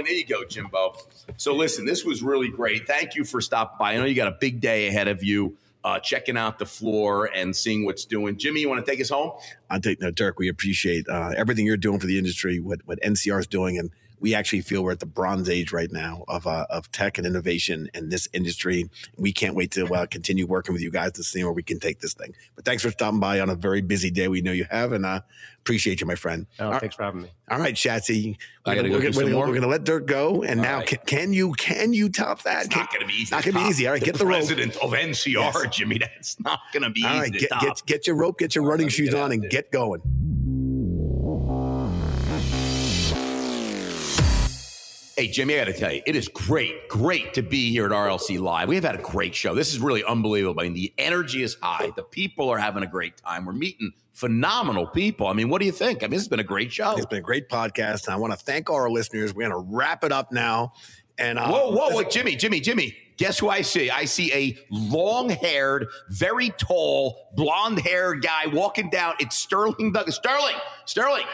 Axe. 0.00 0.08
There 0.08 0.16
you 0.16 0.26
go, 0.26 0.44
Jimbo. 0.44 0.96
So 1.36 1.54
listen, 1.54 1.84
this 1.84 2.04
was 2.04 2.22
really 2.22 2.48
great. 2.48 2.86
Thank 2.86 3.14
you 3.14 3.24
for 3.24 3.40
stopping 3.40 3.76
by. 3.78 3.92
I 3.94 3.96
know 3.96 4.04
you 4.04 4.14
got 4.14 4.28
a 4.28 4.36
big 4.40 4.60
day 4.60 4.88
ahead 4.88 5.08
of 5.08 5.22
you. 5.22 5.56
uh, 5.84 5.98
checking 6.00 6.36
out 6.36 6.58
the 6.58 6.66
floor 6.66 7.30
and 7.34 7.54
seeing 7.54 7.84
what's 7.84 8.04
doing. 8.04 8.36
Jimmy, 8.36 8.60
you 8.60 8.68
want 8.68 8.84
to 8.84 8.90
take 8.90 9.00
us 9.00 9.10
home? 9.10 9.32
I 9.70 9.78
think, 9.78 10.00
no, 10.00 10.10
Dirk, 10.10 10.38
we 10.38 10.48
appreciate 10.48 11.08
uh, 11.08 11.32
everything 11.36 11.66
you're 11.66 11.76
doing 11.76 12.00
for 12.00 12.06
the 12.06 12.18
industry, 12.18 12.58
what, 12.58 12.80
what 12.84 13.00
NCR 13.00 13.38
is 13.40 13.46
doing. 13.46 13.78
And 13.78 13.90
we 14.20 14.34
actually 14.34 14.60
feel 14.62 14.82
we're 14.82 14.92
at 14.92 15.00
the 15.00 15.06
bronze 15.06 15.48
age 15.48 15.72
right 15.72 15.90
now 15.90 16.24
of, 16.28 16.46
uh, 16.46 16.66
of 16.70 16.90
tech 16.92 17.18
and 17.18 17.26
innovation 17.26 17.88
in 17.94 18.08
this 18.08 18.28
industry. 18.32 18.88
We 19.16 19.32
can't 19.32 19.54
wait 19.54 19.70
to 19.72 19.86
uh, 19.94 20.06
continue 20.06 20.46
working 20.46 20.72
with 20.72 20.82
you 20.82 20.90
guys 20.90 21.12
to 21.12 21.22
see 21.24 21.42
where 21.44 21.52
we 21.52 21.62
can 21.62 21.78
take 21.80 22.00
this 22.00 22.14
thing. 22.14 22.34
But 22.56 22.64
thanks 22.64 22.82
for 22.82 22.90
stopping 22.90 23.20
by 23.20 23.40
on 23.40 23.50
a 23.50 23.54
very 23.54 23.80
busy 23.82 24.10
day. 24.10 24.28
We 24.28 24.40
know 24.40 24.52
you 24.52 24.66
have, 24.70 24.92
and 24.92 25.04
uh, 25.06 25.20
appreciate 25.60 26.00
you, 26.00 26.06
my 26.06 26.14
friend. 26.14 26.46
Oh, 26.58 26.78
thanks 26.78 26.96
for 26.96 27.04
having 27.04 27.22
me. 27.22 27.30
All 27.50 27.58
right, 27.58 27.74
Shatsy. 27.74 28.36
I 28.66 28.74
gotta 28.74 28.88
go 28.88 28.96
we're, 28.96 29.00
do 29.00 29.06
we're, 29.06 29.12
some 29.12 29.24
we're, 29.24 29.30
more. 29.32 29.46
we're 29.48 29.54
gonna 29.54 29.66
let 29.68 29.84
Dirk 29.84 30.06
go, 30.06 30.42
and 30.42 30.60
All 30.60 30.66
now 30.66 30.76
right. 30.78 30.86
can, 30.86 30.98
can 31.06 31.32
you 31.32 31.52
can 31.54 31.92
you 31.94 32.08
top 32.10 32.42
that? 32.42 32.66
It's 32.66 32.76
not 32.76 32.90
going 32.90 33.00
to 33.00 33.06
be 33.06 33.14
easy. 33.14 33.34
Not 33.34 33.44
gonna 33.44 33.58
be 33.64 33.64
easy. 33.70 33.86
All 33.86 33.92
right, 33.94 34.02
get 34.02 34.16
the 34.18 34.26
rope. 34.26 34.36
president 34.36 34.76
of 34.76 34.90
NCR, 34.92 35.32
Yes. 35.32 35.66
Jimmy. 35.76 35.98
That's 35.98 36.38
not 36.40 36.60
going 36.72 36.82
to 36.82 36.90
be 36.90 37.04
All 37.04 37.12
easy 37.12 37.20
right, 37.20 37.32
to 37.32 37.38
get, 37.38 37.50
top. 37.50 37.62
get 37.62 37.82
get 37.86 38.06
your 38.06 38.16
rope, 38.16 38.38
get 38.38 38.54
your 38.54 38.64
running 38.64 38.88
shoes 38.88 39.14
on, 39.14 39.32
and 39.32 39.42
there. 39.42 39.48
get 39.50 39.70
going. 39.72 40.02
Hey, 45.18 45.26
Jimmy, 45.26 45.56
I 45.56 45.64
got 45.64 45.72
to 45.72 45.76
tell 45.76 45.92
you, 45.92 46.00
it 46.06 46.14
is 46.14 46.28
great, 46.28 46.88
great 46.88 47.34
to 47.34 47.42
be 47.42 47.72
here 47.72 47.86
at 47.86 47.90
RLC 47.90 48.38
Live. 48.38 48.68
We 48.68 48.76
have 48.76 48.84
had 48.84 48.94
a 48.94 49.02
great 49.02 49.34
show. 49.34 49.52
This 49.52 49.72
is 49.72 49.80
really 49.80 50.04
unbelievable. 50.04 50.60
I 50.60 50.62
mean, 50.62 50.74
the 50.74 50.94
energy 50.96 51.42
is 51.42 51.56
high. 51.60 51.90
The 51.96 52.04
people 52.04 52.48
are 52.50 52.56
having 52.56 52.84
a 52.84 52.86
great 52.86 53.16
time. 53.16 53.44
We're 53.44 53.52
meeting 53.52 53.90
phenomenal 54.12 54.86
people. 54.86 55.26
I 55.26 55.32
mean, 55.32 55.48
what 55.48 55.58
do 55.58 55.66
you 55.66 55.72
think? 55.72 56.04
I 56.04 56.06
mean, 56.06 56.12
this 56.12 56.20
has 56.20 56.28
been 56.28 56.38
a 56.38 56.44
great 56.44 56.70
show. 56.70 56.96
It's 56.96 57.04
been 57.06 57.18
a 57.18 57.20
great 57.20 57.48
podcast, 57.48 58.06
and 58.06 58.14
I 58.14 58.16
want 58.16 58.32
to 58.32 58.38
thank 58.38 58.70
all 58.70 58.76
our 58.76 58.88
listeners. 58.88 59.34
We're 59.34 59.48
gonna 59.48 59.58
wrap 59.58 60.04
it 60.04 60.12
up 60.12 60.30
now. 60.30 60.74
And 61.18 61.36
uh, 61.36 61.48
Whoa, 61.48 61.72
whoa, 61.72 61.96
wait, 61.96 62.10
Jimmy, 62.10 62.36
Jimmy, 62.36 62.60
Jimmy. 62.60 62.96
Guess 63.16 63.40
who 63.40 63.48
I 63.48 63.62
see? 63.62 63.90
I 63.90 64.04
see 64.04 64.32
a 64.32 64.56
long 64.70 65.30
haired, 65.30 65.88
very 66.10 66.50
tall, 66.50 67.32
blonde 67.34 67.80
haired 67.80 68.22
guy 68.22 68.46
walking 68.46 68.88
down. 68.88 69.14
It's 69.18 69.36
Sterling 69.36 69.90
Douglass. 69.90 70.14
Sterling, 70.14 70.54
Sterling. 70.84 71.24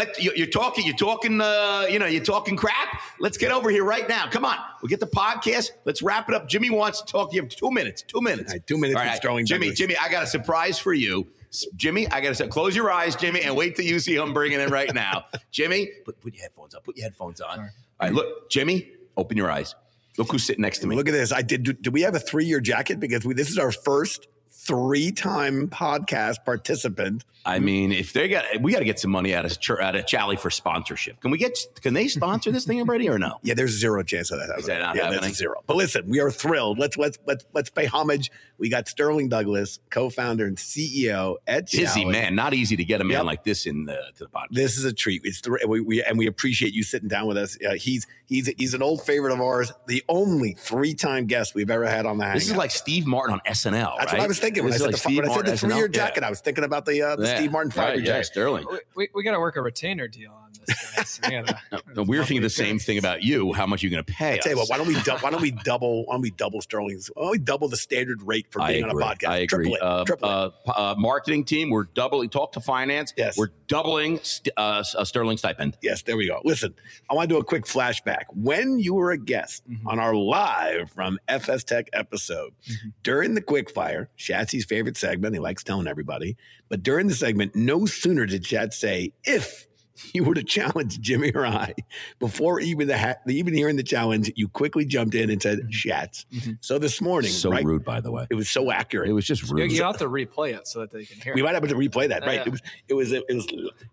Let, 0.00 0.18
you, 0.22 0.32
you're 0.34 0.46
talking, 0.46 0.86
you're 0.86 0.96
talking, 0.96 1.42
uh, 1.42 1.84
you 1.90 1.98
know, 1.98 2.06
you're 2.06 2.24
talking 2.24 2.56
crap. 2.56 3.02
Let's 3.18 3.36
get 3.36 3.52
over 3.52 3.68
here 3.68 3.84
right 3.84 4.08
now. 4.08 4.28
Come 4.30 4.46
on. 4.46 4.56
We 4.82 4.88
get 4.88 4.98
the 4.98 5.06
podcast. 5.06 5.72
Let's 5.84 6.00
wrap 6.00 6.26
it 6.30 6.34
up. 6.34 6.48
Jimmy 6.48 6.70
wants 6.70 7.02
to 7.02 7.12
talk. 7.12 7.34
You 7.34 7.42
have 7.42 7.50
two 7.50 7.70
minutes. 7.70 8.00
Two 8.00 8.22
minutes. 8.22 8.50
All 8.50 8.54
right, 8.54 8.66
two 8.66 8.78
minutes 8.78 8.96
All 8.96 9.04
with 9.04 9.10
right, 9.10 9.16
Sterling 9.18 9.44
Jimmy, 9.44 9.66
Douglass. 9.66 9.78
Jimmy, 9.78 9.96
I 9.98 10.08
got 10.10 10.22
a 10.22 10.26
surprise 10.26 10.78
for 10.78 10.94
you. 10.94 11.28
Jimmy, 11.76 12.08
I 12.10 12.22
got 12.22 12.30
to 12.30 12.34
say, 12.34 12.48
close 12.48 12.74
your 12.74 12.90
eyes, 12.90 13.14
Jimmy, 13.14 13.42
and 13.42 13.54
wait 13.54 13.76
till 13.76 13.84
you 13.84 13.98
see 13.98 14.14
who 14.14 14.22
I'm 14.22 14.32
bringing 14.32 14.58
in 14.58 14.70
right 14.70 14.94
now. 14.94 15.26
Jimmy, 15.50 15.90
put, 16.06 16.18
put 16.18 16.34
your 16.34 16.44
headphones 16.44 16.74
on. 16.74 16.80
Put 16.80 16.96
your 16.96 17.04
headphones 17.04 17.42
on. 17.42 17.58
All 17.58 17.68
right, 18.00 18.12
look, 18.14 18.48
Jimmy, 18.48 18.90
open 19.18 19.36
your 19.36 19.50
eyes. 19.50 19.74
Look 20.16 20.32
who's 20.32 20.44
sitting 20.44 20.62
next 20.62 20.78
to 20.78 20.86
me. 20.86 20.96
Look 20.96 21.08
at 21.08 21.12
this. 21.12 21.30
I 21.30 21.42
did. 21.42 21.62
Do, 21.62 21.74
do 21.74 21.90
we 21.90 22.00
have 22.02 22.14
a 22.14 22.20
three 22.20 22.46
year 22.46 22.60
jacket? 22.60 23.00
Because 23.00 23.26
we, 23.26 23.34
this 23.34 23.50
is 23.50 23.58
our 23.58 23.70
first 23.70 24.28
three 24.48 25.12
time 25.12 25.68
podcast 25.68 26.44
participant. 26.46 27.24
I 27.44 27.58
mean, 27.58 27.90
if 27.92 28.12
they 28.12 28.28
got, 28.28 28.44
we 28.60 28.72
got 28.72 28.80
to 28.80 28.84
get 28.84 28.98
some 28.98 29.10
money 29.10 29.34
out 29.34 29.44
of 29.46 29.58
Ch- 29.58 29.70
out 29.70 29.96
of 29.96 30.04
Chowly 30.04 30.38
for 30.38 30.50
sponsorship. 30.50 31.20
Can 31.20 31.30
we 31.30 31.38
get? 31.38 31.58
Can 31.80 31.94
they 31.94 32.06
sponsor 32.08 32.52
this 32.52 32.64
thing 32.66 32.80
already 32.80 33.08
or 33.08 33.18
no? 33.18 33.38
Yeah, 33.42 33.54
there's 33.54 33.70
zero 33.78 34.02
chance 34.02 34.30
of 34.30 34.38
that. 34.40 34.48
happening. 34.48 34.66
that 34.66 34.78
not 34.80 34.96
yeah, 34.96 35.02
happening? 35.04 35.20
that's 35.22 35.36
zero. 35.38 35.62
But 35.66 35.76
listen, 35.76 36.08
we 36.08 36.20
are 36.20 36.30
thrilled. 36.30 36.78
Let's 36.78 36.96
let's 36.96 37.18
let's 37.26 37.44
let's 37.54 37.70
pay 37.70 37.86
homage. 37.86 38.30
We 38.58 38.68
got 38.68 38.88
Sterling 38.88 39.30
Douglass, 39.30 39.78
co-founder 39.88 40.44
and 40.44 40.58
CEO 40.58 41.36
at 41.46 41.70
Busy 41.70 42.04
Chowly. 42.04 42.12
man, 42.12 42.34
not 42.34 42.52
easy 42.52 42.76
to 42.76 42.84
get 42.84 43.00
a 43.00 43.04
man 43.04 43.18
Yep. 43.18 43.24
like 43.24 43.44
this 43.44 43.64
in 43.64 43.86
the 43.86 43.94
to 44.18 44.24
the 44.24 44.26
podcast. 44.30 44.48
This 44.50 44.76
is 44.76 44.84
a 44.84 44.92
treat. 44.92 45.22
It's 45.24 45.40
we, 45.66 45.80
we 45.80 46.02
and 46.04 46.18
we 46.18 46.26
appreciate 46.26 46.74
you 46.74 46.82
sitting 46.82 47.08
down 47.08 47.26
with 47.26 47.38
us. 47.38 47.56
Uh, 47.66 47.72
he's 47.74 48.06
he's 48.26 48.48
he's 48.58 48.74
an 48.74 48.82
old 48.82 49.02
favorite 49.02 49.32
of 49.32 49.40
ours. 49.40 49.72
The 49.86 50.04
only 50.10 50.52
three 50.58 50.92
time 50.92 51.24
guest 51.26 51.54
we've 51.54 51.70
ever 51.70 51.86
had 51.86 52.04
on 52.04 52.18
the. 52.18 52.30
This 52.34 52.50
is 52.50 52.56
like 52.56 52.70
Steve 52.70 53.06
Martin 53.06 53.34
on 53.34 53.40
SNL. 53.50 53.94
That's 53.98 54.12
right? 54.12 54.18
what 54.18 54.24
I 54.24 54.26
was 54.28 54.38
thinking 54.38 54.64
when 54.64 54.72
I 54.74 54.76
is 54.76 54.82
the, 54.82 55.16
when 55.16 55.28
I 55.30 55.34
said 55.34 55.46
the 55.46 55.56
three 55.56 55.74
year 55.74 55.86
Yeah. 55.86 55.88
jacket. 55.92 56.22
I 56.22 56.28
was 56.30 56.40
thinking 56.40 56.64
about 56.64 56.84
the 56.84 57.00
uh, 57.02 57.16
the. 57.16 57.29
Steve 57.36 57.52
Martin 57.52 57.70
five 57.70 58.00
year 58.00 58.12
Right, 58.12 58.18
yeah. 58.18 58.22
Sterling. 58.22 58.66
We, 58.70 58.78
we, 58.96 59.08
we 59.14 59.22
got 59.22 59.32
to 59.32 59.40
work 59.40 59.56
a 59.56 59.62
retainer 59.62 60.08
deal 60.08 60.32
on 60.32 60.49
this. 60.66 60.94
Guys. 60.96 61.20
We 61.24 61.30
gotta, 61.30 61.82
No, 61.94 62.02
we're 62.04 62.24
thinking 62.24 62.42
the 62.42 62.50
same 62.50 62.78
thing 62.78 62.98
about 62.98 63.22
you. 63.22 63.52
How 63.52 63.66
much 63.66 63.82
are 63.82 63.86
you 63.86 63.90
going 63.90 64.04
to 64.04 64.12
pay? 64.12 64.34
I 64.34 64.38
tell 64.38 64.52
you 64.52 64.58
what, 64.58 64.68
why 64.68 64.76
don't 64.78 64.86
we 64.88 65.00
dou- 65.02 65.16
why 65.20 65.30
don't 65.30 65.40
we 65.42 65.50
double 65.50 66.04
why 66.06 66.14
don't 66.14 66.22
we 66.22 66.30
double 66.30 66.60
Sterling's 66.60 67.08
why 67.14 67.22
don't 67.22 67.30
we 67.32 67.38
double 67.38 67.68
the 67.68 67.76
standard 67.76 68.22
rate 68.22 68.46
for 68.50 68.66
being 68.66 68.84
on 68.84 68.90
a 68.90 68.94
podcast? 68.94 69.28
I 69.28 69.36
agree. 69.38 69.70
Triple 69.70 69.74
it. 69.76 69.82
Uh, 69.82 70.04
triple 70.04 70.28
uh, 70.28 70.48
p- 70.50 70.72
uh, 70.74 70.94
marketing 70.98 71.44
team, 71.44 71.70
we're 71.70 71.84
doubling. 71.84 72.28
Talk 72.30 72.52
to 72.52 72.60
finance. 72.60 73.12
Yes. 73.16 73.36
we're 73.38 73.48
doubling 73.66 74.18
st- 74.22 74.52
uh, 74.56 74.78
s- 74.80 74.94
uh, 74.94 75.04
Sterling 75.04 75.36
stipend. 75.36 75.76
Yes, 75.82 76.02
there 76.02 76.16
we 76.16 76.26
go. 76.26 76.40
Listen, 76.44 76.74
I 77.10 77.14
want 77.14 77.28
to 77.28 77.34
do 77.34 77.40
a 77.40 77.44
quick 77.44 77.64
flashback. 77.64 78.24
When 78.34 78.78
you 78.78 78.94
were 78.94 79.10
a 79.12 79.18
guest 79.18 79.68
Mhm. 79.70 79.86
on 79.86 79.98
our 79.98 80.14
live 80.14 80.90
from 80.90 81.18
FSTEC 81.28 81.88
episode, 81.92 82.52
Mhm. 82.68 82.92
during 83.02 83.34
the 83.34 83.40
quick 83.42 83.70
fire, 83.70 84.08
Shatsy's 84.18 84.64
favorite 84.64 84.96
segment, 84.96 85.34
he 85.34 85.40
likes 85.40 85.62
telling 85.64 85.86
everybody, 85.86 86.36
but 86.68 86.82
during 86.82 87.06
the 87.08 87.14
segment, 87.14 87.54
no 87.56 87.86
sooner 87.86 88.26
did 88.26 88.44
Shat 88.46 88.74
say, 88.74 89.12
if 89.24 89.66
you 90.14 90.24
were 90.24 90.34
to 90.34 90.42
challenge 90.44 91.00
Jimmy 91.00 91.32
or 91.32 91.46
I, 91.46 91.74
before 92.18 92.60
even 92.60 92.88
the 92.88 92.98
ha- 92.98 93.14
even 93.28 93.54
hearing 93.54 93.76
the 93.76 93.82
challenge, 93.82 94.30
you 94.36 94.48
quickly 94.48 94.84
jumped 94.84 95.14
in 95.14 95.30
and 95.30 95.40
said, 95.42 95.58
Mhm. 95.60 95.70
Shats. 95.70 96.24
Mhm. 96.32 96.58
So 96.60 96.78
this 96.78 97.00
morning, 97.00 97.30
So 97.30 97.50
right? 97.50 97.64
rude, 97.64 97.84
by 97.84 98.00
the 98.00 98.10
way. 98.10 98.26
It 98.30 98.34
was 98.34 98.48
so 98.48 98.70
accurate. 98.70 99.08
It 99.08 99.12
was 99.12 99.24
just 99.26 99.48
you, 99.48 99.54
rude. 99.54 99.72
you 99.72 99.82
have 99.82 99.98
to 99.98 100.06
replay 100.08 100.54
it 100.56 100.66
so 100.66 100.80
that 100.80 100.90
they 100.92 101.04
can 101.04 101.20
hear. 101.20 101.32
It. 101.32 101.36
We 101.36 101.40
it. 101.42 101.44
might 101.44 101.54
have 101.54 101.66
to 101.68 101.74
replay 101.74 102.08
that, 102.08 102.22
right? 102.22 102.34
Yeah. 102.36 102.44
It 102.46 102.50
was 102.50 102.60
it 102.88 102.94
was 102.94 103.12
it 103.12 103.24
was 103.34 103.46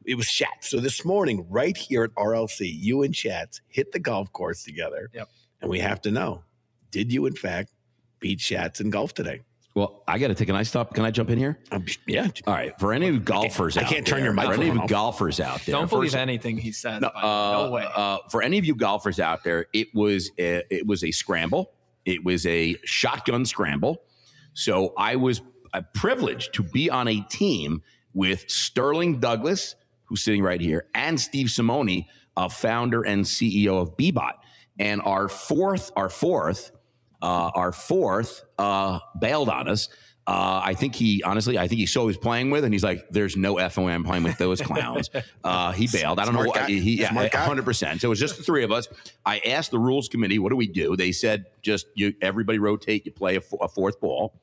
it 0.05 0.15
was 0.15 0.25
Shats. 0.27 0.63
So 0.65 0.79
this 0.79 1.03
morning, 1.05 1.45
right 1.49 1.75
here 1.77 2.03
at 2.03 2.11
RLC, 2.15 2.67
you 2.79 3.03
and 3.03 3.13
Shats 3.13 3.61
hit 3.67 3.91
the 3.91 3.99
golf 3.99 4.31
course 4.33 4.63
together. 4.63 5.09
Yep. 5.13 5.29
And 5.61 5.69
we 5.71 5.79
have 5.79 6.01
to 6.01 6.11
know, 6.11 6.43
did 6.91 7.11
you 7.11 7.25
in 7.25 7.33
fact 7.35 7.71
beat 8.19 8.39
Shats 8.39 8.79
in 8.81 8.89
golf 8.89 9.13
today? 9.13 9.41
Well, 9.77 10.01
I 10.07 10.17
got 10.17 10.29
to 10.29 10.33
take. 10.33 10.47
Can 10.47 10.55
I 10.55 10.63
stop? 10.63 10.95
Can 10.95 11.05
I 11.05 11.11
jump 11.11 11.29
in 11.29 11.37
here? 11.37 11.59
Um, 11.71 11.85
yeah. 12.07 12.29
All 12.47 12.53
right. 12.55 12.73
For 12.79 12.93
any 12.93 13.09
of 13.09 13.13
you 13.13 13.19
golfers, 13.19 13.77
I 13.77 13.83
out 13.83 13.89
can't 13.89 14.07
turn 14.07 14.21
there, 14.23 14.33
your 14.33 14.43
For 14.43 14.53
any 14.53 14.69
of 14.69 14.79
off. 14.79 14.89
golfers 14.89 15.39
out 15.39 15.61
there, 15.67 15.73
Don't 15.73 15.87
believe 15.87 16.13
first- 16.13 16.19
anything 16.19 16.57
he 16.57 16.71
says. 16.71 16.99
No, 16.99 17.09
way. 17.09 17.13
uh, 17.21 17.51
no 17.65 17.71
way. 17.71 17.87
Uh, 17.95 18.17
for 18.31 18.41
any 18.41 18.57
of 18.57 18.65
you 18.65 18.73
golfers 18.73 19.19
out 19.19 19.43
there, 19.43 19.67
it 19.73 19.89
was 19.93 20.31
a, 20.39 20.63
it 20.71 20.87
was 20.87 21.03
a 21.03 21.11
scramble. 21.11 21.73
It 22.05 22.23
was 22.25 22.47
a 22.47 22.75
shotgun 22.85 23.45
scramble. 23.45 24.01
So 24.55 24.95
I 24.97 25.15
was 25.15 25.43
uh, 25.75 25.83
privileged 25.93 26.55
to 26.55 26.63
be 26.63 26.89
on 26.89 27.07
a 27.07 27.21
team 27.29 27.83
with 28.15 28.49
Sterling 28.49 29.19
Douglass, 29.19 29.75
who's 30.05 30.23
sitting 30.23 30.41
right 30.41 30.59
here, 30.59 30.87
and 30.95 31.19
Steve 31.21 31.51
Simone, 31.51 32.05
uh, 32.35 32.49
founder 32.49 33.03
and 33.03 33.23
CEO 33.23 33.79
of 33.79 33.95
Bbot. 33.95 34.33
And 34.79 35.03
our 35.03 35.27
fourth, 35.27 35.91
our 35.95 36.09
fourth, 36.09 36.71
uh, 37.21 37.51
our 37.53 37.71
fourth 37.71 38.43
uh, 38.57 38.99
bailed 39.19 39.49
on 39.49 39.67
us. 39.67 39.89
Uh, 40.25 40.59
I 40.61 40.73
think 40.73 40.93
he 40.93 41.23
honestly, 41.23 41.57
I 41.57 41.69
think 41.69 41.79
he 41.79 41.85
saw 41.85 42.01
who 42.01 42.07
he 42.07 42.09
was 42.09 42.17
playing 42.17 42.49
with, 42.49 42.65
and 42.65 42.73
he's 42.73 42.83
like, 42.83 43.07
"There's 43.09 43.37
no 43.37 43.55
effing 43.55 43.85
way 43.85 43.93
I'm 43.93 44.03
playing 44.03 44.23
with 44.23 44.37
those 44.37 44.59
clowns." 44.59 45.09
Uh, 45.41 45.71
he 45.71 45.87
bailed. 45.91 46.19
I 46.19 46.25
don't 46.25 46.33
Smart 46.33 46.47
know. 46.47 46.53
guy. 46.53 46.61
What, 46.63 46.69
he, 46.69 46.99
yeah, 46.99 47.13
100. 47.13 47.63
percent 47.63 48.01
So 48.01 48.07
it 48.07 48.09
was 48.09 48.19
just 48.19 48.35
the 48.35 48.43
three 48.43 48.65
of 48.65 48.71
us. 48.71 48.89
I 49.25 49.39
asked 49.39 49.71
the 49.71 49.79
rules 49.79 50.09
committee, 50.09 50.37
"What 50.37 50.49
do 50.49 50.57
we 50.57 50.67
do?" 50.67 50.97
They 50.97 51.13
said, 51.13 51.45
"Just 51.61 51.87
you, 51.95 52.13
everybody 52.21 52.59
rotate. 52.59 53.05
You 53.05 53.13
play 53.13 53.37
a, 53.37 53.41
fo- 53.41 53.57
a 53.57 53.69
fourth 53.69 54.01
ball." 54.01 54.33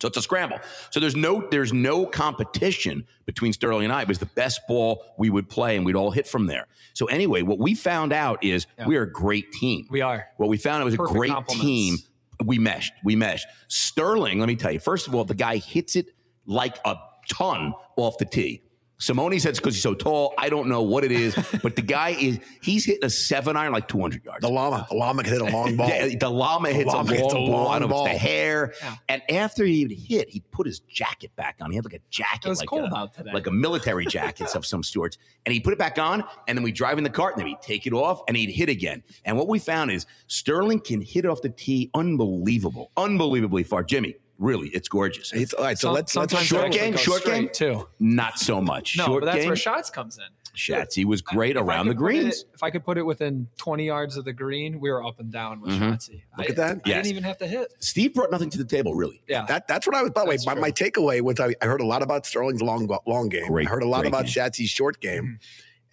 So 0.00 0.08
it's 0.08 0.16
a 0.16 0.22
scramble. 0.22 0.58
So 0.90 1.00
there's 1.00 1.16
no 1.16 1.46
there's 1.50 1.72
no 1.72 2.06
competition 2.06 3.06
between 3.26 3.52
Sterling 3.52 3.84
and 3.84 3.92
I. 3.92 4.02
It 4.02 4.08
was 4.08 4.18
the 4.18 4.26
best 4.26 4.60
ball 4.68 5.04
we 5.18 5.28
would 5.30 5.48
play, 5.48 5.76
and 5.76 5.84
we'd 5.84 5.96
all 5.96 6.10
hit 6.10 6.26
from 6.26 6.46
there. 6.46 6.66
So 6.94 7.06
anyway, 7.06 7.42
what 7.42 7.58
we 7.58 7.74
found 7.74 8.12
out 8.12 8.42
is 8.44 8.66
Yeah. 8.78 8.86
we 8.86 8.96
are 8.96 9.02
a 9.02 9.12
great 9.12 9.52
team. 9.52 9.86
we 9.90 10.00
are. 10.00 10.26
What 10.36 10.48
we 10.48 10.56
found 10.56 10.82
it 10.82 10.84
was 10.84 10.96
Perfect 10.96 11.14
a 11.16 11.18
great 11.18 11.48
team. 11.48 11.96
We 12.44 12.58
meshed. 12.58 12.92
We 13.02 13.16
meshed. 13.16 13.46
Sterling, 13.66 14.38
let 14.38 14.46
me 14.46 14.54
tell 14.56 14.70
you. 14.70 14.78
First 14.78 15.08
of 15.08 15.14
all, 15.14 15.24
the 15.24 15.34
guy 15.34 15.56
hits 15.56 15.96
it 15.96 16.06
like 16.46 16.78
a 16.84 16.96
ton 17.28 17.74
off 17.96 18.18
the 18.18 18.24
tee. 18.24 18.62
Simone 19.00 19.38
said 19.38 19.50
it's 19.50 19.60
because 19.60 19.74
he's 19.74 19.82
so 19.82 19.94
tall. 19.94 20.34
I 20.38 20.48
don't 20.48 20.68
know 20.68 20.82
what 20.82 21.04
it 21.04 21.12
is, 21.12 21.34
but 21.62 21.76
the 21.76 21.82
guy 21.82 22.10
is 22.10 22.40
he's 22.62 22.84
hitting 22.84 23.04
a 23.04 23.10
seven 23.10 23.56
iron 23.56 23.72
like 23.72 23.86
200 23.86 24.24
yards. 24.24 24.40
The 24.42 24.48
llama. 24.48 24.86
The 24.90 24.96
llama 24.96 25.22
can 25.22 25.32
hit 25.34 25.40
a 25.42 25.44
long 25.56 25.76
ball. 25.76 25.88
Yeah, 25.88 26.08
the 26.18 26.28
llama 26.28 26.70
hits 26.70 26.88
llama 26.92 27.12
a 27.12 27.14
hits 27.14 27.32
long 27.32 27.44
a 27.44 27.50
ball. 27.50 27.64
long 27.64 27.74
I 27.74 27.78
don't 27.78 27.88
know 27.90 28.04
if 28.06 28.12
it's 28.12 28.18
ball. 28.20 28.28
the 28.28 28.30
hair. 28.32 28.74
Yeah. 28.82 28.94
And 29.08 29.22
after 29.30 29.64
he 29.64 29.84
would 29.84 29.96
hit, 29.96 30.28
he 30.28 30.40
put 30.50 30.66
his 30.66 30.80
jacket 30.80 31.30
back 31.36 31.56
on. 31.60 31.70
He 31.70 31.76
had 31.76 31.84
like 31.84 31.94
a 31.94 32.00
jacket, 32.10 32.46
It 32.46 32.48
was 32.48 32.58
like 32.58 32.68
cold 32.68 32.90
a, 32.92 32.96
out 32.96 33.14
today. 33.14 33.30
like 33.32 33.46
a 33.46 33.52
military 33.52 34.04
jacket 34.06 34.54
of 34.56 34.66
some 34.66 34.82
sorts. 34.82 35.16
And 35.46 35.52
he 35.52 35.60
put 35.60 35.72
it 35.72 35.78
back 35.78 35.98
on, 35.98 36.24
and 36.48 36.58
then 36.58 36.62
we 36.64 36.72
drive 36.72 36.98
in 36.98 37.04
the 37.04 37.10
cart, 37.10 37.34
and 37.36 37.40
then 37.40 37.46
we 37.46 37.56
take 37.62 37.86
it 37.86 37.92
off, 37.92 38.20
and 38.26 38.36
he'd 38.36 38.50
hit 38.50 38.68
again. 38.68 39.04
And 39.24 39.36
what 39.38 39.46
we 39.48 39.58
found 39.60 39.90
is 39.92 40.06
Sterling 40.26 40.80
can 40.80 41.00
hit 41.00 41.24
off 41.24 41.40
the 41.40 41.48
tee 41.50 41.88
unbelievable, 41.94 42.90
unbelievably 42.96 43.62
far. 43.62 43.84
Jimmy, 43.84 44.16
really, 44.38 44.68
it's 44.68 44.88
gorgeous. 44.88 45.32
It's, 45.32 45.52
all 45.52 45.64
right, 45.64 45.78
so 45.78 45.88
Some- 45.88 45.94
let's 45.94 46.14
let's 46.16 46.32
sometimes 46.32 46.46
short 46.46 46.72
they're 46.72 46.82
able 46.84 46.98
to 46.98 47.04
game, 47.04 47.04
short 47.04 47.24
game? 47.24 47.48
too. 47.52 47.88
Not 47.98 48.38
so 48.38 48.60
much. 48.60 48.96
No, 48.96 49.06
Short 49.06 49.20
but 49.22 49.26
that's 49.26 49.38
game, 49.38 49.46
where 49.48 49.56
Shats 49.56 49.92
comes 49.92 50.18
in. 50.18 50.24
Shatsy 50.56 51.04
was 51.04 51.22
great 51.22 51.56
I 51.56 51.60
around 51.60 51.86
the 51.86 51.94
could 51.94 52.00
put 52.00 52.14
it- 52.14 52.20
greens. 52.22 52.44
if 52.52 52.62
I 52.64 52.70
could 52.70 52.82
put 52.84 52.98
it 52.98 53.02
within 53.04 53.46
20 53.58 53.86
yards 53.86 54.16
of 54.16 54.24
the 54.24 54.32
green, 54.32 54.80
we 54.80 54.90
were 54.90 55.04
up 55.06 55.20
and 55.20 55.30
down 55.30 55.60
with 55.60 55.70
Mhm. 55.70 55.80
Shatsy. 55.80 56.22
Look 56.36 56.46
I, 56.48 56.50
at 56.50 56.56
that. 56.56 56.76
I 56.78 56.80
Yes. 56.84 56.96
didn't 57.04 57.06
even 57.10 57.22
have 57.24 57.38
to 57.38 57.46
hit. 57.46 57.72
Steve 57.78 58.14
brought 58.14 58.30
nothing 58.32 58.50
to 58.50 58.58
the 58.58 58.64
table, 58.64 58.94
really. 58.94 59.22
Yeah. 59.28 59.44
That, 59.46 59.68
that's 59.68 59.86
what 59.86 59.94
I 59.94 60.02
was. 60.02 60.10
By 60.10 60.24
the 60.24 60.30
way, 60.30 60.36
my, 60.46 60.54
my 60.54 60.70
takeaway 60.72 61.20
was 61.20 61.38
I, 61.38 61.54
I 61.62 61.66
heard 61.66 61.80
a 61.80 61.86
lot 61.86 62.02
about 62.02 62.26
Sterling's 62.26 62.60
long 62.62 62.88
long 63.06 63.28
game. 63.28 63.46
Great- 63.46 63.68
I 63.68 63.70
heard 63.70 63.82
a 63.84 63.88
lot 63.88 64.04
about 64.06 64.24
game. 64.24 64.32
Shatsy's 64.34 64.70
short 64.70 65.00
game, 65.00 65.38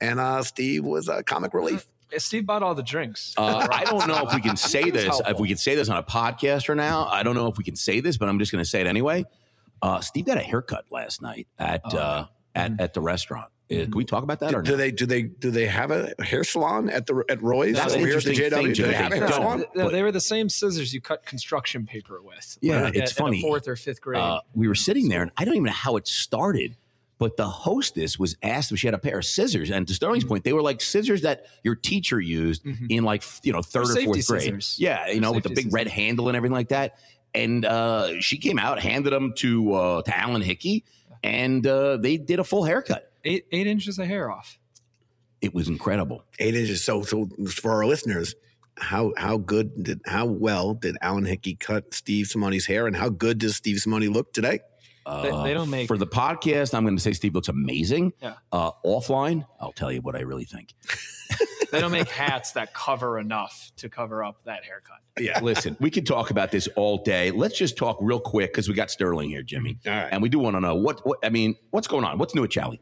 and 0.01 0.19
uh, 0.19 0.41
Steve 0.41 0.83
was 0.83 1.09
a 1.09 1.21
comic 1.23 1.53
relief. 1.53 1.87
Steve 2.17 2.45
bought 2.45 2.63
all 2.63 2.75
the 2.75 2.83
drinks. 2.83 3.33
Uh, 3.37 3.67
I 3.71 3.83
don't 3.85 4.07
know 4.07 4.25
if 4.27 4.33
we 4.33 4.41
can 4.41 4.55
say 4.57 4.81
It 4.81 4.93
was 4.93 5.03
this, 5.05 5.21
if 5.27 5.39
we 5.39 5.47
can 5.47 5.57
say 5.57 5.75
this 5.75 5.89
on 5.89 5.97
a 5.97 6.03
podcast 6.03 6.69
or 6.69 6.75
now. 6.75 7.05
I 7.07 7.23
don't 7.23 7.35
know 7.35 7.47
if 7.47 7.57
we 7.57 7.63
can 7.63 7.75
say 7.75 7.99
this, 7.99 8.17
but 8.17 8.29
I'm 8.29 8.39
just 8.39 8.51
going 8.51 8.63
to 8.63 8.69
say 8.69 8.81
it 8.81 8.87
anyway. 8.87 9.25
Uh, 9.81 9.99
Steve 10.01 10.25
got 10.25 10.37
a 10.37 10.41
haircut 10.41 10.85
last 10.91 11.21
night 11.21 11.47
at 11.59 11.81
Oh. 11.85 11.97
uh, 11.97 12.25
at, 12.55 12.79
at 12.79 12.93
the 12.93 13.01
restaurant. 13.01 13.49
Uh, 13.69 13.77
can 13.85 13.91
we 13.95 14.05
talk 14.05 14.21
about 14.23 14.39
that 14.41 14.53
or 14.53 14.61
Do 14.61 14.71
not? 14.71 14.77
they 14.77 14.91
do 14.91 15.05
they 15.07 15.23
do 15.23 15.49
they 15.49 15.65
have 15.65 15.89
a 15.89 16.13
hair 16.23 16.43
salon 16.43 16.87
at 16.87 17.07
the 17.07 17.23
at 17.29 17.41
Roy's 17.41 17.73
That's 17.75 17.93
over 17.95 18.03
an 18.03 18.07
here 18.09 18.17
at 18.17 18.23
the 18.23 18.29
interesting 18.29 18.51
thing, 18.59 18.67
Do 18.67 18.73
Jimmy. 18.75 18.89
they 18.89 18.95
have 18.95 19.11
a 19.11 19.15
hair 19.17 19.27
They 19.27 19.33
salon? 19.33 19.65
No, 19.75 19.89
they 19.89 20.03
were 20.03 20.11
the 20.11 20.21
same 20.21 20.49
scissors 20.49 20.93
you 20.93 21.01
cut 21.01 21.25
construction 21.25 21.85
paper 21.87 22.21
with. 22.21 22.59
Yeah, 22.61 22.83
at- 22.87 22.95
it's 22.95 23.11
at 23.11 23.17
funny. 23.17 23.39
A 23.39 23.41
fourth 23.41 23.67
or 23.67 23.75
fifth 23.75 24.01
grade. 24.01 24.21
Uh, 24.21 24.41
we 24.53 24.67
were 24.67 24.75
sitting 24.75 25.09
there, 25.09 25.23
and 25.23 25.31
I 25.35 25.45
don't 25.45 25.55
even 25.55 25.65
know 25.65 25.71
how 25.71 25.97
it 25.97 26.07
started. 26.07 26.77
But 27.17 27.37
the 27.37 27.47
hostess 27.47 28.19
was 28.19 28.35
asked 28.43 28.71
if 28.73 28.79
she 28.79 28.87
had 28.87 28.93
a 28.93 28.97
pair 28.99 29.19
of 29.19 29.25
scissors, 29.25 29.69
and 29.71 29.87
to 29.87 29.93
Sterling's 29.93 30.25
point, 30.25 30.43
they 30.43 30.51
were 30.51 30.61
like 30.61 30.81
scissors 30.81 31.21
that 31.21 31.45
your 31.63 31.75
teacher 31.75 32.19
used 32.19 32.65
Mhm. 32.65 32.87
in 32.89 33.03
like 33.05 33.23
you 33.43 33.53
know 33.53 33.61
third 33.61 33.83
or 33.83 33.93
safety 33.93 34.05
fourth 34.05 34.27
grade. 34.27 34.41
scissors. 34.41 34.75
Yeah, 34.79 35.09
you 35.09 35.21
know, 35.21 35.31
with 35.31 35.43
the 35.43 35.49
Safety 35.49 35.63
big 35.65 35.73
red 35.73 35.87
handle 35.87 36.27
and 36.27 36.35
everything 36.35 36.53
like 36.55 36.69
that. 36.69 36.97
And 37.33 37.63
uh, 37.65 38.19
she 38.19 38.37
came 38.37 38.59
out, 38.59 38.79
handed 38.81 39.11
them 39.13 39.33
to 39.37 39.73
uh, 39.73 40.01
to 40.01 40.17
Alan 40.17 40.41
Hickey, 40.41 40.83
and 41.23 41.65
uh, 41.65 41.97
they 41.97 42.17
did 42.17 42.39
a 42.39 42.43
full 42.43 42.63
haircut. 42.65 43.11
eight 43.23 43.45
eight 43.51 43.67
inches 43.67 43.97
of 43.97 44.07
hair 44.07 44.29
off. 44.29 44.59
It 45.41 45.53
was 45.53 45.67
incredible. 45.69 46.23
Eight 46.39 46.55
inches. 46.55 46.83
So 46.83 47.03
so 47.03 47.29
for 47.49 47.71
our 47.71 47.85
listeners, 47.85 48.35
how 48.77 49.13
how 49.17 49.37
good 49.37 49.83
did 49.83 50.01
how 50.05 50.25
well 50.25 50.73
did 50.73 50.97
Alan 51.01 51.23
Hickey 51.25 51.55
cut 51.55 51.93
Steve 51.93 52.27
Simone's 52.27 52.65
hair, 52.65 52.87
and 52.87 52.95
how 52.95 53.07
good 53.09 53.37
does 53.37 53.55
Steve 53.55 53.79
Simone 53.79 54.07
look 54.09 54.33
today? 54.33 54.59
They- 55.05 55.29
Uh, 55.29 55.43
they 55.43 55.53
don't 55.53 55.69
make- 55.69 55.87
for 55.87 55.97
the 55.97 56.07
podcast. 56.07 56.73
I'm 56.73 56.83
going 56.83 56.95
to 56.95 57.01
say 57.01 57.13
Steve 57.13 57.35
looks 57.35 57.47
amazing. 57.47 58.13
Yeah. 58.21 58.35
Uh, 58.51 58.71
offline, 58.85 59.45
I'll 59.59 59.71
tell 59.71 59.91
you 59.91 60.01
what 60.01 60.15
I 60.15 60.21
really 60.21 60.45
think. 60.45 60.73
They 61.71 61.81
don't 61.81 61.91
make 61.91 62.07
hats 62.09 62.53
that 62.53 62.73
cover 62.73 63.19
enough 63.19 63.71
to 63.77 63.89
cover 63.89 64.23
up 64.23 64.37
that 64.45 64.63
haircut. 64.63 64.99
Yeah. 65.19 65.41
Listen, 65.41 65.75
we 65.81 65.91
could 65.91 66.05
talk 66.05 66.29
about 66.29 66.49
this 66.51 66.69
all 66.77 66.99
day. 67.03 67.31
Let's 67.31 67.57
just 67.57 67.75
talk 67.75 67.97
real 67.99 68.19
quick 68.19 68.53
because 68.53 68.69
we 68.69 68.75
got 68.75 68.89
Sterling 68.89 69.29
here, 69.29 69.41
Jimmy, 69.41 69.77
All 69.85 69.91
right. 69.91 70.07
and 70.09 70.21
we 70.21 70.29
do 70.29 70.39
want 70.39 70.55
to 70.55 70.61
know 70.61 70.75
what, 70.75 71.05
what. 71.05 71.17
I 71.21 71.29
mean, 71.29 71.55
what's 71.71 71.87
going 71.87 72.05
on? 72.05 72.17
What's 72.17 72.33
new 72.33 72.43
at 72.45 72.51
Chowly? 72.51 72.79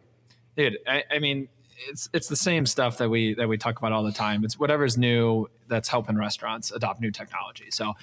dude 0.55 0.77
I, 0.85 1.03
I 1.09 1.17
mean 1.17 1.47
it's 1.89 2.07
it's 2.13 2.27
the 2.27 2.35
same 2.35 2.67
stuff 2.67 2.99
that 2.99 3.09
we 3.09 3.33
that 3.33 3.49
we 3.49 3.57
talk 3.57 3.79
about 3.79 3.91
all 3.93 4.03
the 4.03 4.11
time 4.11 4.43
it's 4.43 4.59
whatever's 4.59 4.95
new 4.99 5.47
that's 5.67 5.89
helping 5.89 6.15
restaurants 6.15 6.69
adopt 6.71 7.01
new 7.01 7.09
technology 7.09 7.71
so 7.71 7.93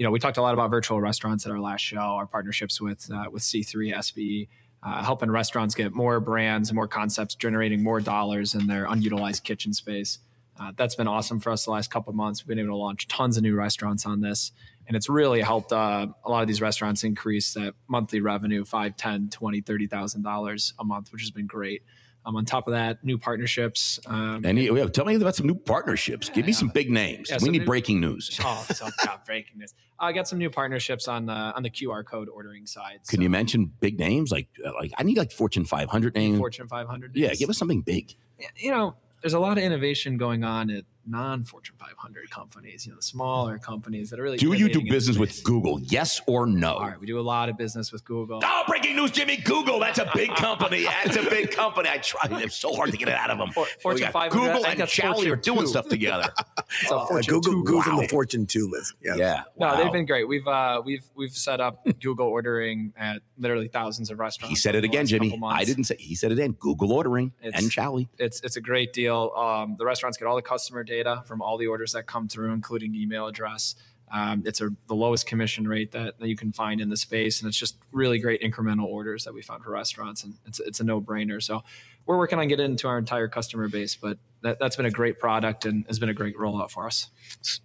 you 0.00 0.04
know 0.04 0.10
we 0.10 0.18
talked 0.18 0.38
a 0.38 0.42
lot 0.42 0.54
about 0.54 0.70
virtual 0.70 0.98
restaurants 0.98 1.44
at 1.44 1.52
our 1.52 1.60
last 1.60 1.82
show 1.82 1.98
our 1.98 2.26
partnerships 2.26 2.80
with 2.80 3.06
uh, 3.12 3.26
with 3.30 3.42
c3 3.42 3.94
sbe 3.96 4.48
uh, 4.82 5.04
helping 5.04 5.30
restaurants 5.30 5.74
get 5.74 5.92
more 5.92 6.20
brands 6.20 6.70
and 6.70 6.74
more 6.74 6.88
concepts 6.88 7.34
generating 7.34 7.82
more 7.82 8.00
dollars 8.00 8.54
in 8.54 8.66
their 8.66 8.86
unutilized 8.86 9.44
kitchen 9.44 9.74
space. 9.74 10.20
Uh, 10.58 10.72
that's 10.74 10.94
been 10.94 11.06
awesome 11.06 11.38
for 11.38 11.52
us 11.52 11.66
the 11.66 11.70
last 11.70 11.90
couple 11.90 12.10
months. 12.14 12.42
We've 12.42 12.48
been 12.48 12.60
able 12.60 12.70
to 12.70 12.76
launch 12.76 13.06
tons 13.06 13.36
of 13.36 13.42
new 13.42 13.54
restaurants 13.54 14.06
on 14.06 14.22
this 14.22 14.52
and 14.86 14.96
it's 14.96 15.08
really 15.08 15.40
helped 15.40 15.70
uh, 15.70 16.06
a 16.24 16.30
lot 16.30 16.40
of 16.40 16.48
these 16.48 16.60
restaurants 16.60 17.04
increase 17.04 17.54
that 17.54 17.74
monthly 17.86 18.20
revenue 18.20 18.64
5 18.64 18.96
10 18.96 19.28
20 19.28 19.60
30000 19.60 20.22
dollars 20.22 20.74
a 20.78 20.84
month 20.84 21.12
which 21.12 21.22
has 21.22 21.30
been 21.30 21.46
great 21.46 21.82
um, 22.26 22.36
on 22.36 22.44
top 22.44 22.66
of 22.68 22.72
that, 22.72 23.02
new 23.04 23.18
partnerships. 23.18 23.98
Um, 24.06 24.42
And 24.44 24.58
you, 24.58 24.88
tell 24.90 25.04
me 25.04 25.14
about 25.14 25.34
some 25.36 25.46
new 25.46 25.54
partnerships. 25.54 26.28
Give 26.28 26.44
me 26.44 26.52
Yeah. 26.52 26.58
some 26.58 26.68
big 26.68 26.90
names. 26.90 27.30
Yeah, 27.30 27.38
we 27.40 27.48
need 27.50 27.60
new- 27.60 27.64
breaking 27.66 28.00
news. 28.00 28.38
oh, 28.44 28.64
so 28.72 28.88
God, 29.04 29.20
breaking 29.26 29.58
this! 29.58 29.74
I 29.98 30.12
got 30.12 30.28
some 30.28 30.38
new 30.38 30.50
partnerships 30.50 31.08
on 31.08 31.26
the 31.26 31.32
on 31.32 31.62
the 31.62 31.70
QR 31.70 32.04
code 32.04 32.28
ordering 32.28 32.66
side. 32.66 33.00
Can 33.08 33.18
So, 33.18 33.22
you 33.22 33.30
mention 33.30 33.72
big 33.80 33.98
names? 33.98 34.30
Like, 34.30 34.48
uh, 34.64 34.72
like 34.74 34.92
I 34.98 35.02
need 35.02 35.16
like 35.16 35.32
Fortune 35.32 35.64
500 35.64 36.14
names. 36.14 36.38
Fortune 36.38 36.68
500? 36.68 37.16
Yeah, 37.16 37.34
give 37.34 37.50
us 37.50 37.58
something 37.58 37.80
big. 37.82 38.14
You 38.56 38.70
know, 38.70 38.94
there's 39.22 39.34
a 39.34 39.38
lot 39.40 39.58
of 39.58 39.64
innovation 39.64 40.16
going 40.16 40.44
on 40.44 40.70
at 40.70 40.84
non-Fortune 41.06 41.76
500 41.78 42.30
companies. 42.30 42.86
You 42.86 42.92
know, 42.92 42.96
the 42.96 43.02
smaller 43.02 43.58
companies 43.58 44.10
that 44.10 44.20
are 44.20 44.22
really. 44.22 44.36
Do 44.38 44.52
you 44.52 44.68
do 44.68 44.80
business 44.82 45.16
with. 45.18 45.42
Google? 45.44 45.80
Yes 45.80 46.20
or 46.26 46.46
no? 46.46 46.74
All 46.74 46.80
right, 46.88 47.00
we 47.00 47.06
do 47.06 47.18
a 47.18 47.22
lot 47.22 47.48
of 47.48 47.56
business 47.56 47.92
with 47.92 48.04
Google. 48.04 48.40
Oh, 48.44 48.62
breaking 48.68 48.96
news, 48.96 49.10
Jimmy. 49.10 49.36
Google. 49.38 49.78
That's 49.80 49.98
a 49.98 50.10
big 50.14 50.30
company. 50.34 50.84
That's 50.84 51.16
a 51.16 51.22
big 51.28 51.50
company. 51.50 51.88
I 51.88 51.98
tried. 51.98 52.32
It's 52.42 52.56
so 52.56 52.74
hard 52.74 52.90
to 52.90 52.96
get 52.96 53.08
it 53.08 53.14
out 53.14 53.30
of 53.30 53.38
them. 53.38 53.50
For- 53.52 53.66
Fortune 53.82 54.10
500, 54.12 54.30
Google 54.32 54.66
and 54.66 54.78
that's 54.80 54.94
Chowly 54.94 55.30
are 55.32 55.36
doing 55.36 55.60
2. 55.60 55.66
stuff 55.66 55.88
together. 55.88 56.28
It's 56.82 56.90
a 56.90 56.94
Uh, 56.96 57.06
Fortune 57.06 57.34
Google 57.34 57.52
2 57.52 57.64
Google's 57.64 57.86
in 57.88 57.96
wow. 57.96 58.02
the 58.02 58.08
Fortune 58.08 58.46
two 58.46 58.68
list. 58.70 58.94
Yes. 59.02 59.18
Yeah. 59.18 59.42
No, 59.58 59.66
Wow. 59.66 59.76
they've 59.82 59.92
been 59.92 60.06
great. 60.06 60.28
We've 60.28 60.46
uh, 60.46 60.80
we've 60.84 61.02
we've 61.16 61.32
set 61.32 61.60
up 61.60 61.84
Google 62.00 62.28
ordering 62.28 62.92
at 62.96 63.22
literally 63.38 63.66
thousands 63.68 64.10
of 64.10 64.18
restaurants. 64.20 64.50
He 64.50 64.54
said 64.56 64.74
it 64.76 64.84
again, 64.84 65.06
Jimmy. 65.06 65.36
I 65.42 65.64
didn't 65.64 65.84
say. 65.84 65.96
He 65.98 66.14
said 66.14 66.30
it 66.30 66.38
again. 66.38 66.52
Google 66.52 66.92
ordering 66.92 67.32
It's- 67.42 67.60
and 67.60 67.70
Chowly. 67.72 68.06
it's 68.18 68.40
it's 68.42 68.56
a 68.56 68.60
great 68.60 68.92
deal. 68.92 69.32
Um, 69.36 69.74
the 69.78 69.84
restaurants 69.84 70.16
get 70.16 70.26
all 70.28 70.36
the 70.36 70.42
customer 70.42 70.84
data 70.90 71.22
from 71.26 71.40
all 71.40 71.56
the 71.56 71.68
orders 71.68 71.92
that 71.92 72.06
come 72.06 72.28
through, 72.28 72.52
including 72.52 72.94
email 72.94 73.26
address. 73.26 73.76
Um, 74.12 74.42
it's 74.44 74.60
a, 74.60 74.70
the 74.88 74.94
lowest 74.96 75.24
commission 75.26 75.68
rate 75.68 75.92
that, 75.92 76.18
that 76.18 76.26
you 76.28 76.34
can 76.36 76.52
find 76.52 76.80
in 76.80 76.88
the 76.90 76.96
space, 76.96 77.40
and 77.40 77.48
it's 77.48 77.56
just 77.56 77.76
really 77.92 78.18
great 78.18 78.42
incremental 78.42 78.86
orders 78.86 79.22
that 79.24 79.32
we 79.32 79.40
found 79.40 79.62
for 79.62 79.70
restaurants, 79.70 80.24
and 80.24 80.34
it's 80.46 80.58
it's 80.58 80.80
a 80.80 80.84
no 80.84 81.00
brainer. 81.00 81.40
So 81.40 81.62
we're 82.06 82.18
working 82.18 82.40
on 82.40 82.48
getting 82.48 82.72
into 82.72 82.88
our 82.88 82.98
entire 82.98 83.28
customer 83.28 83.68
base, 83.68 83.94
but 83.94 84.18
that, 84.42 84.58
that's 84.58 84.74
been 84.74 84.86
a 84.86 84.90
great 84.90 85.20
product 85.20 85.64
and 85.64 85.84
has 85.86 86.00
been 86.00 86.08
a 86.08 86.14
great 86.14 86.36
rollout 86.36 86.72
for 86.72 86.86
us. 86.86 87.08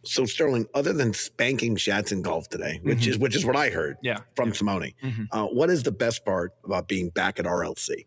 So 0.04 0.26
Sterling, 0.26 0.68
other 0.76 0.94
than 0.94 1.14
spanking 1.16 1.78
Shats 1.78 2.12
in 2.12 2.22
golf 2.22 2.48
today, 2.48 2.80
which 2.84 3.08
is 3.08 3.18
which 3.18 3.36
is 3.36 3.44
what 3.44 3.56
I 3.56 3.72
heard 3.72 3.98
Yeah, 4.04 4.20
from 4.36 4.54
Simone, 4.54 4.92
Mhm. 5.04 5.28
uh, 5.32 5.48
what 5.48 5.72
is 5.72 5.82
the 5.82 5.92
best 5.92 6.24
part 6.26 6.54
about 6.64 6.88
being 6.88 7.10
back 7.10 7.40
at 7.40 7.46
RLC? 7.46 8.06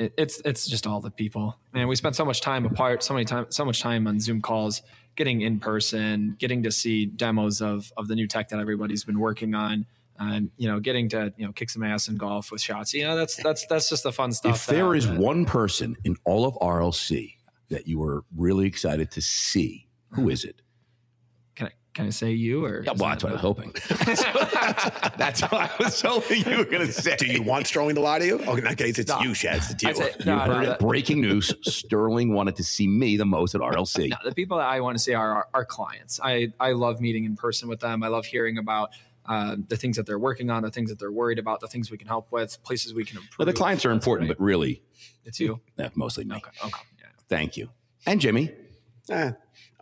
It, 0.00 0.14
it's 0.16 0.40
it's 0.46 0.66
just 0.66 0.86
all 0.86 1.00
the 1.00 1.10
people. 1.10 1.58
And 1.74 1.88
we 1.88 1.94
spent 1.94 2.16
so 2.16 2.24
much 2.24 2.40
time 2.40 2.64
apart 2.64 3.02
so 3.02 3.12
many 3.12 3.26
time 3.26 3.46
so 3.50 3.64
much 3.64 3.80
time 3.82 4.06
on 4.06 4.18
zoom 4.18 4.40
calls 4.40 4.80
getting 5.14 5.42
in 5.42 5.60
person 5.60 6.36
getting 6.38 6.62
to 6.62 6.72
see 6.72 7.04
demos 7.04 7.60
of 7.60 7.92
of 7.98 8.08
the 8.08 8.14
new 8.14 8.26
tech 8.26 8.48
that 8.48 8.58
everybody's 8.58 9.04
been 9.04 9.18
working 9.18 9.54
on 9.54 9.84
and 10.18 10.50
you 10.56 10.68
know 10.68 10.80
getting 10.80 11.08
to 11.10 11.32
you 11.36 11.46
know 11.46 11.52
kick 11.52 11.68
some 11.68 11.82
ass 11.82 12.08
in 12.08 12.16
golf 12.16 12.50
with 12.50 12.62
Shats. 12.62 12.94
You 12.94 13.04
know 13.04 13.16
that's 13.16 13.36
that's 13.36 13.66
that's 13.66 13.90
just 13.90 14.04
the 14.04 14.12
fun 14.12 14.32
stuff 14.32 14.56
If 14.56 14.66
there 14.66 14.88
that- 14.88 14.96
is 14.96 15.06
that- 15.06 15.18
one 15.18 15.44
person 15.44 15.96
in 16.04 16.16
all 16.24 16.46
of 16.46 16.54
RLC 16.56 17.36
that 17.68 17.86
you 17.86 17.98
were 17.98 18.24
really 18.36 18.66
excited 18.66 19.10
to 19.12 19.20
see, 19.20 19.86
who 20.10 20.22
hmm. 20.22 20.30
is 20.30 20.44
it? 20.44 20.62
Can 21.94 22.06
I 22.06 22.10
say 22.10 22.30
you 22.32 22.64
or 22.64 22.82
Yeah, 22.84 22.92
well, 22.96 23.08
that 23.10 23.20
that's 23.20 23.24
what 23.24 23.30
I 23.30 23.32
was 23.34 23.40
hoping. 23.42 23.72
that's 25.16 25.40
what 25.42 25.54
I 25.54 25.70
was 25.78 26.00
hoping 26.00 26.44
you 26.48 26.58
were 26.58 26.64
going 26.64 26.86
to 26.86 26.92
say. 26.92 27.16
Do 27.16 27.26
you 27.26 27.42
want 27.42 27.66
Sterling 27.66 27.94
to 27.96 28.00
lie 28.00 28.18
to 28.18 28.26
you? 28.26 28.40
Oh, 28.46 28.56
in 28.56 28.64
that 28.64 28.78
case, 28.78 28.98
it's 28.98 29.08
No. 29.10 29.20
you, 29.20 29.30
Shats. 29.30 29.70
It's 29.70 29.82
you. 29.82 29.94
Say, 29.94 30.10
You 30.20 30.24
no, 30.26 30.36
no, 30.46 30.54
heard 30.54 30.66
the- 30.66 30.72
it. 30.74 30.78
Breaking 30.80 31.20
news: 31.20 31.52
Sterling 31.62 32.32
wanted 32.32 32.56
to 32.56 32.64
see 32.64 32.86
me 32.86 33.16
the 33.16 33.24
most 33.26 33.54
at 33.54 33.60
RLC. 33.60 34.10
No, 34.10 34.16
the 34.24 34.34
people 34.34 34.58
that 34.58 34.66
I 34.68 34.80
want 34.80 34.96
to 34.98 35.02
see 35.02 35.14
are 35.14 35.32
our, 35.32 35.48
our 35.54 35.64
clients. 35.64 36.20
I, 36.22 36.52
I 36.60 36.72
love 36.72 37.00
meeting 37.00 37.24
in 37.24 37.36
person 37.36 37.68
with 37.68 37.80
them. 37.80 38.02
I 38.02 38.08
love 38.08 38.26
hearing 38.26 38.58
about 38.58 38.90
uh, 39.26 39.56
the 39.68 39.76
things 39.76 39.96
that 39.96 40.06
they're 40.06 40.18
working 40.18 40.50
on, 40.50 40.62
the 40.62 40.70
things 40.70 40.90
that 40.90 40.98
they're 40.98 41.12
worried 41.12 41.38
about, 41.38 41.60
the 41.60 41.68
things 41.68 41.90
we 41.90 41.98
can 41.98 42.08
help 42.08 42.32
with, 42.32 42.62
places 42.62 42.94
we 42.94 43.04
can 43.04 43.16
improve. 43.18 43.38
Well, 43.38 43.46
the 43.46 43.52
clients 43.52 43.84
are 43.84 43.90
important, 43.90 44.28
great. 44.28 44.38
but 44.38 44.44
really, 44.44 44.82
it's 45.24 45.38
you. 45.40 45.60
eh, 45.78 45.88
mostly 45.94 46.24
me. 46.24 46.36
Okay. 46.36 46.50
Okay. 46.64 46.80
Yeah. 47.00 47.06
Thank 47.28 47.56
you. 47.56 47.68
And 48.06 48.20
Jimmy. 48.20 48.52
Eh, 49.08 49.32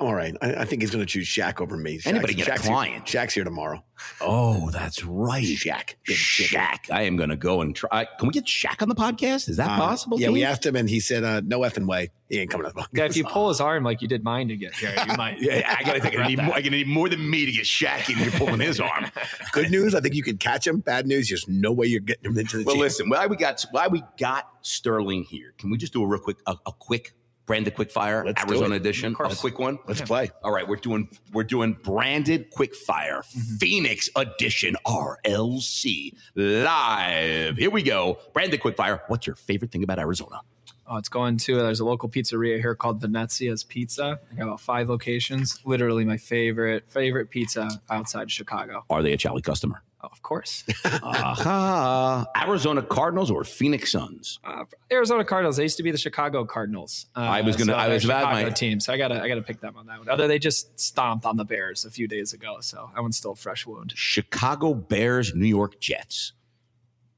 I'm 0.00 0.06
all 0.06 0.14
right. 0.14 0.34
I, 0.40 0.54
I 0.54 0.64
think 0.64 0.82
he's 0.82 0.90
going 0.90 1.04
to 1.04 1.06
choose 1.10 1.26
Shaq 1.26 1.60
over 1.60 1.76
me. 1.76 1.96
Shaq's, 1.98 2.06
Anybody 2.06 2.34
get 2.34 2.48
a 2.48 2.58
client. 2.62 3.08
Here, 3.08 3.20
Shaq's 3.22 3.34
here 3.34 3.44
tomorrow. 3.44 3.82
Oh, 4.20 4.70
that's 4.70 5.04
right. 5.04 5.42
Shaq. 5.44 5.94
Big 6.06 6.16
chicken. 6.16 6.60
Shaq. 6.60 6.90
I 6.90 7.02
am 7.02 7.16
going 7.16 7.30
to 7.30 7.36
go 7.36 7.60
and 7.60 7.74
try. 7.74 8.06
Can 8.18 8.28
we 8.28 8.32
get 8.32 8.44
Shaq 8.44 8.80
on 8.80 8.88
the 8.88 8.94
podcast? 8.94 9.48
Is 9.48 9.56
that 9.56 9.68
Uh, 9.68 9.76
possible? 9.76 10.20
Yeah, 10.20 10.30
we 10.30 10.44
asked 10.44 10.64
him, 10.64 10.76
and 10.76 10.88
he 10.88 11.00
said, 11.00 11.24
uh, 11.24 11.40
"No 11.44 11.60
effing 11.60 11.86
way. 11.86 12.10
He 12.28 12.38
ain't 12.38 12.48
coming 12.50 12.66
to 12.68 12.72
the 12.72 12.80
podcast." 12.80 12.88
Yeah, 12.96 13.04
if 13.06 13.16
you 13.16 13.24
pull 13.24 13.48
his 13.48 13.60
arm 13.60 13.82
like 13.82 14.00
you 14.00 14.06
did 14.08 14.22
mine 14.22 14.48
to 14.48 14.56
get 14.56 14.74
here, 14.76 14.94
you 15.08 15.14
might. 15.16 15.40
Yeah, 15.42 15.74
I 15.78 15.82
gotta 15.82 16.00
think. 16.00 16.16
I 16.16 16.28
need, 16.28 16.40
more, 16.42 16.54
I 16.54 16.60
need 16.60 16.86
more 16.86 17.08
than 17.08 17.28
me 17.28 17.44
to 17.46 17.52
get 17.52 17.64
Shaq 17.64 18.08
in 18.08 18.16
here 18.16 18.30
pulling 18.30 18.60
his 18.60 18.78
arm. 18.80 19.06
Good 19.52 19.70
news, 19.72 19.94
I 19.96 20.00
think 20.00 20.14
you 20.14 20.22
can 20.22 20.38
catch 20.38 20.64
him. 20.66 20.78
Bad 20.78 21.06
news, 21.08 21.28
there's 21.28 21.48
no 21.48 21.72
way 21.72 21.86
you're 21.86 22.00
getting 22.00 22.30
him 22.30 22.38
into 22.38 22.58
the 22.58 22.64
Well, 22.64 22.76
team. 22.76 22.82
listen. 22.82 23.08
Why 23.10 23.26
we 23.26 23.36
got 23.36 23.64
why 23.72 23.88
we 23.88 24.04
got 24.18 24.48
Sterling 24.62 25.24
here? 25.24 25.54
Can 25.58 25.70
we 25.70 25.76
just 25.76 25.92
do 25.92 26.02
a 26.04 26.06
real 26.06 26.20
quick 26.20 26.36
a, 26.46 26.54
a 26.66 26.72
quick 26.72 27.14
branded 27.48 27.74
quick 27.74 27.90
fire 27.90 28.22
Let's 28.24 28.44
Arizona 28.44 28.76
edition? 28.76 29.16
A 29.18 29.34
quick 29.34 29.58
one. 29.58 29.80
Let's 29.88 30.02
play. 30.02 30.30
All 30.44 30.52
right, 30.52 30.68
we're 30.68 30.76
doing 30.76 31.08
we're 31.32 31.42
doing 31.42 31.76
branded 31.82 32.50
quick 32.50 32.76
fire 32.76 33.22
mm-hmm. 33.22 33.56
Phoenix 33.56 34.08
edition 34.14 34.76
RLC 34.86 36.14
live. 36.36 37.56
Here 37.56 37.70
we 37.70 37.82
go. 37.82 38.20
Branded 38.32 38.60
quick 38.60 38.76
fire. 38.76 39.02
What's 39.08 39.26
your 39.26 39.34
favorite 39.34 39.72
thing 39.72 39.82
about 39.82 39.98
Arizona? 39.98 40.42
Oh, 40.86 40.96
it's 40.96 41.08
going 41.08 41.36
to. 41.38 41.58
Uh, 41.58 41.62
there's 41.64 41.80
a 41.80 41.84
local 41.84 42.08
pizzeria 42.08 42.60
here 42.60 42.74
called 42.74 43.00
Venezia's 43.00 43.64
Pizza. 43.64 44.20
I 44.30 44.34
got 44.36 44.44
about 44.44 44.60
five 44.60 44.88
locations. 44.88 45.60
Literally 45.64 46.04
my 46.04 46.16
favorite 46.16 46.84
favorite 46.88 47.30
pizza 47.30 47.68
outside 47.90 48.30
Chicago. 48.30 48.84
Are 48.88 49.02
they 49.02 49.12
a 49.12 49.18
Chowly 49.18 49.42
customer? 49.42 49.82
Oh, 50.00 50.08
of 50.12 50.22
course. 50.22 50.62
Aha. 50.84 52.24
Arizona 52.36 52.82
Cardinals 52.82 53.32
or 53.32 53.42
Phoenix 53.42 53.90
Suns? 53.90 54.38
Uh, 54.44 54.64
Arizona 54.92 55.24
Cardinals. 55.24 55.56
They 55.56 55.64
used 55.64 55.76
to 55.78 55.82
be 55.82 55.90
the 55.90 55.98
Chicago 55.98 56.44
Cardinals. 56.44 57.06
Uh, 57.16 57.20
I 57.20 57.40
was 57.40 57.56
gonna- 57.56 57.72
so 57.72 57.76
I 57.78 57.88
was 57.88 58.04
about 58.04 58.32
my 58.32 58.48
team, 58.50 58.78
so 58.78 58.92
I 58.92 58.96
gotta. 58.96 59.20
I 59.20 59.26
gotta 59.26 59.42
pick 59.42 59.60
them 59.60 59.74
on 59.76 59.86
that 59.86 59.98
one. 59.98 60.08
Although 60.08 60.28
they 60.28 60.38
just 60.38 60.78
stomped 60.78 61.26
on 61.26 61.36
the 61.36 61.44
Bears 61.44 61.84
a 61.84 61.90
few 61.90 62.06
days 62.06 62.32
ago, 62.32 62.58
so 62.60 62.90
that 62.94 63.00
one's 63.02 63.16
still 63.16 63.32
a 63.32 63.36
fresh 63.36 63.66
wound. 63.66 63.92
Chicago 63.96 64.72
Bears, 64.72 65.34
New 65.34 65.46
York 65.46 65.80
Jets. 65.80 66.32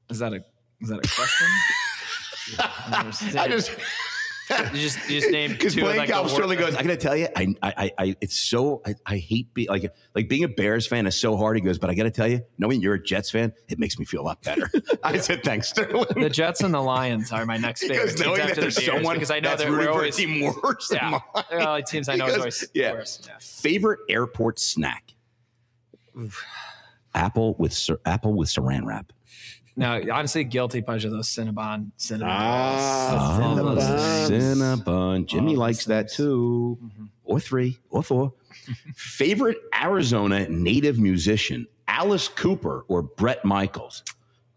Is 0.09 0.17
that 0.19 0.33
a 0.33 0.43
is 0.81 0.89
that 0.89 0.97
a 0.97 1.07
question? 1.15 1.47
I. 2.59 3.43
I 3.43 3.47
just 3.47 3.71
You 4.51 4.81
just 4.81 5.09
you 5.09 5.19
just 5.19 5.31
named 5.31 5.53
Because 5.53 5.73
two 5.75 5.81
of, 5.81 5.85
playing 5.85 6.09
like, 6.09 6.09
the 6.09 6.27
Sterling 6.27 6.59
goes. 6.59 6.75
I 6.75 6.81
gotta 6.81 6.97
tell 6.97 7.15
you, 7.15 7.27
I, 7.35 7.55
I, 7.61 7.91
I, 7.97 8.15
it's 8.21 8.39
so 8.39 8.81
I, 8.85 8.95
I 9.05 9.17
hate 9.17 9.53
being 9.53 9.69
like 9.69 9.93
like 10.15 10.29
being 10.29 10.43
a 10.43 10.47
Bears 10.47 10.87
fan 10.87 11.05
is 11.07 11.15
so 11.15 11.37
hard. 11.37 11.57
He 11.57 11.61
goes, 11.61 11.77
but 11.77 11.89
I 11.89 11.95
gotta 11.95 12.11
tell 12.11 12.27
you, 12.27 12.41
knowing 12.57 12.81
you're 12.81 12.95
a 12.95 13.03
Jets 13.03 13.31
fan, 13.31 13.53
it 13.67 13.79
makes 13.79 13.97
me 13.97 14.05
feel 14.05 14.21
a 14.21 14.23
lot 14.23 14.41
better. 14.41 14.69
I 15.03 15.17
said, 15.17 15.43
thanks, 15.43 15.69
Sterling. 15.69 16.05
The 16.15 16.29
Jets 16.29 16.61
and 16.61 16.73
the 16.73 16.81
Lions 16.81 17.31
are 17.31 17.45
my 17.45 17.57
next 17.57 17.81
favorite 17.81 17.95
because 17.95 18.15
teams 18.15 18.25
knowing 18.25 18.41
after 18.41 18.55
that 18.55 18.61
there's 18.61 18.75
the 18.75 18.81
Bears 18.81 18.95
someone 18.97 19.15
because 19.15 19.31
I 19.31 19.39
know 19.39 19.49
that's 19.49 19.61
they're 19.63 19.71
rooting 19.71 19.87
we're 19.87 19.93
for 19.93 19.99
always 19.99 20.19
a 20.19 20.21
team 20.21 20.53
worse 20.63 20.87
than 20.89 20.99
yeah. 21.01 21.09
mine. 21.09 21.43
They're 21.49 21.59
all 21.61 21.81
teams 21.81 22.09
I 22.09 22.15
know 22.15 22.27
is 22.27 22.37
always 22.37 22.69
yeah. 22.73 22.93
worse. 22.93 23.21
Yeah. 23.25 23.33
Favorite 23.39 23.99
airport 24.09 24.59
snack? 24.59 25.13
Apple 27.13 27.55
with 27.57 27.73
sir, 27.73 27.99
apple 28.05 28.33
with 28.33 28.49
saran 28.49 28.85
wrap. 28.85 29.11
No, 29.75 30.01
honestly, 30.13 30.43
guilty 30.43 30.81
pleasure 30.81 31.09
those 31.09 31.29
Cinnabon 31.29 31.91
Cinnabon, 31.97 32.27
Ah, 32.29 33.37
rolls. 33.57 33.79
Cinnabons. 33.83 34.29
Cinnabon. 34.29 35.25
Jimmy 35.27 35.55
Oh, 35.55 35.59
likes 35.59 35.85
that 35.85 36.09
those 36.09 36.11
too. 36.11 36.77
Or 37.23 37.39
three, 37.39 37.77
or 37.89 38.03
four. 38.03 38.33
Favorite 38.95 39.57
Arizona 39.73 40.47
native 40.49 40.99
musician, 40.99 41.67
Alice 41.87 42.27
Cooper 42.27 42.83
or 42.89 43.01
Bret 43.03 43.43
Michaels? 43.45 44.03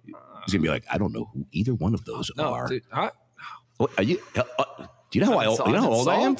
He's 0.06 0.52
gonna 0.52 0.62
be 0.62 0.68
like, 0.68 0.84
I 0.90 0.98
don't 0.98 1.12
know 1.12 1.30
who 1.32 1.46
either 1.52 1.74
one 1.74 1.94
of 1.94 2.04
those 2.04 2.30
No, 2.36 2.52
are. 2.52 2.68
dude, 2.68 2.82
huh? 2.90 3.10
What, 3.78 3.90
are 3.96 4.02
you? 4.04 4.20
Uh, 4.36 4.42
uh, 4.58 4.64
do 5.10 5.18
you 5.18 5.24
know 5.24 5.32
how 5.32 5.38
I, 5.38 5.66
you 5.66 5.72
know 5.72 5.80
how 5.82 5.90
old 5.92 6.08
I 6.08 6.16
am? 6.16 6.36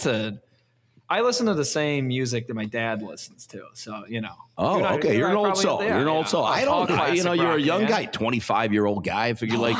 Insulted. 1.11 1.23
I 1.25 1.27
listen 1.27 1.47
to 1.47 1.55
the 1.55 1.65
same 1.65 2.09
music 2.09 2.47
that 2.49 2.55
my 2.55 2.65
dad 2.65 3.03
listens 3.03 3.47
to, 3.49 3.63
so 3.75 4.05
you 4.09 4.21
know. 4.21 4.35
Oh, 4.57 4.73
You're 4.75 4.83
not- 4.83 4.93
okay. 4.95 5.17
You're 5.19 5.29
an 5.31 5.37
old 5.37 5.47
probably 5.47 5.63
soul. 5.63 5.79
there, 5.79 5.89
You're 5.89 5.99
an 6.03 6.09
old 6.09 6.29
soul. 6.29 6.45
I 6.45 6.65
don't. 6.65 6.91
I, 6.91 7.09
you 7.13 7.25
know, 7.25 7.33
you're 7.33 7.55
a 7.55 7.61
young 7.61 7.83
man. 7.83 7.91
guy, 7.91 8.05
25 8.07 8.73
year 8.73 8.87
old 8.87 9.05
guy. 9.05 9.27
I 9.27 9.35
figure 9.35 9.59
like, 9.59 9.77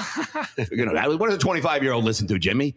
you 0.71 0.85
know, 0.87 1.17
what 1.17 1.27
does 1.29 1.37
a 1.37 1.39
25 1.39 1.83
year 1.83 1.93
old 1.93 2.05
listen 2.05 2.27
to, 2.29 2.39
Jimmy? 2.39 2.75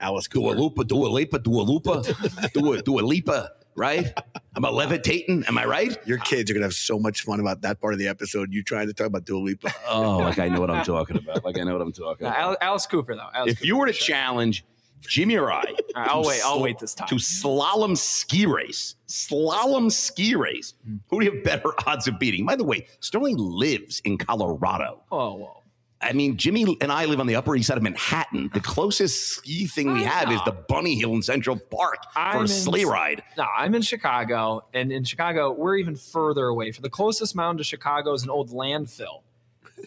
Alice 0.00 0.28
Dua 0.28 0.50
Cooper. 0.52 0.60
Lupa, 0.60 0.84
Dua 0.84 1.08
Lipa, 1.08 1.38
Dua 1.40 1.62
Lupa, 1.62 2.02
Dua, 2.54 2.80
Dua 2.82 3.00
Lipa, 3.00 3.50
right? 3.74 4.12
Am 4.54 4.64
I 4.64 4.68
levitating? 4.68 5.42
Am 5.48 5.58
I 5.58 5.64
right? 5.64 5.98
Your 6.06 6.18
kids 6.18 6.48
are 6.50 6.54
gonna 6.54 6.66
have 6.66 6.74
so 6.74 7.00
much 7.00 7.22
fun 7.22 7.40
about 7.40 7.62
that 7.62 7.80
part 7.80 7.94
of 7.94 7.98
the 7.98 8.06
episode. 8.06 8.52
You 8.54 8.62
trying 8.62 8.86
to 8.86 8.92
talk 8.92 9.08
about 9.08 9.24
Dua 9.24 9.40
Lipa. 9.40 9.72
Oh, 9.88 10.18
like 10.18 10.38
I 10.38 10.48
know 10.50 10.60
what 10.60 10.70
I'm 10.70 10.84
talking 10.84 11.16
about. 11.16 11.44
Like 11.44 11.58
I 11.58 11.64
know 11.64 11.72
what 11.72 11.82
I'm 11.82 11.90
talking 11.92 12.28
about. 12.28 12.58
Alice 12.60 12.86
Cooper 12.86 13.16
though. 13.16 13.26
Alice 13.34 13.52
If 13.54 13.58
Cooper, 13.58 13.66
you 13.66 13.76
were 13.76 13.86
to 13.86 13.92
sure. 13.92 14.14
challenge 14.14 14.64
Jimmy 15.00 15.36
or 15.36 15.50
I, 15.52 15.64
I'll 15.94 16.22
wait. 16.24 16.40
I'll 16.44 16.56
sl- 16.56 16.62
wait 16.62 16.78
this 16.78 16.94
time. 16.94 17.08
to 17.08 17.14
slalom 17.16 17.96
ski 17.96 18.46
race, 18.46 18.96
slalom 19.08 19.90
ski 19.92 20.34
race, 20.34 20.74
Hmm. 20.84 20.96
who 21.10 21.20
do 21.20 21.26
you 21.26 21.32
have 21.32 21.44
better 21.44 21.70
odds 21.86 22.08
of 22.08 22.18
beating? 22.18 22.44
By 22.46 22.56
the 22.56 22.64
way, 22.64 22.86
Sterling 23.00 23.36
lives 23.38 24.00
in 24.04 24.18
Colorado. 24.18 25.02
Oh, 25.12 25.34
whoa. 25.34 25.54
I 26.00 26.12
mean, 26.12 26.36
Jimmy 26.36 26.76
and 26.80 26.92
I 26.92 27.06
live 27.06 27.18
on 27.18 27.26
the 27.26 27.34
Upper 27.34 27.56
East 27.56 27.66
Side 27.66 27.76
of 27.76 27.82
Manhattan. 27.82 28.50
The 28.54 28.60
closest 28.60 29.30
ski 29.30 29.66
thing 29.66 29.92
we 29.94 30.04
have 30.04 30.30
is 30.30 30.40
the 30.44 30.52
Bunny 30.52 30.94
Hill 30.94 31.12
in 31.14 31.22
Central 31.22 31.56
Park 31.58 31.98
for 32.12 32.18
I'm 32.20 32.36
a 32.36 32.40
in- 32.42 32.48
sleigh 32.48 32.84
ride. 32.84 33.24
No, 33.36 33.44
I'm 33.56 33.74
in 33.74 33.82
Chicago, 33.82 34.64
and 34.72 34.92
in 34.92 35.02
Chicago, 35.02 35.52
we're 35.52 35.74
even 35.76 35.96
further 35.96 36.46
away. 36.46 36.70
For 36.70 36.82
the 36.82 36.90
closest 36.90 37.34
mountain 37.34 37.58
to 37.58 37.64
Chicago 37.64 38.12
is 38.12 38.22
an 38.22 38.30
old 38.30 38.50
landfill 38.50 39.22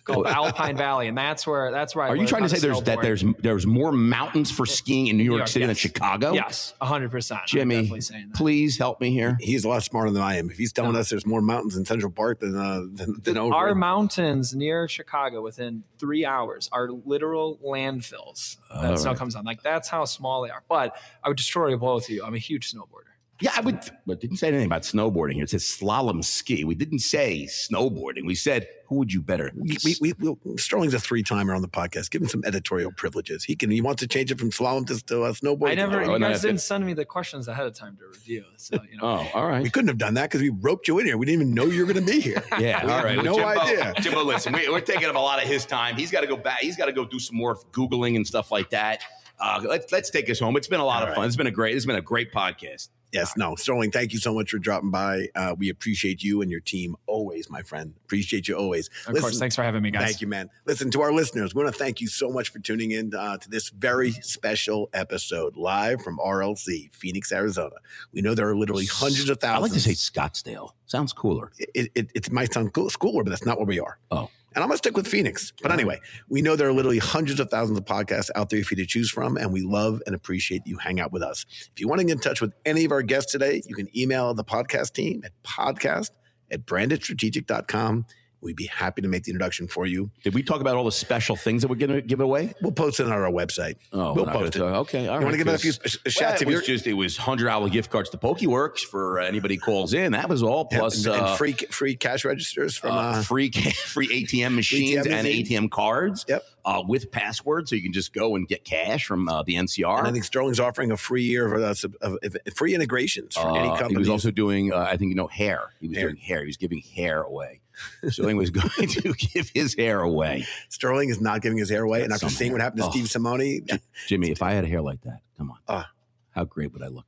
called 0.04 0.28
Alpine 0.28 0.78
Valley, 0.78 1.08
and 1.08 1.18
that's 1.18 1.46
where 1.46 1.72
that's 1.72 1.96
where 1.96 2.06
I 2.06 2.10
Are 2.10 2.16
you 2.16 2.28
trying 2.28 2.44
to 2.44 2.50
say 2.50 2.60
there's 2.60 2.82
that 2.84 3.02
there's 3.02 3.24
there's 3.40 3.66
more 3.66 3.92
mountains 3.92 4.52
for 4.52 4.66
skiing 4.66 5.08
in 5.08 5.18
New 5.18 5.24
York, 5.24 5.40
York, 5.40 5.48
City 5.48 5.66
than. 5.66 5.76
Chicago? 5.76 6.34
Yes, 6.34 6.74
hundred 6.82 7.12
percent. 7.12 7.42
Jimmy, 7.48 7.76
definitely 7.76 8.02
saying 8.02 8.30
that. 8.30 8.38
please 8.38 8.78
help 8.78 9.02
me 9.02 9.12
here. 9.12 9.38
He's 9.40 9.66
a 9.66 9.70
lot 9.70 9.84
smarter 9.84 10.12
than 10.12 10.22
I 10.22 10.38
am. 10.38 10.50
If 10.50 10.58
he's 10.58 10.74
telling 10.74 10.96
us 10.96 11.10
there's 11.10 11.26
more 11.26 11.42
mountains 11.42 11.78
in 11.78 11.86
Central 11.86 12.12
Park 12.12 12.40
than 12.40 12.56
uh, 12.56 12.82
than, 12.94 13.22
than 13.24 13.38
over. 13.38 13.54
Our 13.54 13.76
mountains 13.76 14.56
near 14.56 14.88
Chicago 14.88 15.42
within 15.42 15.84
three 16.00 16.26
hours 16.26 16.70
are 16.72 16.90
literal 16.92 17.60
landfills 17.66 18.58
that 18.70 18.92
All 18.92 18.98
snow 18.98 19.12
right. 19.12 19.18
comes 19.18 19.36
on. 19.36 19.46
Like 19.46 19.62
that's 19.64 19.88
how 19.88 20.06
small 20.06 20.44
they 20.44 20.50
are. 20.50 20.64
But 20.68 20.96
I 21.24 21.28
would 21.30 21.38
destroy 21.38 21.76
both 21.78 22.06
of 22.06 22.10
you. 22.10 22.24
I'm 22.24 22.36
a 22.36 22.40
huge 22.40 22.72
snowboarder. 22.74 23.11
Yeah, 23.42 23.52
I 23.56 23.62
would, 23.62 23.80
but 24.06 24.22
didn't 24.22 24.38
say 24.38 24.48
anything 24.50 24.68
about 24.68 24.84
snowboarding 24.84 25.34
here. 25.34 25.44
It 25.44 25.50
says 25.50 25.64
slalom 25.64 26.24
ski. 26.24 26.64
We 26.64 26.76
didn't 26.76 27.00
say 27.00 27.48
snowboarding. 27.50 28.26
We 28.26 28.36
said 28.36 28.68
who 28.88 28.98
would 28.98 29.14
you 29.14 29.22
better? 29.22 29.52
we, 29.56 29.78
we, 29.86 29.96
we, 30.02 30.14
we, 30.20 30.58
Sterling's 30.58 30.94
a 30.94 31.00
three 31.00 31.24
timer 31.24 31.54
on 31.54 31.62
the 31.62 31.68
podcast. 31.70 32.12
Give 32.12 32.22
him 32.22 32.28
some 32.28 32.44
editorial 32.46 32.92
privileges. 32.92 33.44
He 33.44 33.56
can. 33.56 33.72
He 33.72 33.80
wants 33.80 34.02
to 34.02 34.08
change 34.08 34.32
it 34.32 34.40
from 34.40 34.52
slalom 34.52 34.86
to, 34.88 35.04
to 35.06 35.24
uh, 35.24 35.32
snowboarding. 35.32 35.72
I 35.72 35.76
never. 35.76 36.02
Oh, 36.02 36.14
you 36.14 36.20
no, 36.20 36.20
guys 36.20 36.30
that's 36.34 36.42
didn't 36.42 36.56
good. 36.58 36.62
send 36.62 36.86
me 36.86 36.94
the 36.94 37.06
questions 37.06 37.48
ahead 37.48 37.66
of 37.66 37.74
time 37.74 37.98
to 37.98 38.08
review. 38.08 38.44
So 38.58 38.78
you 38.92 38.98
know. 38.98 39.04
Oh, 39.04 39.28
all 39.34 39.48
right. 39.48 39.64
We 39.64 39.70
couldn't 39.70 39.88
have 39.88 39.98
done 39.98 40.16
that 40.16 40.24
because 40.30 40.42
we 40.42 40.50
roped 40.50 40.88
you 40.88 41.00
in 41.00 41.06
here. 41.06 41.18
We 41.18 41.26
didn't 41.26 41.42
even 41.42 41.54
know 41.54 41.66
you 41.66 41.86
were 41.86 41.92
going 41.94 42.06
to 42.06 42.12
be 42.12 42.20
here. 42.20 42.44
Yeah, 42.60 42.86
We 42.86 42.92
all 42.92 42.98
had 42.98 43.06
right. 43.06 43.24
No 43.24 43.36
Jimbo, 43.36 43.48
idea. 43.48 43.94
Jimbo, 44.02 44.24
listen, 44.24 44.54
we, 44.54 44.70
we're 44.70 44.82
taking 44.82 45.06
up 45.06 45.16
a 45.16 45.20
lot 45.20 45.42
of 45.42 45.48
his 45.50 45.66
time. 45.66 45.96
He's 45.96 46.12
got 46.12 46.22
to 46.22 46.28
go 46.28 46.38
back. 46.38 46.60
He's 46.60 46.76
got 46.76 46.86
to 46.86 46.94
go 46.94 47.06
do 47.06 47.18
some 47.18 47.38
more 47.38 47.56
googling 47.72 48.18
and 48.18 48.28
stuff 48.28 48.52
like 48.52 48.70
that. 48.72 49.02
Uh, 49.40 49.64
let's 49.68 49.92
let's 49.92 50.10
take 50.10 50.30
us 50.30 50.40
home. 50.40 50.58
It's 50.58 50.68
been 50.68 50.80
a 50.82 50.86
lot 50.86 51.02
All 51.04 51.10
of 51.10 51.16
fun. 51.16 51.26
It's 51.26 51.38
been 51.38 51.48
a 51.48 51.52
great. 51.52 51.76
It's 51.76 51.86
been 51.86 51.96
a 51.96 52.02
great 52.02 52.32
podcast. 52.34 52.90
Yes, 53.12 53.36
no, 53.36 53.56
Sterling. 53.56 53.92
Thank 53.92 54.14
you 54.14 54.20
so 54.20 54.34
much 54.34 54.52
for 54.52 54.58
dropping 54.58 54.92
by. 54.92 55.28
Uh, 55.36 55.56
we 55.58 55.70
appreciate 55.70 56.24
you 56.24 56.42
and 56.42 56.50
your 56.50 56.62
team 56.62 56.96
always, 57.08 57.50
my 57.50 57.62
friend. 57.62 57.94
Appreciate 58.06 58.48
you 58.48 58.56
always. 58.56 58.90
Of 59.08 59.20
course. 59.20 59.38
Thanks 59.38 59.56
for 59.56 59.64
having 59.64 59.84
me, 59.84 59.92
guys. 59.92 60.04
Thank 60.04 60.22
you, 60.22 60.28
man. 60.28 60.50
Listen 60.66 60.90
to 60.92 61.02
our 61.02 61.12
listeners. 61.12 61.54
We 61.54 61.64
want 61.64 61.76
to 61.76 61.80
thank 61.80 62.00
you 62.00 62.08
so 62.08 62.30
much 62.30 62.50
for 62.50 62.60
tuning 62.60 62.92
in 62.92 63.14
uh, 63.14 63.38
to 63.38 63.50
this 63.50 63.70
very 63.70 64.12
special 64.12 64.90
episode 64.94 65.58
live 65.58 66.02
from 66.02 66.18
RLC, 66.20 66.94
Phoenix, 66.94 67.32
Arizona. 67.32 67.76
We 68.14 68.22
know 68.22 68.34
there 68.34 68.48
are 68.50 68.56
literally 68.56 68.86
hundreds 68.86 69.30
of 69.30 69.40
thousands. 69.40 69.58
I 69.58 69.62
like 69.62 69.74
to 69.74 69.80
say 69.80 69.92
Scottsdale. 69.92 70.72
Sounds 70.86 71.14
cooler. 71.14 71.52
it, 71.58 71.92
it, 71.96 72.12
it 72.14 72.32
might 72.32 72.54
sound 72.54 72.74
cool, 72.74 72.90
cooler, 72.90 73.24
but 73.24 73.30
that's 73.30 73.46
not 73.46 73.58
where 73.58 73.68
we 73.68 73.80
are. 73.80 73.98
Oh. 74.10 74.30
And 74.54 74.64
I'm 74.64 74.68
going 74.68 74.76
to 74.76 74.78
stick 74.78 74.98
with 74.98 75.08
Phoenix. 75.08 75.54
But 75.62 75.72
anyway, 75.72 76.00
we 76.28 76.42
know 76.42 76.56
there 76.56 76.68
are 76.68 76.74
literally 76.74 76.98
hundreds 76.98 77.40
of 77.40 77.50
thousands 77.50 77.78
of 77.78 77.86
podcasts 77.86 78.30
out 78.36 78.50
there 78.50 78.64
for 78.64 78.76
you 78.76 78.84
to 78.84 78.88
choose 78.88 79.10
from, 79.10 79.38
and 79.38 79.54
we 79.54 79.62
love 79.62 80.02
and 80.06 80.14
appreciate 80.14 80.64
you 80.66 80.78
hang 80.78 81.00
out 81.00 81.12
with 81.14 81.24
us. 81.24 81.46
If 81.74 81.80
you 81.80 81.88
want 81.88 82.00
to 82.00 82.06
get 82.06 82.14
in 82.14 82.20
touch 82.20 82.42
with 82.42 82.54
any 82.66 82.84
of 82.84 82.92
our 82.92 83.02
guests 83.02 83.32
today, 83.32 83.62
you 83.66 83.76
can 83.76 83.88
email 83.98 84.34
the 84.34 84.44
podcast 84.44 84.94
team 84.94 85.22
at 85.24 85.32
podcast 85.44 86.12
at 86.52 86.66
brandedstrategic.com. 86.66 88.06
We'd 88.42 88.56
be 88.56 88.66
happy 88.68 89.02
to 89.04 89.08
make 89.08 89.24
the 89.24 89.32
introduction 89.32 89.68
for 89.68 89.86
you. 89.86 90.10
Did 90.24 90.34
we 90.34 90.42
talk 90.42 90.62
about 90.62 90.76
all 90.76 90.84
the 90.84 90.92
special 90.92 91.36
things 91.36 91.62
that 91.62 91.68
we're 91.68 91.76
going 91.76 91.92
to 91.92 92.02
give 92.02 92.20
away? 92.22 92.54
We'll 92.62 92.72
post 92.72 93.00
it 93.00 93.06
on 93.06 93.12
our 93.12 93.30
website. 93.32 93.76
Oh, 93.94 94.14
we'll 94.14 94.26
post 94.26 94.56
it. 94.56 94.60
talk- 94.60 94.76
Okay, 94.88 95.08
all 95.08 95.14
You 95.16 95.20
right. 95.20 95.24
want 95.24 95.34
to 95.34 95.38
give 95.38 95.48
it 95.48 95.54
a 95.54 95.58
few 95.60 95.72
sh- 95.72 95.78
Well, 96.06 96.12
Shats 96.12 96.42
it 96.42 96.48
was 96.48 96.66
just 96.66 96.88
it 96.88 96.94
was 96.94 97.18
hundred 97.18 97.46
dollar 97.46 97.70
gift 97.70 97.92
cards 97.92 98.10
to 98.10 98.18
PokeWorks 98.18 98.80
for 98.80 99.20
uh, 99.20 99.26
anybody 99.26 99.56
who 99.56 99.62
calls 99.62 99.94
in. 99.94 100.14
That 100.14 100.28
was 100.28 100.42
all. 100.42 100.66
Plus 100.66 101.06
and, 101.06 101.14
and 101.16 101.24
uh, 101.26 101.36
free 101.36 101.54
free 101.54 101.96
cash 101.96 102.26
registers 102.26 102.76
from 102.76 102.92
uh, 102.92 102.96
uh, 102.96 103.22
free 103.22 103.50
ca- 103.52 103.70
free 103.86 104.08
ATM 104.26 104.56
machines 104.56 105.06
and 105.06 105.24
machine. 105.28 105.46
ATM 105.46 105.70
cards. 105.72 106.26
Yep. 106.28 106.44
Uh, 106.64 106.84
with 106.88 107.10
passwords, 107.12 107.72
so 107.72 107.76
you 107.76 107.82
can 107.82 107.92
just 107.92 108.14
go 108.14 108.36
and 108.36 108.48
get 108.48 108.64
cash 108.64 109.06
from 109.08 109.28
uh, 109.28 109.42
the 109.42 109.56
NCR. 109.56 109.98
and 109.98 110.08
I 110.08 110.12
think 110.12 110.24
Sterling's 110.24 110.60
offering 110.60 110.92
a 110.92 110.98
free 110.98 111.24
year 111.24 111.52
of, 111.56 111.60
uh, 111.60 111.74
sub- 111.74 111.96
of, 112.04 112.20
of 112.24 112.38
free 112.56 112.76
integrations 112.76 113.36
for 113.36 113.58
any 113.58 113.68
Uh, 113.68 113.78
company. 113.78 113.94
He 113.96 113.98
was 113.98 114.10
also 114.10 114.30
doing, 114.30 114.72
uh, 114.72 114.78
I 114.78 114.96
think, 114.96 115.10
you 115.10 115.16
know, 115.16 115.26
hair. 115.26 115.72
He 115.80 115.88
was 115.88 115.98
Hair. 115.98 116.10
doing 116.12 116.22
hair. 116.22 116.42
He 116.42 116.46
was 116.46 116.58
giving 116.58 116.84
hair 116.96 117.24
away. 117.24 117.61
Sterling 118.10 118.38
was 118.38 118.50
going 118.50 118.70
to 118.88 119.14
give 119.14 119.50
his 119.54 119.76
hair 119.76 120.02
away. 120.02 120.46
Sterling 120.70 121.10
is 121.10 121.22
not 121.22 121.42
giving 121.42 121.58
his 121.58 121.70
hair 121.70 121.84
away. 121.84 122.04
And 122.04 122.14
after 122.14 122.30
seeing 122.30 122.52
what 122.52 122.62
happened 122.62 122.82
to 122.84 122.88
Oh. 122.88 122.92
Steve 122.92 123.10
Simone, 123.10 123.62
Jimmy, 124.08 124.32
if 124.32 124.42
I 124.42 124.52
had 124.52 124.64
a 124.64 124.68
hair 124.68 124.82
like 124.82 125.02
that, 125.02 125.20
come 125.38 125.52
on. 125.52 125.58
Ah. 125.68 125.90
How 126.32 126.46
great 126.46 126.72
would 126.74 126.84
I 126.84 126.88
look? 126.88 127.06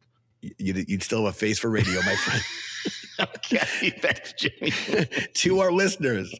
you'd, 0.58 0.90
you'd 0.90 1.04
still 1.04 1.26
have 1.26 1.34
a 1.34 1.38
face 1.38 1.60
for 1.60 1.70
radio, 1.70 1.96
my 2.02 2.16
friend. 2.16 2.44
okay, 3.22 3.92
thanks, 4.00 4.34
Jimmy. 4.34 4.72
to 5.34 5.60
our 5.60 5.72
listeners, 5.72 6.34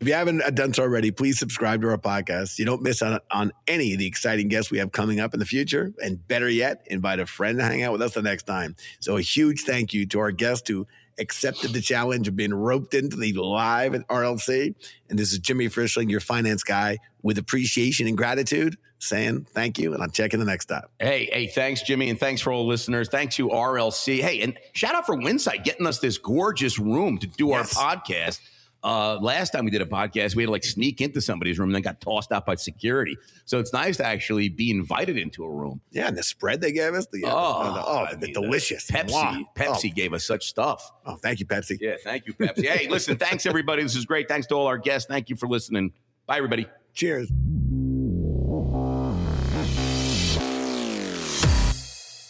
if 0.00 0.06
you 0.06 0.14
haven't 0.14 0.54
done 0.54 0.72
so 0.72 0.84
already, 0.84 1.10
please 1.10 1.38
subscribe 1.38 1.82
to 1.82 1.88
our 1.88 1.98
podcast. 1.98 2.58
You 2.58 2.64
don't 2.64 2.82
miss 2.82 3.02
out 3.02 3.24
on 3.32 3.52
any 3.66 3.94
of 3.94 3.98
the 3.98 4.06
exciting 4.06 4.46
guests 4.48 4.70
we 4.70 4.78
have 4.78 4.92
coming 4.92 5.18
up 5.18 5.34
in 5.34 5.40
the 5.40 5.46
future. 5.46 5.92
And 6.02 6.26
better 6.28 6.48
yet, 6.48 6.86
invite 6.86 7.18
a 7.18 7.26
friend 7.26 7.58
to 7.58 7.64
hang 7.64 7.82
out 7.82 7.92
with 7.92 8.02
us 8.02 8.14
the 8.14 8.22
next 8.22 8.44
time. 8.44 8.76
So 9.00 9.16
a 9.16 9.20
huge 9.22 9.62
thank 9.62 9.92
you 9.92 10.06
to 10.06 10.20
our 10.20 10.30
guest 10.30 10.68
who 10.68 10.86
accepted 11.20 11.72
the 11.72 11.80
challenge 11.80 12.26
of 12.26 12.34
being 12.34 12.52
roped 12.54 12.94
into 12.94 13.16
the 13.16 13.32
live 13.34 13.94
at 13.94 14.06
RLC. 14.08 14.74
And 15.08 15.18
this 15.18 15.32
is 15.32 15.38
Jimmy 15.38 15.66
Frischling, 15.68 16.10
your 16.10 16.20
finance 16.20 16.62
guy, 16.62 16.98
with 17.22 17.38
appreciation 17.38 18.06
and 18.06 18.16
gratitude, 18.16 18.76
saying 18.98 19.46
thank 19.52 19.78
you. 19.78 19.92
And 19.94 20.02
I'll 20.02 20.08
check 20.08 20.32
in 20.34 20.40
the 20.40 20.46
next 20.46 20.66
time. 20.66 20.84
Hey, 20.98 21.28
hey, 21.32 21.46
thanks, 21.46 21.82
Jimmy, 21.82 22.10
and 22.10 22.18
thanks 22.18 22.40
for 22.40 22.52
all 22.52 22.62
the 22.64 22.68
listeners. 22.68 23.08
Thanks 23.08 23.36
to 23.36 23.48
RLC. 23.48 24.20
Hey, 24.20 24.40
and 24.40 24.58
shout 24.72 24.94
out 24.94 25.06
for 25.06 25.16
Winsight 25.16 25.64
getting 25.64 25.86
us 25.86 25.98
this 25.98 26.18
gorgeous 26.18 26.78
room 26.78 27.18
to 27.18 27.26
do 27.26 27.48
Yes. 27.48 27.76
our 27.76 27.96
podcast. 27.96 28.40
Uh, 28.82 29.18
last 29.20 29.50
time 29.50 29.64
we 29.64 29.70
did 29.70 29.82
a 29.82 29.86
podcast, 29.86 30.34
we 30.34 30.42
had 30.42 30.46
to 30.48 30.52
like 30.52 30.64
sneak 30.64 31.00
into 31.00 31.20
somebody's 31.20 31.58
room 31.58 31.68
and 31.68 31.74
then 31.74 31.82
got 31.82 32.00
tossed 32.00 32.32
out 32.32 32.46
by 32.46 32.54
security. 32.54 33.16
So 33.44 33.58
it's 33.58 33.72
nice 33.72 33.98
to 33.98 34.06
actually 34.06 34.48
be 34.48 34.70
invited 34.70 35.18
into 35.18 35.44
a 35.44 35.50
room. 35.50 35.80
Yeah, 35.90 36.08
and 36.08 36.16
the 36.16 36.22
spread 36.22 36.60
they 36.62 36.72
gave 36.72 36.94
us, 36.94 37.06
the, 37.12 37.24
uh, 37.24 37.30
Oh, 37.30 37.74
the, 37.74 37.84
oh, 37.84 38.04
I 38.10 38.16
mean, 38.16 38.32
delicious. 38.32 38.90
Pepsi, 38.90 39.10
Mwah. 39.10 39.44
Pepsi 39.54 39.94
gave 39.94 40.14
us 40.14 40.24
such 40.24 40.46
stuff. 40.48 40.90
Oh, 41.04 41.12
oh, 41.12 41.16
thank 41.16 41.40
you, 41.40 41.46
Pepsi. 41.46 41.76
Yeah, 41.80 41.96
thank 42.02 42.26
you, 42.26 42.32
Pepsi. 42.32 42.66
hey, 42.66 42.88
listen, 42.90 43.16
thanks 43.18 43.44
everybody. 43.44 43.82
This 43.82 43.96
is 43.96 44.06
great. 44.06 44.28
Thanks 44.28 44.46
to 44.48 44.54
all 44.54 44.66
our 44.66 44.78
guests. 44.78 45.06
Thank 45.08 45.28
you 45.28 45.36
for 45.36 45.46
listening. 45.46 45.92
Bye, 46.26 46.38
everybody. 46.38 46.66
Cheers. 46.94 47.30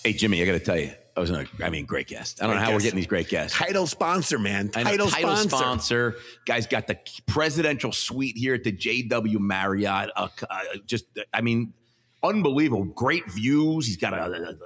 Hey, 0.02 0.14
Jimmy, 0.14 0.42
I 0.42 0.46
got 0.46 0.52
to 0.52 0.60
tell 0.60 0.78
you, 0.78 0.92
I 1.16 1.20
was, 1.20 1.30
in 1.30 1.36
a, 1.36 1.64
I 1.64 1.70
mean, 1.70 1.86
great 1.86 2.06
guest. 2.06 2.40
I 2.42 2.46
don't 2.46 2.54
know 2.56 2.60
Great 2.60 2.66
how 2.68 2.72
we're 2.74 2.80
getting 2.80 2.96
these 2.96 3.06
great 3.06 3.28
guests. 3.28 3.56
Title 3.56 3.86
sponsor, 3.86 4.38
man. 4.38 4.66
Know, 4.66 4.72
Title, 4.72 5.08
title 5.08 5.36
sponsor. 5.36 5.48
sponsor. 5.48 6.16
Guys 6.46 6.66
got 6.66 6.86
the 6.86 6.98
presidential 7.26 7.92
suite 7.92 8.36
here 8.36 8.54
at 8.54 8.64
the 8.64 8.72
JW 8.72 9.38
Marriott. 9.40 10.10
Uh, 10.16 10.28
uh, 10.48 10.60
just, 10.86 11.06
I 11.34 11.40
mean, 11.40 11.72
unbelievable. 12.22 12.84
Great 12.84 13.30
views. 13.30 13.86
He's 13.86 13.96
got 13.96 14.14
a, 14.14 14.22
a- 14.24 14.50
a- 14.52 14.56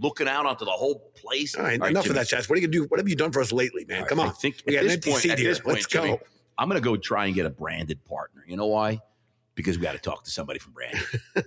looking 0.00 0.28
out 0.28 0.46
onto 0.46 0.64
the 0.64 0.70
whole 0.70 1.10
place. 1.16 1.54
All 1.54 1.62
right, 1.62 1.72
All 1.74 1.84
right, 1.84 1.90
enough 1.90 2.04
Jimmy. 2.04 2.18
of 2.18 2.28
that, 2.28 2.34
Shats. 2.36 2.48
What 2.48 2.56
are 2.58 2.60
you 2.60 2.68
gonna 2.68 2.84
do? 2.84 2.84
What 2.88 3.00
have 3.00 3.08
you 3.08 3.16
done 3.16 3.32
for 3.32 3.40
us 3.40 3.52
lately, 3.52 3.84
man? 3.86 4.02
All 4.02 4.06
Come 4.06 4.20
on. 4.20 4.28
I 4.28 4.32
think 4.32 4.56
we 4.66 4.76
at 4.76 4.80
got 4.80 4.80
an 4.82 4.86
this 4.86 4.94
empty 4.96 5.10
point, 5.10 5.22
seat 5.22 5.38
here. 5.38 5.48
this 5.48 5.60
point, 5.60 5.74
Let's 5.76 5.86
go. 5.86 6.20
I'm 6.58 6.68
going 6.68 6.80
to 6.80 6.84
go 6.84 6.96
try 6.96 7.24
and 7.26 7.34
get 7.34 7.46
a 7.46 7.50
branded 7.50 8.04
partner. 8.04 8.44
You 8.46 8.56
know 8.58 8.66
why? 8.66 9.00
Because 9.60 9.78
we 9.78 9.82
got 9.82 9.92
to 9.92 9.98
talk 9.98 10.24
to 10.24 10.30
somebody 10.30 10.58
from 10.58 10.72
branded. 10.72 11.02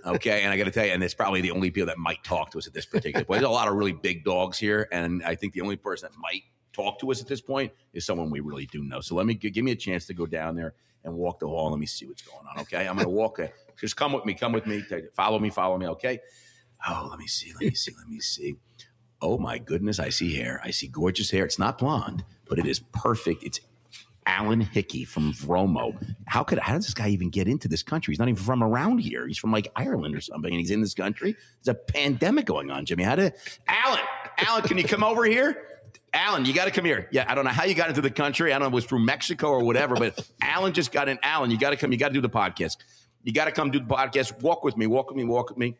Okay, 0.06 0.42
and 0.42 0.52
I 0.52 0.56
got 0.56 0.64
to 0.64 0.70
tell 0.70 0.86
you, 0.86 0.92
and 0.92 1.02
it's 1.02 1.14
probably 1.14 1.40
the 1.40 1.50
only 1.50 1.70
people 1.70 1.86
that 1.86 1.98
might 1.98 2.22
talk 2.24 2.50
to 2.52 2.58
us 2.58 2.66
at 2.66 2.72
this 2.72 2.86
particular 2.86 3.24
point. 3.24 3.40
There's 3.40 3.48
a 3.48 3.52
lot 3.52 3.68
of 3.68 3.74
really 3.74 3.92
big 3.92 4.24
dogs 4.24 4.58
here, 4.58 4.88
and 4.92 5.22
I 5.24 5.34
think 5.34 5.52
the 5.52 5.60
only 5.60 5.76
person 5.76 6.08
that 6.10 6.18
might 6.18 6.42
talk 6.72 6.98
to 7.00 7.10
us 7.10 7.20
at 7.20 7.28
this 7.28 7.40
point 7.40 7.72
is 7.92 8.04
someone 8.04 8.30
we 8.30 8.40
really 8.40 8.66
do 8.66 8.82
know. 8.82 9.00
So 9.00 9.14
let 9.14 9.26
me 9.26 9.34
give 9.34 9.64
me 9.64 9.72
a 9.72 9.76
chance 9.76 10.06
to 10.06 10.14
go 10.14 10.26
down 10.26 10.56
there 10.56 10.74
and 11.04 11.14
walk 11.14 11.38
the 11.38 11.46
hall. 11.46 11.70
Let 11.70 11.78
me 11.78 11.86
see 11.86 12.06
what's 12.06 12.22
going 12.22 12.46
on. 12.46 12.60
Okay, 12.62 12.88
I'm 12.88 12.94
going 12.96 13.06
to 13.06 13.10
walk. 13.10 13.40
Just 13.78 13.96
come 13.96 14.12
with 14.12 14.24
me. 14.24 14.34
Come 14.34 14.52
with 14.52 14.66
me. 14.66 14.82
Follow 15.14 15.38
me. 15.38 15.50
Follow 15.50 15.78
me. 15.78 15.86
Okay. 15.88 16.18
Oh, 16.86 17.08
let 17.10 17.18
me 17.18 17.26
see. 17.26 17.52
Let 17.52 17.62
me 17.62 17.74
see. 17.74 17.92
Let 17.96 18.08
me 18.08 18.20
see. 18.20 18.56
Oh 19.20 19.38
my 19.38 19.58
goodness, 19.58 19.98
I 19.98 20.10
see 20.10 20.34
hair. 20.34 20.60
I 20.62 20.70
see 20.70 20.88
gorgeous 20.88 21.30
hair. 21.30 21.44
It's 21.44 21.58
not 21.58 21.78
blonde, 21.78 22.24
but 22.48 22.58
it 22.58 22.66
is 22.66 22.80
perfect. 22.80 23.42
It's 23.42 23.60
Alan 24.26 24.60
Hickey 24.60 25.04
from 25.04 25.32
Vromo. 25.32 25.96
How 26.26 26.42
could 26.42 26.58
how 26.58 26.74
does 26.74 26.84
this 26.86 26.94
guy 26.94 27.08
even 27.08 27.30
get 27.30 27.46
into 27.46 27.68
this 27.68 27.82
country? 27.82 28.12
He's 28.12 28.18
not 28.18 28.28
even 28.28 28.42
from 28.42 28.62
around 28.62 28.98
here. 28.98 29.26
He's 29.26 29.38
from 29.38 29.52
like 29.52 29.70
Ireland 29.76 30.16
or 30.16 30.20
something, 30.20 30.50
and 30.50 30.58
he's 30.58 30.70
in 30.70 30.80
this 30.80 30.94
country. 30.94 31.36
There's 31.62 31.76
a 31.76 31.78
pandemic 31.78 32.46
going 32.46 32.70
on, 32.70 32.86
Jimmy. 32.86 33.04
How 33.04 33.16
did 33.16 33.34
Alan? 33.68 34.00
Alan, 34.38 34.62
can 34.62 34.78
you 34.78 34.84
come 34.84 35.04
over 35.04 35.24
here? 35.24 35.68
Alan, 36.12 36.44
you 36.44 36.54
got 36.54 36.66
to 36.66 36.70
come 36.70 36.84
here. 36.84 37.08
Yeah, 37.10 37.24
I 37.28 37.34
don't 37.34 37.44
know 37.44 37.50
how 37.50 37.64
you 37.64 37.74
got 37.74 37.88
into 37.88 38.00
the 38.00 38.10
country. 38.10 38.52
I 38.52 38.58
don't 38.58 38.62
know 38.62 38.66
if 38.68 38.72
it 38.72 38.76
was 38.76 38.84
through 38.84 39.04
Mexico 39.04 39.48
or 39.48 39.64
whatever, 39.64 39.96
but 39.96 40.26
Alan 40.40 40.72
just 40.72 40.92
got 40.92 41.08
in. 41.08 41.18
Alan, 41.22 41.50
you 41.50 41.58
got 41.58 41.70
to 41.70 41.76
come. 41.76 41.92
You 41.92 41.98
got 41.98 42.08
to 42.08 42.14
do 42.14 42.20
the 42.20 42.30
podcast. 42.30 42.76
You 43.24 43.32
got 43.32 43.46
to 43.46 43.52
come 43.52 43.70
do 43.70 43.80
the 43.80 43.86
podcast. 43.86 44.40
Walk 44.40 44.64
with 44.64 44.76
me. 44.76 44.86
Walk 44.86 45.08
with 45.08 45.16
me. 45.16 45.24
Walk 45.24 45.50
with 45.50 45.58
me. 45.58 45.76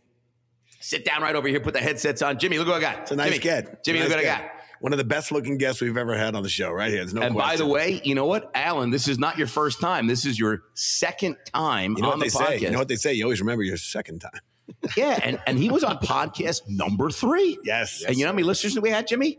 Sit 0.81 1.05
down 1.05 1.23
right 1.23 1.35
over 1.35 1.49
here. 1.49 1.61
Put 1.61 1.75
the 1.75 1.81
headsets 1.81 2.21
on. 2.21 2.39
Jimmy, 2.39 2.59
look 2.59 2.69
what 2.69 2.77
I 2.77 2.81
got. 2.81 2.99
It's 3.03 3.11
a 3.13 3.17
nice 3.17 3.31
Jimmy, 3.31 3.39
get. 3.39 3.85
Jimmy, 3.85 4.01
Nice 4.01 4.09
look 4.09 4.19
what 4.19 4.27
I 4.27 4.29
got. 4.29 4.51
One 4.85 4.93
of 4.93 4.99
the 4.99 5.05
best 5.05 5.33
looking 5.33 5.57
guests 5.57 5.81
we've 5.81 5.97
ever 5.97 6.15
had 6.15 6.35
on 6.35 6.43
the 6.43 6.49
show, 6.51 6.71
right 6.71 6.91
here. 6.91 7.07
No 7.07 7.23
and 7.23 7.35
by 7.35 7.57
the 7.57 7.65
way, 7.65 8.03
you 8.05 8.15
know 8.15 8.27
what, 8.27 8.51
Alan? 8.55 8.91
This 8.91 9.09
is 9.09 9.19
not 9.19 9.39
your 9.39 9.47
first 9.47 9.81
time. 9.81 10.07
This 10.07 10.27
is 10.27 10.39
your 10.39 10.65
second 10.75 11.39
time 11.55 11.95
you 11.97 12.03
know 12.03 12.11
on 12.11 12.19
what 12.19 12.31
the 12.31 12.39
they 12.39 12.45
podcast. 12.45 12.49
say. 12.49 12.59
You 12.59 12.71
know 12.71 12.79
what 12.81 12.89
they 12.89 12.97
say. 12.97 13.15
You 13.15 13.25
always 13.25 13.41
remember 13.41 13.63
your 13.63 13.79
second 13.79 14.19
time. 14.19 14.43
yeah, 14.95 15.19
and, 15.23 15.41
and 15.47 15.59
he 15.59 15.71
was 15.71 15.85
on 15.85 15.97
podcast 16.01 16.69
number 16.69 17.09
three. 17.09 17.57
Yes. 17.65 18.05
and 18.07 18.15
you 18.19 18.25
know 18.25 18.29
how 18.29 18.35
many 18.35 18.43
listeners 18.43 18.79
we 18.79 18.91
had, 18.91 19.07
Jimmy? 19.07 19.39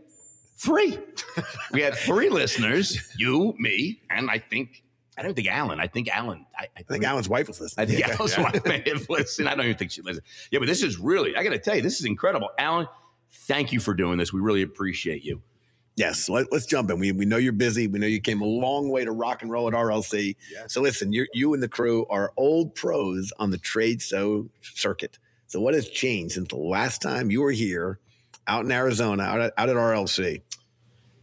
Three. 0.56 0.98
we 1.72 1.80
had 1.80 1.94
three 1.94 2.28
listeners. 2.28 2.98
You, 3.16 3.54
me, 3.56 4.02
and 4.10 4.28
I 4.28 4.40
think 4.40 4.82
I 5.16 5.22
don't 5.22 5.34
think 5.34 5.46
Alan. 5.46 5.78
I 5.78 5.86
think 5.86 6.08
Alan. 6.08 6.44
I, 6.58 6.64
I 6.64 6.68
I 6.78 6.82
think 6.82 7.04
Alan's 7.04 7.28
wife 7.28 7.46
was 7.46 7.60
listening. 7.60 7.84
I 7.84 7.86
think 7.86 8.00
Yeah. 8.04 8.16
Alan's 8.18 8.36
wife 8.36 8.64
may 8.64 8.82
have 8.84 9.08
listened. 9.08 9.48
I 9.48 9.54
don't 9.54 9.66
even 9.66 9.76
think 9.76 9.92
she 9.92 10.02
listened. 10.02 10.26
Yeah, 10.50 10.58
but 10.58 10.66
this 10.66 10.82
is 10.82 10.98
really. 10.98 11.36
I 11.36 11.44
got 11.44 11.50
to 11.50 11.58
tell 11.60 11.76
you, 11.76 11.82
this 11.82 12.00
is 12.00 12.04
incredible, 12.04 12.50
Alan. 12.58 12.88
Thank 13.32 13.72
you 13.72 13.80
for 13.80 13.94
doing 13.94 14.18
this. 14.18 14.32
We 14.32 14.40
really 14.40 14.62
appreciate 14.62 15.24
you. 15.24 15.42
Yes, 15.96 16.28
let, 16.28 16.52
us 16.52 16.66
jump 16.66 16.90
in. 16.90 16.98
We, 16.98 17.12
we 17.12 17.24
know 17.24 17.38
you're 17.38 17.52
busy. 17.52 17.86
We 17.86 17.98
know 17.98 18.06
you 18.06 18.20
came 18.20 18.42
a 18.42 18.46
long 18.46 18.90
way 18.90 19.04
to 19.04 19.12
rock 19.12 19.40
and 19.40 19.50
roll 19.50 19.66
at 19.66 19.72
RLC. 19.72 20.36
So 20.68 20.82
listen, 20.82 21.12
you 21.12 21.26
you 21.32 21.54
and 21.54 21.62
the 21.62 21.68
crew 21.68 22.06
are 22.10 22.32
old 22.36 22.74
pros 22.74 23.32
on 23.38 23.50
the 23.50 23.56
trade 23.56 24.02
show 24.02 24.50
circuit. 24.60 25.18
So 25.46 25.58
what 25.60 25.72
has 25.72 25.88
changed 25.88 26.34
since 26.34 26.48
the 26.48 26.56
last 26.56 27.00
time 27.00 27.30
you 27.30 27.40
were 27.40 27.52
here, 27.52 27.98
out 28.46 28.64
in 28.66 28.72
Arizona, 28.72 29.22
out 29.22 29.40
at, 29.40 29.54
out 29.56 29.68
at 29.70 29.76
RLC? 29.76 30.42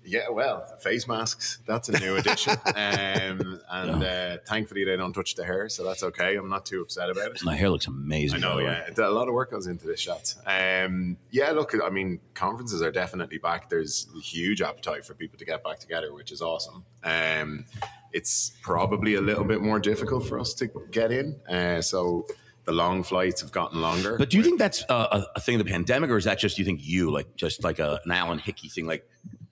Yeah, 0.05 0.29
well, 0.29 0.65
face 0.79 1.07
masks, 1.07 1.59
that's 1.65 1.89
a 1.89 1.99
new 1.99 2.17
addition. 2.17 2.53
um, 2.65 3.61
and 3.69 4.03
uh, 4.03 4.37
thankfully, 4.45 4.83
they 4.83 4.97
don't 4.97 5.13
touch 5.13 5.35
the 5.35 5.45
hair, 5.45 5.69
so 5.69 5.83
that's 5.83 6.03
okay. 6.03 6.35
I'm 6.35 6.49
not 6.49 6.65
too 6.65 6.81
upset 6.81 7.09
about 7.09 7.31
it. 7.31 7.43
My 7.43 7.55
hair 7.55 7.69
looks 7.69 7.87
amazing. 7.87 8.43
I 8.43 8.47
know, 8.47 8.57
the 8.57 8.65
way. 8.65 8.83
yeah. 8.97 9.07
A 9.07 9.09
lot 9.09 9.27
of 9.27 9.33
work 9.33 9.51
goes 9.51 9.67
into 9.67 9.87
this 9.87 9.99
shot. 9.99 10.35
Um, 10.45 11.17
yeah, 11.31 11.51
look, 11.51 11.73
I 11.81 11.89
mean, 11.89 12.19
conferences 12.33 12.81
are 12.81 12.91
definitely 12.91 13.37
back. 13.37 13.69
There's 13.69 14.07
a 14.15 14.19
huge 14.19 14.61
appetite 14.61 15.05
for 15.05 15.13
people 15.13 15.39
to 15.39 15.45
get 15.45 15.63
back 15.63 15.79
together, 15.79 16.13
which 16.13 16.31
is 16.31 16.41
awesome. 16.41 16.85
Um, 17.03 17.65
it's 18.11 18.53
probably 18.61 19.15
a 19.15 19.21
little 19.21 19.43
bit 19.43 19.61
more 19.61 19.79
difficult 19.79 20.27
for 20.27 20.39
us 20.39 20.53
to 20.55 20.69
get 20.91 21.11
in. 21.11 21.39
Uh, 21.49 21.81
so 21.81 22.27
the 22.65 22.71
long 22.71 23.03
flights 23.03 23.41
have 23.41 23.51
gotten 23.51 23.81
longer. 23.81 24.17
But 24.17 24.29
do 24.29 24.37
you 24.37 24.43
think 24.43 24.59
that's 24.59 24.83
a, 24.87 24.93
a, 24.93 25.25
a 25.35 25.39
thing 25.39 25.59
of 25.59 25.65
the 25.65 25.71
pandemic, 25.71 26.09
or 26.09 26.17
is 26.17 26.25
that 26.25 26.39
just 26.39 26.57
you 26.57 26.65
think 26.65 26.79
you 26.83 27.11
like 27.11 27.35
just 27.35 27.63
like 27.63 27.79
a, 27.79 27.99
an 28.05 28.11
Alan 28.11 28.39
Hickey 28.39 28.69
thing? 28.69 28.85
Like, 28.85 29.09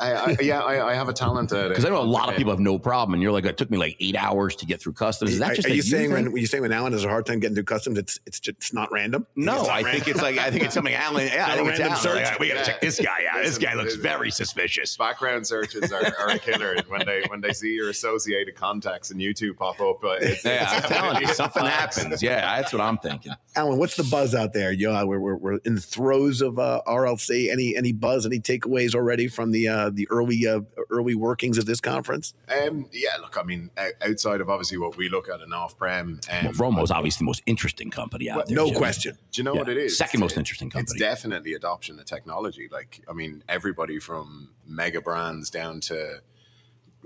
I, 0.00 0.12
I, 0.12 0.36
yeah, 0.40 0.60
I, 0.60 0.90
I 0.90 0.94
have 0.94 1.08
a 1.08 1.12
talent 1.12 1.50
at 1.52 1.66
it. 1.66 1.68
Because 1.70 1.84
I 1.84 1.88
know 1.88 2.00
a 2.00 2.02
lot 2.02 2.28
of 2.28 2.36
people 2.36 2.52
have 2.52 2.60
no 2.60 2.78
problem, 2.78 3.14
and 3.14 3.22
you're 3.22 3.32
like, 3.32 3.44
it 3.44 3.56
took 3.56 3.70
me 3.70 3.78
like 3.78 3.96
eight 4.00 4.16
hours 4.16 4.54
to 4.56 4.66
get 4.66 4.80
through 4.80 4.92
customs. 4.92 5.32
Is 5.32 5.38
that 5.40 5.50
are, 5.50 5.54
just 5.54 5.68
are 5.68 5.72
a 5.72 5.74
you 5.74 5.82
saying 5.82 6.04
thing? 6.04 6.12
when, 6.12 6.32
when 6.32 6.40
you 6.40 6.46
say 6.46 6.60
when 6.60 6.72
Alan 6.72 6.92
has 6.92 7.04
a 7.04 7.08
hard 7.08 7.26
time 7.26 7.40
getting 7.40 7.54
through 7.54 7.64
customs, 7.64 7.98
it's 7.98 8.20
it's 8.26 8.38
just 8.40 8.56
it's 8.58 8.72
not 8.72 8.90
random? 8.92 9.26
No, 9.36 9.56
not 9.62 9.68
I 9.70 9.82
think 9.90 10.06
it's 10.08 10.22
like 10.22 10.38
I 10.38 10.50
think 10.50 10.64
it's 10.64 10.74
something 10.74 10.94
Alan. 10.94 11.26
Yeah, 11.26 11.46
I 11.48 11.56
think 11.56 11.68
it's 11.68 11.78
random 11.80 11.98
Alan. 11.98 12.02
search? 12.02 12.24
Like, 12.30 12.38
we 12.38 12.48
got 12.48 12.54
to 12.54 12.60
Yeah. 12.60 12.64
check 12.64 12.80
this 12.80 13.00
guy 13.00 13.22
out. 13.30 13.42
This 13.42 13.58
guy 13.58 13.74
looks 13.74 13.94
very 13.96 14.30
suspicious. 14.30 14.96
background 14.96 15.46
searches 15.46 15.92
are, 15.92 16.02
are 16.20 16.30
a 16.30 16.38
killer 16.38 16.76
when 16.88 17.04
they 17.04 17.22
when 17.28 17.40
they 17.40 17.52
see 17.52 17.72
your 17.72 17.88
associated 17.90 18.54
contacts 18.54 19.10
and 19.10 19.20
YouTube 19.20 19.56
pop 19.56 19.80
up. 19.80 19.98
But 20.00 20.22
it's, 20.22 20.44
Yeah, 20.44 20.68
I'm 20.70 20.82
telling 20.82 21.20
you, 21.22 21.28
something 21.34 21.62
flags. 21.62 21.96
happens. 21.96 22.22
Yeah, 22.22 22.40
that's 22.60 22.72
what 22.72 22.80
I'm 22.82 22.98
thinking. 22.98 23.32
Alan, 23.56 23.78
what's 23.78 23.96
the 23.96 24.04
buzz 24.04 24.34
out 24.34 24.52
there? 24.52 24.70
You 24.72 24.92
know, 24.92 25.06
we're, 25.06 25.18
we're, 25.18 25.36
we're 25.36 25.56
in 25.64 25.74
the 25.74 25.80
throes 25.80 26.40
of 26.40 26.58
uh, 26.58 26.82
RLC. 26.86 27.50
Any 27.50 27.76
any 27.76 27.92
buzz? 27.92 28.24
Any 28.26 28.38
takeaways 28.38 28.94
already 28.94 29.28
from 29.28 29.50
the 29.50 29.68
uh, 29.68 29.87
the 29.96 30.06
early 30.10 30.46
uh, 30.46 30.60
early 30.90 31.14
workings 31.14 31.58
of 31.58 31.66
this 31.66 31.80
conference? 31.80 32.34
Um, 32.48 32.88
yeah, 32.92 33.16
look, 33.20 33.36
I 33.38 33.42
mean, 33.42 33.70
outside 34.02 34.40
of 34.40 34.48
obviously 34.50 34.78
what 34.78 34.96
we 34.96 35.08
look 35.08 35.28
at 35.28 35.40
in 35.40 35.52
off-prem, 35.52 36.20
um, 36.30 36.44
Well, 36.44 36.52
Vromo's 36.72 36.90
obviously 36.90 37.24
the 37.24 37.28
most 37.28 37.42
interesting 37.46 37.90
company 37.90 38.30
out 38.30 38.46
there. 38.46 38.56
No 38.56 38.66
Jimmy. 38.66 38.78
question. 38.78 39.18
do 39.32 39.40
you 39.40 39.44
know 39.44 39.54
Yeah, 39.54 39.60
what 39.60 39.68
it 39.68 39.76
is? 39.78 39.96
second 39.98 40.20
most 40.20 40.36
interesting 40.36 40.70
company. 40.70 40.92
It's 40.96 41.00
definitely 41.00 41.54
adoption 41.54 41.98
of 41.98 42.04
technology. 42.06 42.68
Like, 42.70 43.02
I 43.08 43.12
mean, 43.12 43.42
everybody 43.48 43.98
from 43.98 44.50
mega 44.66 45.00
brands 45.00 45.50
down 45.50 45.80
to 45.82 46.20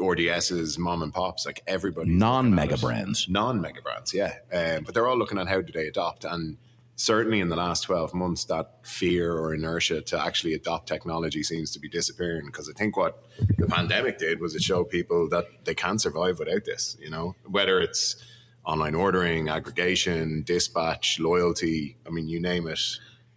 RDS's, 0.01 0.79
mom 0.79 1.03
and 1.03 1.13
pops, 1.13 1.45
like 1.47 1.63
everybody. 1.67 2.11
Non-mega 2.11 2.79
brands. 2.79 3.27
non-mega 3.29 3.83
brands, 3.83 4.15
yeah. 4.15 4.35
Um, 4.53 4.85
but 4.85 4.95
they're 4.95 5.07
all 5.07 5.19
looking 5.19 5.39
at 5.39 5.49
how 5.49 5.61
do 5.61 5.73
they 5.73 5.87
adopt, 5.87 6.25
and 6.25 6.57
certainly 6.97 7.41
in 7.41 7.49
the 7.49 7.57
last 7.57 7.85
twelve 7.85 8.15
months, 8.15 8.45
that 8.47 8.79
fear 8.83 9.33
or 9.37 9.55
inertia 9.55 10.03
to 10.03 10.21
actually 10.21 10.55
adopt 10.55 10.89
technology 10.89 11.43
seems 11.43 11.71
to 11.73 11.81
be 11.81 11.89
disappearing. 11.89 12.47
Because 12.47 12.69
I 12.69 12.73
think 12.73 12.97
what 12.97 13.25
the 13.59 13.67
pandemic 13.67 14.19
did 14.19 14.41
was 14.41 14.55
it 14.55 14.63
showed 14.63 14.91
people 14.91 15.29
that 15.31 15.47
they 15.65 15.75
can 15.75 15.99
survive 15.99 16.39
without 16.39 16.65
this. 16.65 16.97
You 17.01 17.11
know, 17.11 17.35
whether 17.47 17.81
it's 17.81 18.17
online 18.65 18.95
ordering, 18.95 19.49
aggregation, 19.49 20.43
dispatch, 20.45 21.19
loyalty. 21.19 21.97
I 22.07 22.11
mean, 22.11 22.29
you 22.29 22.41
name 22.41 22.69
it. 22.69 22.81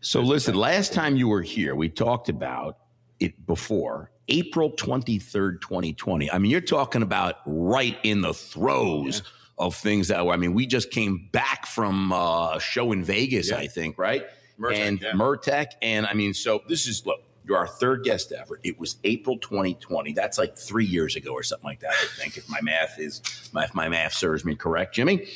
So 0.01 0.21
listen, 0.21 0.55
last 0.55 0.93
time 0.93 1.15
you 1.15 1.27
were 1.27 1.41
here, 1.41 1.75
we 1.75 1.89
talked 1.89 2.29
about 2.29 2.77
it 3.19 3.45
before. 3.47 4.11
April 4.27 4.71
23rd, 4.71 5.61
2020. 5.61 6.31
I 6.31 6.37
mean, 6.37 6.51
you're 6.51 6.61
talking 6.61 7.01
about 7.01 7.37
right 7.45 7.97
in 8.03 8.21
the 8.21 8.33
throes 8.33 9.21
of 9.57 9.75
things 9.75 10.09
that 10.09 10.25
were, 10.25 10.33
I 10.33 10.37
mean, 10.37 10.53
we 10.53 10.65
just 10.67 10.91
came 10.91 11.29
back 11.31 11.65
from 11.65 12.11
uh, 12.11 12.55
a 12.55 12.59
show 12.59 12.91
in 12.91 13.03
Vegas, 13.03 13.49
Yeah. 13.49 13.57
I 13.57 13.67
think, 13.67 13.97
right? 13.97 14.25
And 14.73 15.01
yeah. 15.01 15.11
MURTEC. 15.13 15.67
And 15.81 16.05
I 16.05 16.13
mean, 16.13 16.33
so 16.33 16.61
this 16.67 16.87
is, 16.87 17.05
look, 17.05 17.19
you're 17.45 17.57
our 17.57 17.67
third 17.67 18.03
guest 18.03 18.31
ever. 18.31 18.59
It 18.63 18.79
was 18.79 18.97
April 19.03 19.37
2020. 19.37 20.13
That's 20.13 20.37
like 20.37 20.57
three 20.57 20.85
years 20.85 21.15
ago 21.15 21.31
or 21.31 21.43
something 21.43 21.65
like 21.65 21.79
that, 21.81 21.91
I 21.91 22.07
think, 22.21 22.37
if 22.37 22.49
my 22.49 22.59
math 22.61 22.99
is, 22.99 23.21
my, 23.53 23.63
if 23.65 23.73
my 23.75 23.87
math 23.87 24.13
serves 24.13 24.43
me 24.43 24.55
correct. 24.55 24.95
Jimmy, 24.95 25.27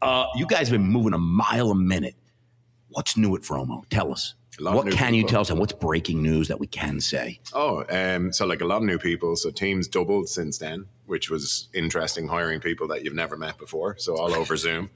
uh, 0.00 0.26
you 0.36 0.46
guys 0.46 0.68
have 0.68 0.78
been 0.78 0.88
moving 0.88 1.12
a 1.12 1.18
mile 1.18 1.70
a 1.70 1.74
minute. 1.74 2.14
What's 2.88 3.16
new 3.16 3.34
at 3.34 3.42
Vromo? 3.42 3.84
Tell 3.90 4.12
us. 4.12 4.34
What 4.58 4.90
can 4.90 5.14
you 5.14 5.24
tell 5.24 5.42
us? 5.42 5.50
And 5.50 5.58
what's 5.58 5.72
breaking 5.72 6.22
news 6.22 6.48
that 6.48 6.58
we 6.58 6.66
can 6.66 7.00
say? 7.00 7.40
Oh, 7.52 7.84
um, 7.90 8.32
so 8.32 8.46
like 8.46 8.60
a 8.60 8.64
lot 8.64 8.78
of 8.78 8.84
new 8.84 8.98
people. 8.98 9.36
So 9.36 9.50
teams 9.50 9.88
doubled 9.88 10.28
since 10.28 10.58
then, 10.58 10.86
which 11.06 11.30
was 11.30 11.68
interesting. 11.74 12.28
Hiring 12.28 12.60
people 12.60 12.88
that 12.88 13.04
you've 13.04 13.14
never 13.14 13.36
met 13.36 13.58
before, 13.58 13.96
so 13.98 14.16
all 14.16 14.34
over 14.34 14.56
Zoom. 14.56 14.90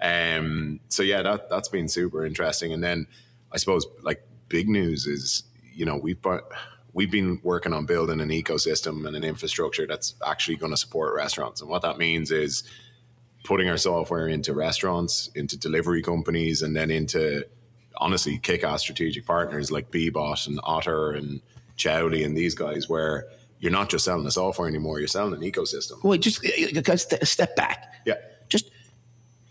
Um, 0.00 0.80
so 0.88 1.02
yeah, 1.02 1.22
that 1.22 1.50
that's 1.50 1.68
been 1.68 1.88
super 1.88 2.24
interesting. 2.24 2.72
And 2.72 2.82
then 2.82 3.06
I 3.52 3.56
suppose 3.56 3.86
like 4.02 4.26
big 4.48 4.68
news 4.68 5.06
is 5.06 5.44
you 5.72 5.84
know 5.84 5.96
we've 5.96 6.18
we've 6.92 7.10
been 7.10 7.40
working 7.42 7.72
on 7.72 7.86
building 7.86 8.20
an 8.20 8.30
ecosystem 8.30 9.06
and 9.06 9.16
an 9.16 9.24
infrastructure 9.24 9.86
that's 9.86 10.14
actually 10.24 10.56
going 10.56 10.72
to 10.72 10.76
support 10.76 11.14
restaurants. 11.14 11.60
And 11.60 11.70
what 11.70 11.82
that 11.82 11.98
means 11.98 12.30
is 12.30 12.62
putting 13.44 13.68
our 13.68 13.76
software 13.76 14.28
into 14.28 14.52
restaurants, 14.54 15.30
into 15.34 15.58
delivery 15.58 16.02
companies, 16.02 16.62
and 16.62 16.76
then 16.76 16.90
into 16.90 17.46
honestly 17.96 18.38
kick-ass 18.38 18.82
strategic 18.82 19.26
partners 19.26 19.70
like 19.70 19.90
Bbot 19.90 20.46
and 20.46 20.60
Otter 20.62 21.12
and 21.12 21.40
Chowly 21.76 22.24
and 22.24 22.36
these 22.36 22.54
guys, 22.54 22.88
where 22.88 23.26
you're 23.58 23.72
not 23.72 23.88
just 23.90 24.04
selling 24.04 24.24
the 24.24 24.30
software 24.30 24.68
anymore, 24.68 24.98
you're 24.98 25.08
selling 25.08 25.34
an 25.34 25.40
ecosystem. 25.40 26.02
Wait, 26.02 26.20
just 26.20 26.44
uh, 26.44 26.80
guys, 26.82 27.02
st- 27.02 27.26
step 27.26 27.56
back. 27.56 27.94
Yeah. 28.06 28.14
Just 28.48 28.70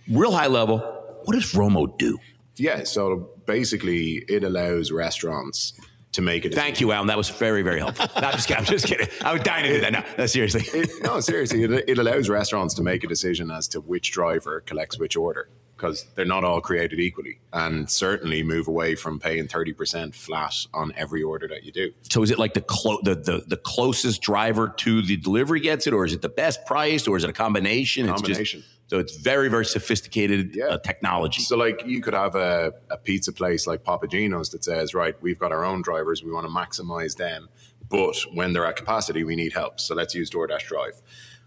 real 0.10 0.32
high 0.32 0.48
level. 0.48 0.80
What 1.26 1.34
does 1.34 1.52
Vromo 1.52 1.96
do? 1.98 2.18
Yeah. 2.56 2.84
So 2.84 3.30
basically, 3.46 4.24
it 4.28 4.44
allows 4.44 4.92
restaurants 4.92 5.74
to 6.14 6.22
make 6.22 6.46
it. 6.46 6.54
Thank 6.54 6.82
you, 6.82 6.92
Alan. 6.92 7.08
That 7.08 7.18
was 7.18 7.30
very, 7.30 7.62
very 7.62 7.80
helpful. 7.80 8.08
no, 8.20 8.28
I'm 8.28 8.34
just 8.34 8.48
kidding. 8.48 8.60
I'm 8.60 8.66
just 8.66 8.88
kidding. 8.88 9.08
I 9.24 9.34
was 9.34 9.44
dying 9.44 9.64
to 9.66 9.74
do 9.74 9.82
that. 9.82 9.92
No, 9.92 10.04
no 10.18 10.26
seriously. 10.26 10.64
It, 10.80 10.90
no, 11.04 11.20
seriously, 11.20 11.64
it, 11.64 11.72
it 11.88 11.98
allows 11.98 12.30
restaurants 12.30 12.74
to 12.76 12.84
make 12.84 13.04
a 13.04 13.08
decision 13.08 13.52
as 13.52 13.68
to 13.70 13.82
which 13.82 14.12
driver 14.12 14.62
collects 14.62 14.98
which 14.98 15.16
order. 15.16 15.50
Because 15.80 16.06
they're 16.16 16.26
not 16.26 16.44
all 16.44 16.60
created 16.60 17.00
equally. 17.00 17.40
And 17.54 17.90
certainly 17.90 18.44
move 18.44 18.68
away 18.68 18.96
from 18.96 19.18
paying 19.18 19.48
30% 19.48 20.14
flat 20.14 20.54
on 20.74 20.92
every 20.98 21.24
order 21.24 21.48
that 21.48 21.64
you 21.64 21.72
do. 21.72 21.94
So 22.12 22.22
is 22.22 22.32
it 22.32 22.38
like 22.38 22.54
the, 22.54 22.62
clo- 22.62 23.00
the 23.04 23.16
the 23.16 23.44
the 23.48 23.56
closest 23.56 24.22
driver 24.22 24.68
to 24.78 25.02
the 25.02 25.16
delivery 25.16 25.62
gets 25.62 25.88
it, 25.88 25.94
or 25.94 26.04
is 26.04 26.12
it 26.14 26.22
the 26.22 26.28
best 26.44 26.66
priced, 26.66 27.08
or 27.08 27.16
is 27.16 27.24
it 27.24 27.30
a 27.30 27.34
combination? 27.34 28.08
Combination. 28.08 28.60
It's 28.60 28.68
just, 28.68 28.90
so 28.90 29.00
it's 29.00 29.16
very 29.18 29.48
very 29.50 29.66
sophisticated 29.66 30.56
Yeah. 30.56 30.66
uh, 30.66 30.78
technology. 30.80 31.42
So, 31.44 31.56
like, 31.56 31.86
you 31.86 32.02
could 32.02 32.14
have 32.14 32.36
a, 32.36 32.74
a 32.90 32.98
pizza 32.98 33.32
place 33.32 33.66
like 33.66 33.84
Papa 33.84 34.08
Gino's 34.08 34.50
that 34.50 34.64
says, 34.66 34.94
right, 34.94 35.16
we've 35.22 35.40
got 35.40 35.52
our 35.54 35.64
own 35.64 35.82
drivers, 35.82 36.24
we 36.24 36.32
want 36.32 36.46
to 36.46 36.52
maximize 36.52 37.16
them, 37.16 37.48
but 37.90 38.16
when 38.34 38.52
they're 38.54 38.66
at 38.66 38.76
capacity, 38.76 39.24
we 39.24 39.36
need 39.36 39.54
help. 39.54 39.80
So 39.80 39.96
let's 39.96 40.14
use 40.14 40.30
DoorDash 40.30 40.66
Drive. 40.68 41.02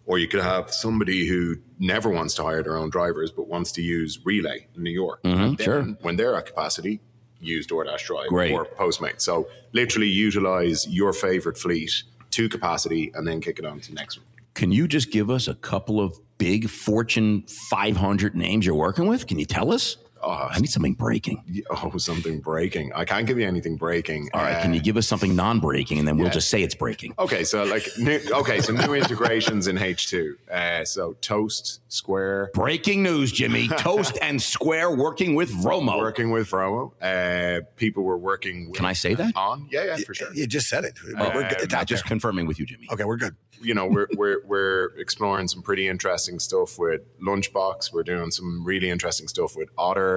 Or 0.04 0.18
you 0.18 0.26
could 0.26 0.42
have 0.42 0.72
somebody 0.72 1.26
who 1.26 1.58
never 1.78 2.08
wants 2.08 2.34
to 2.34 2.42
hire 2.42 2.62
their 2.62 2.76
own 2.76 2.90
drivers, 2.90 3.30
but 3.30 3.46
wants 3.46 3.72
to 3.72 3.82
use 3.82 4.18
Relay 4.24 4.66
in 4.74 4.82
New 4.82 4.90
York. 4.90 5.22
Mm-hmm, 5.22 5.54
then 5.54 5.56
sure. 5.56 5.82
When 6.00 6.16
they're 6.16 6.34
at 6.34 6.46
capacity, 6.46 7.00
use 7.40 7.66
DoorDash 7.66 8.06
Drive 8.06 8.28
Great. 8.28 8.52
or 8.52 8.64
Postmates. 8.64 9.22
So 9.22 9.48
literally 9.72 10.08
utilize 10.08 10.88
your 10.88 11.12
favorite 11.12 11.56
fleet 11.56 12.02
to 12.30 12.48
capacity 12.48 13.12
and 13.14 13.26
then 13.26 13.40
kick 13.40 13.58
it 13.58 13.64
on 13.64 13.80
to 13.80 13.90
the 13.90 13.94
next 13.94 14.18
one. 14.18 14.26
Can 14.54 14.72
you 14.72 14.86
just 14.88 15.10
give 15.10 15.30
us 15.30 15.48
a 15.48 15.54
couple 15.54 16.00
of 16.00 16.18
big 16.38 16.68
Fortune 16.68 17.42
500 17.42 18.34
names 18.34 18.66
you're 18.66 18.74
working 18.74 19.06
with? 19.06 19.26
Can 19.26 19.38
you 19.38 19.46
tell 19.46 19.72
us? 19.72 19.96
Oh, 20.22 20.30
I 20.50 20.58
need 20.60 20.70
something 20.70 20.94
breaking. 20.94 21.64
oh, 21.70 21.96
something 21.98 22.40
breaking. 22.40 22.92
I 22.94 23.04
can't 23.04 23.26
give 23.26 23.38
you 23.38 23.46
anything 23.46 23.76
breaking. 23.76 24.28
All 24.32 24.40
right, 24.42 24.56
Uh, 24.56 24.62
can 24.62 24.72
you 24.74 24.80
give 24.80 24.96
us 24.96 25.06
something 25.06 25.34
non-breaking, 25.34 25.98
and 25.98 26.06
then 26.06 26.16
we'll 26.18 26.30
just 26.30 26.48
say 26.48 26.62
it's 26.62 26.74
breaking. 26.74 27.14
Okay, 27.18 27.44
so 27.44 27.64
like 27.64 27.86
new, 27.98 28.20
okay, 28.32 28.60
so 28.60 28.72
new 28.72 28.94
integrations 28.94 29.66
in 29.66 29.76
H2. 29.76 30.34
Uh, 30.50 30.84
so 30.84 31.14
Toast, 31.20 31.80
Square, 31.88 32.50
Breaking 32.54 33.02
news, 33.02 33.32
Jimmy. 33.32 33.68
Toast 33.78 34.16
and 34.22 34.40
Square 34.40 34.96
working 34.96 35.34
with 35.34 35.50
Vromo. 35.52 35.98
working 35.98 36.30
with 36.30 36.48
Vromo. 36.50 36.92
Uh, 37.02 37.62
people 37.76 38.02
were 38.04 38.18
working. 38.18 38.66
With, 38.68 38.76
Can 38.76 38.86
I 38.86 38.92
say 38.92 39.14
that? 39.14 39.32
On, 39.36 39.68
yeah, 39.70 39.84
yeah, 39.84 39.96
for 40.06 40.14
sure. 40.14 40.32
You 40.34 40.46
just 40.46 40.68
said 40.68 40.84
it. 40.84 40.94
We're, 41.04 41.16
Uh, 41.20 41.30
we're 41.34 41.48
good. 41.48 41.60
It's 41.62 41.74
I'm 41.74 41.80
out 41.80 41.86
just 41.86 42.04
there. 42.04 42.08
confirming 42.08 42.46
with 42.46 42.58
you, 42.60 42.66
Jimmy. 42.66 42.86
Okay, 42.92 43.04
we're 43.04 43.16
good. 43.16 43.34
You 43.60 43.74
know, 43.74 43.86
we're 43.86 44.08
we're 44.16 44.38
we're 44.44 44.86
exploring 44.98 45.46
some 45.46 45.62
pretty 45.62 45.86
interesting 45.86 46.40
stuff 46.40 46.80
with 46.80 47.00
Lunchbox. 47.20 47.92
We're 47.92 48.02
doing 48.02 48.32
some 48.32 48.64
really 48.64 48.90
interesting 48.90 49.28
stuff 49.28 49.54
with 49.56 49.68
Otter. 49.78 50.11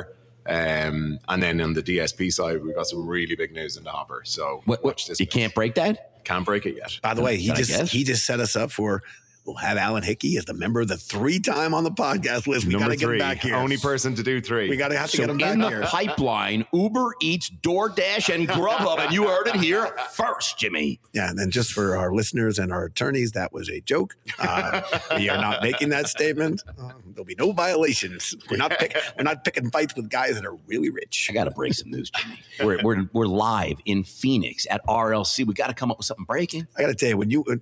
Um, 0.47 1.19
and 1.27 1.41
then 1.41 1.59
on 1.61 1.73
the 1.73 1.81
DSP 1.81 2.31
side, 2.31 2.61
we've 2.63 2.75
got 2.75 2.87
some 2.87 3.07
really 3.07 3.35
big 3.35 3.51
news 3.51 3.77
in 3.77 3.83
the 3.83 3.89
hopper. 3.89 4.21
So 4.25 4.61
What, 4.65 4.83
what, 4.83 4.91
watch 4.93 5.07
this. 5.07 5.19
you 5.19 5.25
space. 5.25 5.33
can't 5.41 5.55
break 5.55 5.75
that? 5.75 6.23
can't 6.23 6.45
break 6.45 6.65
it 6.65 6.75
yet. 6.75 6.99
By 7.03 7.13
the 7.13 7.21
way, 7.21 7.37
he 7.37 7.47
Can 7.47 7.55
just 7.55 7.91
he 7.91 8.03
just 8.03 8.25
set 8.25 8.39
us 8.39 8.55
up 8.55 8.71
for. 8.71 9.01
We'll 9.45 9.55
have 9.57 9.77
Alan 9.77 10.01
Hickey 10.01 10.37
as 10.37 10.45
the 10.45 10.53
member 10.55 10.81
of 10.81 10.87
the 10.87 10.97
three 10.97 11.39
time 11.39 11.73
on 11.75 11.83
the 11.83 11.91
podcast 11.91 12.47
list. 12.47 12.65
We 12.65 12.71
got 12.73 12.79
Number 12.79 12.95
to 12.95 12.99
get 12.99 13.09
him 13.11 13.17
back 13.19 13.37
here. 13.41 13.55
only 13.55 13.77
person 13.77 14.15
to 14.15 14.23
do 14.23 14.41
three. 14.41 14.69
we 14.69 14.75
got 14.75 14.87
to 14.87 14.97
have 14.97 15.11
to 15.11 15.17
So 15.17 15.23
get 15.23 15.29
him 15.29 15.37
back 15.37 15.53
in 15.53 15.59
the 15.59 15.69
here. 15.69 15.81
pipeline, 15.83 16.65
Uber 16.73 17.13
Eats, 17.21 17.51
DoorDash, 17.51 18.33
and 18.33 18.47
Grubhub, 18.49 18.97
and 18.99 19.13
you 19.13 19.27
heard 19.27 19.47
it 19.47 19.55
here 19.57 19.85
first, 20.11 20.57
Jimmy. 20.57 20.99
Yeah, 21.13 21.29
and 21.29 21.37
then 21.37 21.51
just 21.51 21.73
for 21.73 21.95
our 21.95 22.11
listeners 22.11 22.57
and 22.57 22.71
our 22.71 22.85
attorneys, 22.85 23.33
that 23.33 23.53
was 23.53 23.69
a 23.69 23.81
joke. 23.81 24.15
Uh, 24.39 24.81
we 25.15 25.29
are 25.29 25.37
not 25.37 25.61
making 25.61 25.89
that 25.89 26.07
statement. 26.07 26.63
Uh, 26.67 26.93
there'll 27.13 27.23
be 27.23 27.35
no 27.37 27.51
violations. 27.51 28.33
We're 28.49 28.57
not 28.57 28.71
pick, 28.79 28.97
we're 29.17 29.23
not 29.25 29.43
picking 29.43 29.69
fights 29.69 29.95
with 29.95 30.09
guys 30.09 30.35
that 30.35 30.45
are 30.45 30.55
really 30.65 30.89
rich. 30.89 31.27
I 31.29 31.33
got 31.33 31.43
to 31.43 31.51
break 31.51 31.73
some 31.75 31.91
news, 31.91 32.09
Jimmy. 32.09 32.39
We're, 32.63 32.81
we're, 32.83 33.09
we're 33.13 33.27
live 33.27 33.77
in 33.85 34.03
Phoenix 34.03 34.65
at 34.71 34.81
RLC. 34.87 35.45
We 35.45 35.53
got 35.53 35.67
to 35.67 35.73
come 35.75 35.91
up 35.91 35.97
with 35.97 36.07
something 36.07 36.25
breaking. 36.25 36.67
I 36.75 36.81
got 36.81 36.87
to 36.87 36.95
tell 36.95 37.09
you, 37.09 37.17
when 37.17 37.29
you, 37.29 37.41
when, 37.41 37.61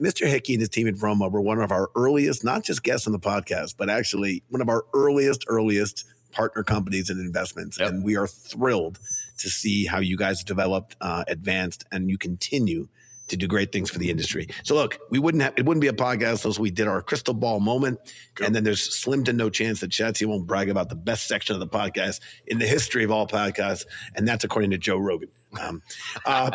Mr. 0.00 0.26
Hickey 0.26 0.54
and 0.54 0.60
his 0.60 0.68
team 0.68 0.86
at 0.86 0.94
Vromo 0.94 1.30
were 1.30 1.40
one 1.40 1.60
of 1.60 1.72
our 1.72 1.90
earliest, 1.94 2.44
not 2.44 2.64
just 2.64 2.82
guests 2.82 3.06
on 3.06 3.12
the 3.12 3.18
podcast, 3.18 3.74
but 3.76 3.88
actually 3.90 4.42
one 4.48 4.60
of 4.60 4.68
our 4.68 4.84
earliest, 4.94 5.44
earliest 5.48 6.04
partner 6.32 6.62
companies 6.62 7.10
and 7.10 7.20
investments. 7.20 7.78
Yep. 7.78 7.88
And 7.88 8.04
we 8.04 8.16
are 8.16 8.26
thrilled 8.26 8.98
to 9.38 9.48
see 9.48 9.86
how 9.86 9.98
you 9.98 10.16
guys 10.16 10.40
have 10.40 10.46
developed, 10.46 10.96
uh, 11.00 11.24
advanced, 11.28 11.84
and 11.92 12.10
you 12.10 12.18
continue 12.18 12.88
to 13.28 13.36
do 13.36 13.46
great 13.46 13.72
things 13.72 13.90
for 13.90 13.98
the 13.98 14.10
industry. 14.10 14.48
So 14.62 14.74
look, 14.74 14.98
we 15.10 15.18
wouldn't 15.18 15.42
have, 15.42 15.54
it 15.56 15.64
wouldn't 15.64 15.80
be 15.80 15.88
a 15.88 15.92
podcast 15.92 16.44
unless 16.44 16.58
we 16.58 16.70
did 16.70 16.86
our 16.86 17.00
crystal 17.02 17.34
ball 17.34 17.60
moment. 17.60 17.98
And 18.44 18.54
then 18.54 18.64
there's 18.64 18.82
slim 18.82 19.24
to 19.24 19.32
no 19.32 19.48
chance 19.48 19.80
that 19.80 19.90
Shatsy 19.90 20.26
won't 20.26 20.46
brag 20.46 20.68
about 20.68 20.88
the 20.88 20.96
best 20.96 21.28
section 21.28 21.54
of 21.54 21.60
the 21.60 21.66
podcast 21.66 22.20
in 22.46 22.58
the 22.58 22.66
history 22.66 23.04
of 23.04 23.10
all 23.10 23.26
podcasts. 23.26 23.86
And 24.14 24.28
that's 24.28 24.44
according 24.44 24.70
to 24.72 24.78
Joe 24.78 24.98
Rogan. 24.98 25.28
Um, 25.60 25.82
uh, 26.24 26.50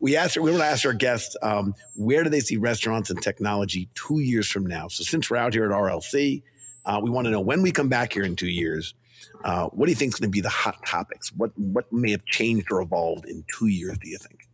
we 0.00 0.16
asked, 0.16 0.36
we 0.36 0.50
want 0.50 0.62
to 0.62 0.66
ask 0.66 0.84
our 0.84 0.92
guests, 0.92 1.36
um, 1.42 1.74
where 1.96 2.22
do 2.24 2.30
they 2.30 2.40
see 2.40 2.56
restaurants 2.56 3.10
and 3.10 3.20
technology 3.22 3.88
two 3.94 4.20
years 4.20 4.48
from 4.48 4.66
now? 4.66 4.88
So 4.88 5.04
since 5.04 5.30
we're 5.30 5.38
out 5.38 5.54
here 5.54 5.64
at 5.64 5.70
RLC, 5.70 6.42
uh, 6.84 7.00
we 7.02 7.10
want 7.10 7.26
to 7.26 7.30
know 7.30 7.40
when 7.40 7.62
we 7.62 7.72
come 7.72 7.88
back 7.88 8.12
here 8.12 8.24
in 8.24 8.36
two 8.36 8.50
years, 8.50 8.94
uh, 9.44 9.68
what 9.68 9.86
do 9.86 9.92
you 9.92 9.96
think 9.96 10.14
is 10.14 10.20
going 10.20 10.28
to 10.28 10.32
be 10.32 10.40
the 10.40 10.48
hot 10.48 10.84
topics? 10.84 11.32
What 11.32 11.56
what 11.56 11.92
may 11.92 12.10
have 12.10 12.24
changed 12.24 12.70
or 12.70 12.80
evolved 12.82 13.24
in 13.24 13.44
two 13.56 13.68
years? 13.68 13.96
Do 13.98 14.08
you 14.08 14.18
think? 14.18 14.48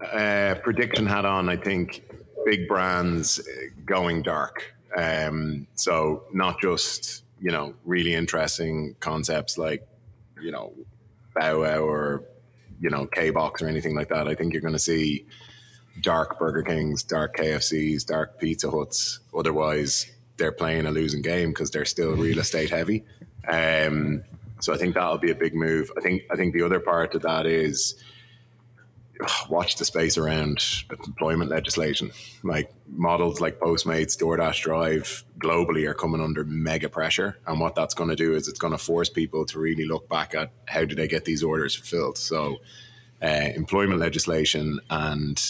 uh, 0.00 0.54
prediction 0.62 1.06
hat 1.06 1.24
on, 1.24 1.48
I 1.48 1.56
think 1.56 2.02
big 2.44 2.68
brands 2.68 3.40
uh, 3.40 3.42
going 3.84 4.22
dark. 4.22 4.74
Um, 4.96 5.66
so 5.74 6.24
not 6.32 6.60
just 6.60 7.24
you 7.40 7.50
know 7.50 7.74
really 7.84 8.14
interesting 8.14 8.96
concepts 9.00 9.58
like 9.58 9.86
you 10.40 10.50
know 10.50 10.72
Bow 11.34 11.62
Wow 11.62 11.80
or 11.80 12.24
you 12.80 12.90
know 12.90 13.06
K 13.06 13.30
Box 13.30 13.62
or 13.62 13.68
anything 13.68 13.94
like 13.94 14.08
that. 14.08 14.28
I 14.28 14.34
think 14.34 14.52
you're 14.52 14.62
going 14.62 14.74
to 14.74 14.78
see 14.78 15.26
dark 16.00 16.38
Burger 16.38 16.62
Kings, 16.62 17.02
dark 17.02 17.36
KFCs, 17.36 18.06
dark 18.06 18.38
Pizza 18.38 18.70
Huts. 18.70 19.20
Otherwise, 19.36 20.10
they're 20.36 20.52
playing 20.52 20.86
a 20.86 20.90
losing 20.90 21.22
game 21.22 21.50
because 21.50 21.70
they're 21.70 21.84
still 21.84 22.14
real 22.14 22.38
estate 22.38 22.70
heavy. 22.70 23.04
Um, 23.46 24.22
so 24.60 24.72
I 24.72 24.76
think 24.76 24.94
that'll 24.94 25.18
be 25.18 25.30
a 25.30 25.34
big 25.34 25.54
move. 25.54 25.90
I 25.96 26.00
think 26.00 26.22
I 26.30 26.36
think 26.36 26.54
the 26.54 26.62
other 26.62 26.80
part 26.80 27.14
of 27.14 27.22
that 27.22 27.46
is 27.46 27.94
watch 29.48 29.76
the 29.76 29.84
space 29.84 30.16
around 30.18 30.64
employment 31.06 31.50
legislation. 31.50 32.10
Like 32.42 32.72
models 32.88 33.40
like 33.40 33.58
Postmates, 33.58 34.16
DoorDash 34.16 34.62
Drive 34.62 35.24
globally 35.38 35.88
are 35.88 35.94
coming 35.94 36.20
under 36.20 36.44
mega 36.44 36.88
pressure. 36.88 37.38
And 37.46 37.60
what 37.60 37.74
that's 37.74 37.94
going 37.94 38.10
to 38.10 38.16
do 38.16 38.34
is 38.34 38.48
it's 38.48 38.58
going 38.58 38.72
to 38.72 38.78
force 38.78 39.08
people 39.08 39.44
to 39.46 39.58
really 39.58 39.84
look 39.84 40.08
back 40.08 40.34
at 40.34 40.50
how 40.66 40.84
do 40.84 40.94
they 40.94 41.08
get 41.08 41.24
these 41.24 41.42
orders 41.42 41.74
fulfilled. 41.74 42.18
So, 42.18 42.58
uh, 43.22 43.50
employment 43.54 44.00
legislation 44.00 44.80
and 44.90 45.40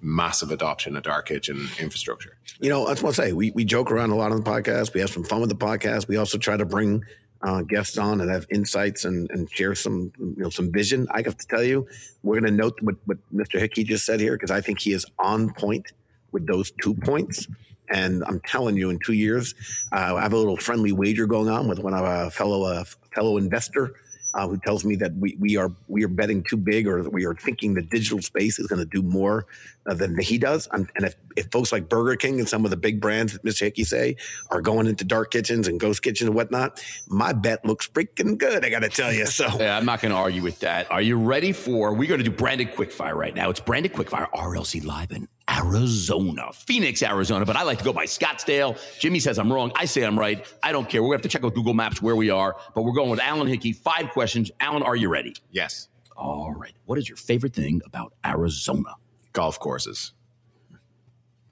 massive 0.00 0.50
adoption 0.50 0.96
of 0.96 1.04
dark 1.04 1.26
kitchen 1.26 1.68
infrastructure. 1.78 2.36
You 2.60 2.68
know, 2.68 2.86
that's 2.86 3.02
what 3.02 3.18
I 3.18 3.26
say. 3.26 3.32
We 3.32 3.52
we 3.52 3.64
joke 3.64 3.90
around 3.90 4.10
a 4.10 4.16
lot 4.16 4.32
on 4.32 4.42
the 4.42 4.50
podcast. 4.50 4.92
We 4.94 5.00
have 5.00 5.10
some 5.10 5.24
fun 5.24 5.40
with 5.40 5.48
the 5.48 5.56
podcast. 5.56 6.08
We 6.08 6.16
also 6.16 6.38
try 6.38 6.56
to 6.56 6.64
bring 6.64 7.04
uh, 7.42 7.62
guests 7.62 7.98
on 7.98 8.20
and 8.20 8.30
have 8.30 8.46
insights 8.50 9.04
and, 9.04 9.30
and 9.30 9.50
share 9.50 9.74
some 9.74 10.12
you 10.18 10.34
know 10.36 10.50
some 10.50 10.70
vision. 10.72 11.06
I 11.10 11.22
have 11.22 11.36
to 11.36 11.46
tell 11.46 11.62
you, 11.62 11.86
we're 12.22 12.40
going 12.40 12.50
to 12.52 12.56
note 12.56 12.78
what, 12.80 12.96
what 13.06 13.18
Mr. 13.34 13.58
Hickey 13.58 13.84
just 13.84 14.04
said 14.06 14.20
here 14.20 14.34
because 14.34 14.50
I 14.50 14.60
think 14.60 14.80
he 14.80 14.92
is 14.92 15.04
on 15.18 15.52
point 15.54 15.92
with 16.30 16.46
those 16.46 16.72
two 16.82 16.94
points. 16.94 17.46
And 17.90 18.24
I'm 18.24 18.40
telling 18.40 18.76
you, 18.76 18.88
in 18.90 18.98
two 19.04 19.12
years, 19.12 19.54
uh, 19.92 20.14
I 20.16 20.22
have 20.22 20.32
a 20.32 20.36
little 20.36 20.56
friendly 20.56 20.92
wager 20.92 21.26
going 21.26 21.48
on 21.48 21.68
with 21.68 21.78
one 21.78 21.92
of 21.92 22.04
our 22.04 22.30
fellow 22.30 22.62
uh, 22.62 22.84
fellow 23.14 23.36
investor 23.36 23.94
uh, 24.34 24.48
who 24.48 24.56
tells 24.58 24.84
me 24.84 24.96
that 24.96 25.14
we, 25.16 25.36
we 25.38 25.56
are 25.56 25.70
we 25.88 26.04
are 26.04 26.08
betting 26.08 26.42
too 26.42 26.56
big 26.56 26.86
or 26.86 27.02
we 27.10 27.24
are 27.24 27.34
thinking 27.34 27.74
the 27.74 27.82
digital 27.82 28.20
space 28.20 28.58
is 28.58 28.66
going 28.66 28.78
to 28.78 28.86
do 28.86 29.02
more 29.02 29.46
uh, 29.86 29.94
than 29.94 30.18
he 30.18 30.38
does. 30.38 30.68
And 30.72 30.88
if, 30.96 31.14
if 31.36 31.50
folks 31.50 31.72
like 31.72 31.88
Burger 31.88 32.16
King 32.16 32.38
and 32.38 32.48
some 32.48 32.64
of 32.64 32.70
the 32.70 32.76
big 32.76 33.00
brands 33.00 33.32
that 33.32 33.44
Mr. 33.44 33.60
Hickey 33.60 33.84
say 33.84 34.16
are 34.50 34.60
going 34.60 34.86
into 34.86 35.04
dark 35.04 35.30
kitchens 35.30 35.68
and 35.68 35.78
ghost 35.78 36.02
kitchens 36.02 36.28
and 36.28 36.34
whatnot, 36.34 36.82
my 37.08 37.32
bet 37.32 37.64
looks 37.64 37.88
freaking 37.88 38.38
good. 38.38 38.64
I 38.64 38.70
got 38.70 38.80
to 38.80 38.88
tell 38.88 39.12
you. 39.12 39.26
So 39.32 39.48
Yeah, 39.58 39.76
I'm 39.76 39.86
not 39.86 40.00
going 40.00 40.12
to 40.12 40.18
argue 40.18 40.42
with 40.42 40.60
that. 40.60 40.90
Are 40.90 41.00
you 41.00 41.16
ready 41.18 41.52
for? 41.52 41.94
We're 41.94 42.08
going 42.08 42.22
to 42.22 42.24
do 42.24 42.30
branded 42.30 42.74
quickfire 42.74 43.14
right 43.14 43.34
now. 43.34 43.50
It's 43.50 43.60
branded 43.60 43.92
quickfire 43.92 44.30
RLC 44.30 44.84
live 44.84 45.10
in 45.10 45.26
Arizona, 45.50 46.52
Phoenix, 46.52 47.02
Arizona. 47.02 47.44
But 47.44 47.56
I 47.56 47.62
like 47.62 47.78
to 47.78 47.84
go 47.84 47.92
by 47.92 48.04
Scottsdale. 48.06 48.78
Jimmy 48.98 49.18
says 49.18 49.38
I'm 49.38 49.52
wrong. 49.52 49.72
I 49.74 49.84
say 49.84 50.02
I'm 50.04 50.18
right. 50.18 50.46
I 50.62 50.72
don't 50.72 50.88
care. 50.88 51.02
We're 51.02 51.08
going 51.08 51.18
to 51.18 51.24
have 51.24 51.30
to 51.32 51.38
check 51.38 51.44
out 51.44 51.54
Google 51.54 51.74
Maps 51.74 52.00
where 52.00 52.16
we 52.16 52.30
are. 52.30 52.56
But 52.74 52.82
we're 52.82 52.92
going 52.92 53.10
with 53.10 53.20
Alan 53.20 53.46
Hickey. 53.46 53.72
Five 53.72 54.10
questions. 54.10 54.50
Alan, 54.60 54.82
are 54.82 54.96
you 54.96 55.08
ready? 55.08 55.34
Yes, 55.50 55.88
All 56.16 56.52
right. 56.52 56.74
What 56.84 56.98
is 56.98 57.08
your 57.08 57.16
favorite 57.16 57.54
thing 57.54 57.80
about 57.86 58.12
Arizona? 58.24 58.94
golf 59.32 59.58
courses. 59.58 60.12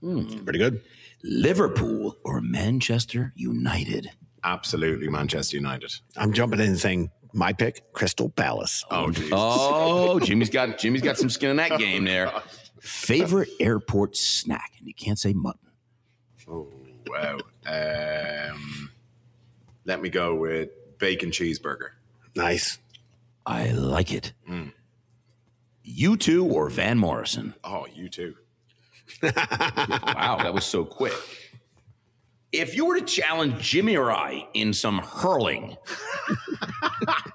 Hmm. 0.01 0.45
pretty 0.45 0.59
good. 0.59 0.82
Liverpool 1.22 2.16
or 2.24 2.41
Manchester 2.41 3.32
United? 3.36 4.11
Absolutely, 4.43 5.09
Manchester 5.09 5.57
United. 5.57 5.93
I'm 6.16 6.32
jumping 6.32 6.61
in 6.61 6.68
and 6.68 6.78
saying 6.78 7.11
my 7.34 7.53
pick, 7.53 7.93
Crystal 7.93 8.30
Palace. 8.30 8.84
Oh, 8.91 9.11
geez. 9.11 9.28
Oh, 9.32 10.18
Jimmy's 10.20 10.49
got 10.51 10.78
Jimmy's 10.78 11.03
got 11.03 11.18
some 11.18 11.28
skin 11.28 11.51
in 11.51 11.57
that 11.57 11.78
game 11.78 12.05
there. 12.05 12.32
Favorite 12.81 13.51
airport 13.61 14.16
snack, 14.16 14.72
and 14.78 14.87
you 14.89 14.95
can't 14.95 15.18
say 15.18 15.33
mutton. 15.33 15.61
Oh, 16.49 16.68
wow. 17.07 17.39
Um, 17.66 18.91
let 19.85 20.01
me 20.01 20.09
go 20.09 20.35
with 20.35 20.70
bacon 20.99 21.31
cheeseburger. 21.31 21.91
Nice. 22.35 22.78
I 23.47 23.70
like 23.70 24.12
it. 24.12 24.33
Mm. 24.49 24.72
U2 25.87 26.51
or 26.51 26.68
Van 26.70 26.99
Morrison? 26.99 27.55
Oh, 27.64 27.87
you 27.93 28.09
too. 28.09 28.35
Wow, 29.22 30.39
that 30.43 30.55
was 30.55 30.64
so 30.64 30.85
quick. 30.85 31.14
If 32.53 32.74
you 32.74 32.84
were 32.86 32.98
to 32.98 33.05
challenge 33.05 33.61
Jimmy 33.62 33.96
or 33.96 34.11
I 34.11 34.46
in 34.55 34.72
some 34.72 34.98
hurling, 34.98 35.76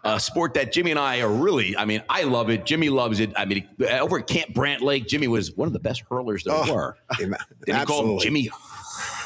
a 0.03 0.19
sport 0.19 0.53
that 0.55 0.73
Jimmy 0.73 0.91
and 0.91 0.99
I 0.99 1.21
are 1.21 1.29
really. 1.31 1.75
I 1.77 1.85
mean, 1.85 2.03
I 2.09 2.23
love 2.23 2.49
it. 2.49 2.65
Jimmy 2.65 2.89
loves 2.89 3.19
it. 3.21 3.31
I 3.37 3.45
mean, 3.45 3.67
over 3.89 4.19
at 4.19 4.27
Camp 4.27 4.53
Brant 4.53 4.81
Lake, 4.81 5.07
Jimmy 5.07 5.27
was 5.27 5.53
one 5.55 5.67
of 5.67 5.73
the 5.73 5.79
best 5.79 6.03
hurlers 6.09 6.43
there 6.43 6.53
Oh, 6.55 6.73
were. 6.73 6.97
Didn't 7.17 7.85
call 7.85 8.13
him 8.15 8.19
Jimmy 8.19 8.49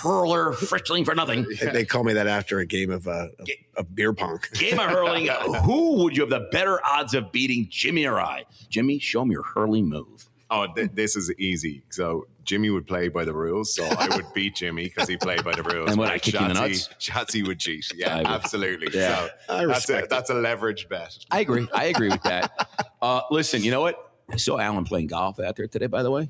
Hurler 0.01 0.53
Frischling 0.53 1.05
for 1.05 1.15
nothing? 1.15 1.45
They, 1.59 1.67
they 1.71 1.85
call 1.85 2.03
me 2.03 2.13
that 2.13 2.27
after 2.27 2.59
a 2.59 2.65
game 2.65 2.91
of 2.91 3.07
uh, 3.07 3.27
of, 3.39 3.49
of 3.75 3.95
beer 3.95 4.13
pong. 4.13 4.39
Game 4.53 4.79
of 4.79 4.89
hurling. 4.89 5.29
uh, 5.29 5.61
Who 5.63 6.03
would 6.03 6.15
you 6.15 6.21
have 6.21 6.29
the 6.29 6.47
better 6.51 6.79
odds 6.85 7.13
of 7.15 7.31
beating, 7.31 7.67
Jimmy 7.69 8.05
or 8.05 8.19
I? 8.19 8.45
Jimmy, 8.69 8.99
show 8.99 9.25
me 9.25 9.33
your 9.33 9.43
hurling 9.43 9.87
move. 9.89 10.28
Oh, 10.51 10.65
th- 10.73 10.91
this 10.93 11.15
is 11.15 11.31
easy. 11.39 11.83
So 11.89 12.27
Jimmy 12.43 12.69
would 12.71 12.87
play 12.87 13.07
by 13.07 13.23
the 13.23 13.33
rules, 13.33 13.75
so 13.75 13.85
I 13.85 14.07
would 14.15 14.25
beat 14.33 14.55
Jimmy 14.55 14.85
because 14.85 15.07
he 15.07 15.15
played 15.17 15.43
by 15.43 15.51
the 15.53 15.61
rules. 15.61 15.89
And 15.91 15.99
would 15.99 16.07
I 16.09 16.13
But 16.15 16.21
kick 16.23 16.33
you 16.33 16.39
in 16.39 16.47
the 16.47 16.53
nuts? 16.55 16.89
Shatsy 16.99 17.45
would 17.45 17.59
cheat. 17.59 17.85
Yeah, 17.95 18.17
would. 18.17 18.25
absolutely. 18.27 18.87
Yeah. 18.99 19.27
So 19.27 19.29
I 19.49 19.55
that's 19.57 19.61
a, 19.61 19.67
respect 19.67 20.03
it. 20.05 20.09
that's 20.09 20.29
a 20.31 20.33
leverage 20.33 20.89
bet. 20.89 21.15
I 21.29 21.41
agree. 21.41 21.67
I 21.73 21.85
agree 21.85 22.09
with 22.09 22.23
that. 22.23 22.51
Uh, 23.01 23.21
listen, 23.31 23.63
you 23.63 23.71
know 23.71 23.79
what? 23.79 24.11
I 24.29 24.35
saw 24.35 24.59
Alan 24.59 24.83
playing 24.83 25.07
golf 25.07 25.39
out 25.39 25.55
there 25.55 25.67
today. 25.69 25.85
By 25.87 26.03
the 26.03 26.11
way, 26.11 26.29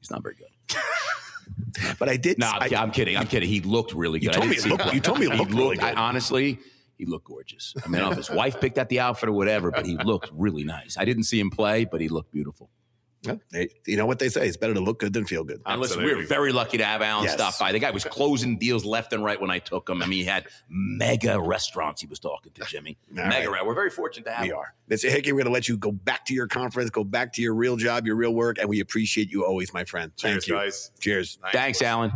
he's 0.00 0.10
not 0.10 0.22
very 0.22 0.34
good. 0.36 0.48
But 1.98 2.08
I 2.08 2.16
did. 2.16 2.38
No, 2.38 2.46
I, 2.46 2.66
I'm, 2.68 2.74
I'm 2.74 2.90
kidding. 2.90 3.16
I'm 3.16 3.26
kidding. 3.26 3.48
He 3.48 3.60
looked 3.60 3.92
really 3.94 4.18
good. 4.20 4.26
You 4.26 4.32
told 4.32 4.46
I 4.46 4.48
me 4.48 4.54
didn't 4.56 4.70
it 4.72 4.78
looked- 4.78 4.94
you 4.94 5.00
told 5.00 5.18
me 5.18 5.26
it 5.26 5.32
He 5.32 5.38
looked 5.38 5.52
really 5.52 5.78
I, 5.80 5.90
good. 5.90 5.98
honestly, 5.98 6.58
he 6.96 7.04
looked 7.04 7.26
gorgeous. 7.26 7.74
I 7.84 7.88
mean, 7.88 7.96
I 7.96 7.98
don't 7.98 8.06
know 8.10 8.12
if 8.12 8.26
his 8.28 8.30
wife 8.30 8.60
picked 8.60 8.78
out 8.78 8.88
the 8.88 9.00
outfit 9.00 9.28
or 9.28 9.32
whatever, 9.32 9.70
but 9.70 9.84
he 9.84 9.96
looked 9.98 10.30
really 10.32 10.64
nice. 10.64 10.96
I 10.96 11.04
didn't 11.04 11.24
see 11.24 11.38
him 11.40 11.50
play, 11.50 11.84
but 11.84 12.00
he 12.00 12.08
looked 12.08 12.32
beautiful. 12.32 12.70
Yeah, 13.24 13.36
they- 13.50 13.68
you 13.86 13.96
know 13.96 14.06
what 14.06 14.18
they 14.18 14.28
say? 14.28 14.46
It's 14.46 14.56
better 14.56 14.74
to 14.74 14.80
look 14.80 14.98
good 15.00 15.12
than 15.12 15.24
feel 15.24 15.44
good. 15.44 15.60
And 15.66 15.80
listen, 15.80 15.98
we 15.98 16.04
Absolutely. 16.04 16.24
were 16.24 16.28
very 16.28 16.52
lucky 16.52 16.78
to 16.78 16.84
have 16.84 17.02
Alan 17.02 17.24
Yes. 17.24 17.34
stop 17.34 17.58
by. 17.58 17.72
The 17.72 17.78
guy 17.78 17.90
was 17.90 18.04
closing 18.04 18.58
deals 18.58 18.84
left 18.84 19.12
and 19.12 19.24
right 19.24 19.40
when 19.40 19.50
I 19.50 19.58
took 19.58 19.88
him. 19.88 20.02
I 20.02 20.06
mean, 20.06 20.18
he 20.20 20.24
had 20.24 20.46
mega 20.68 21.40
restaurants 21.40 22.00
he 22.00 22.06
was 22.06 22.18
talking 22.18 22.52
to, 22.52 22.64
Jimmy. 22.68 22.98
Mega. 23.10 23.50
right. 23.50 23.64
We're 23.64 23.74
very 23.74 23.90
fortunate 23.90 24.24
to 24.26 24.32
have 24.32 24.42
We 24.42 24.50
him. 24.50 24.56
are. 24.56 24.74
say, 24.96 25.10
Hickey, 25.10 25.32
we're 25.32 25.38
going 25.38 25.46
to 25.46 25.52
let 25.52 25.68
you 25.68 25.76
go 25.76 25.92
back 25.92 26.24
to 26.26 26.34
your 26.34 26.46
conference, 26.46 26.90
go 26.90 27.04
back 27.04 27.32
to 27.34 27.42
your 27.42 27.54
real 27.54 27.76
job, 27.76 28.06
your 28.06 28.16
real 28.16 28.34
work, 28.34 28.58
and 28.58 28.68
we 28.68 28.80
appreciate 28.80 29.30
you 29.30 29.44
always, 29.44 29.72
my 29.72 29.84
friend. 29.84 30.12
Thank 30.20 30.46
you. 30.46 30.54
guys. 30.54 30.90
Cheers. 31.00 31.38
Thanks, 31.52 31.80
Alan. 31.82 32.12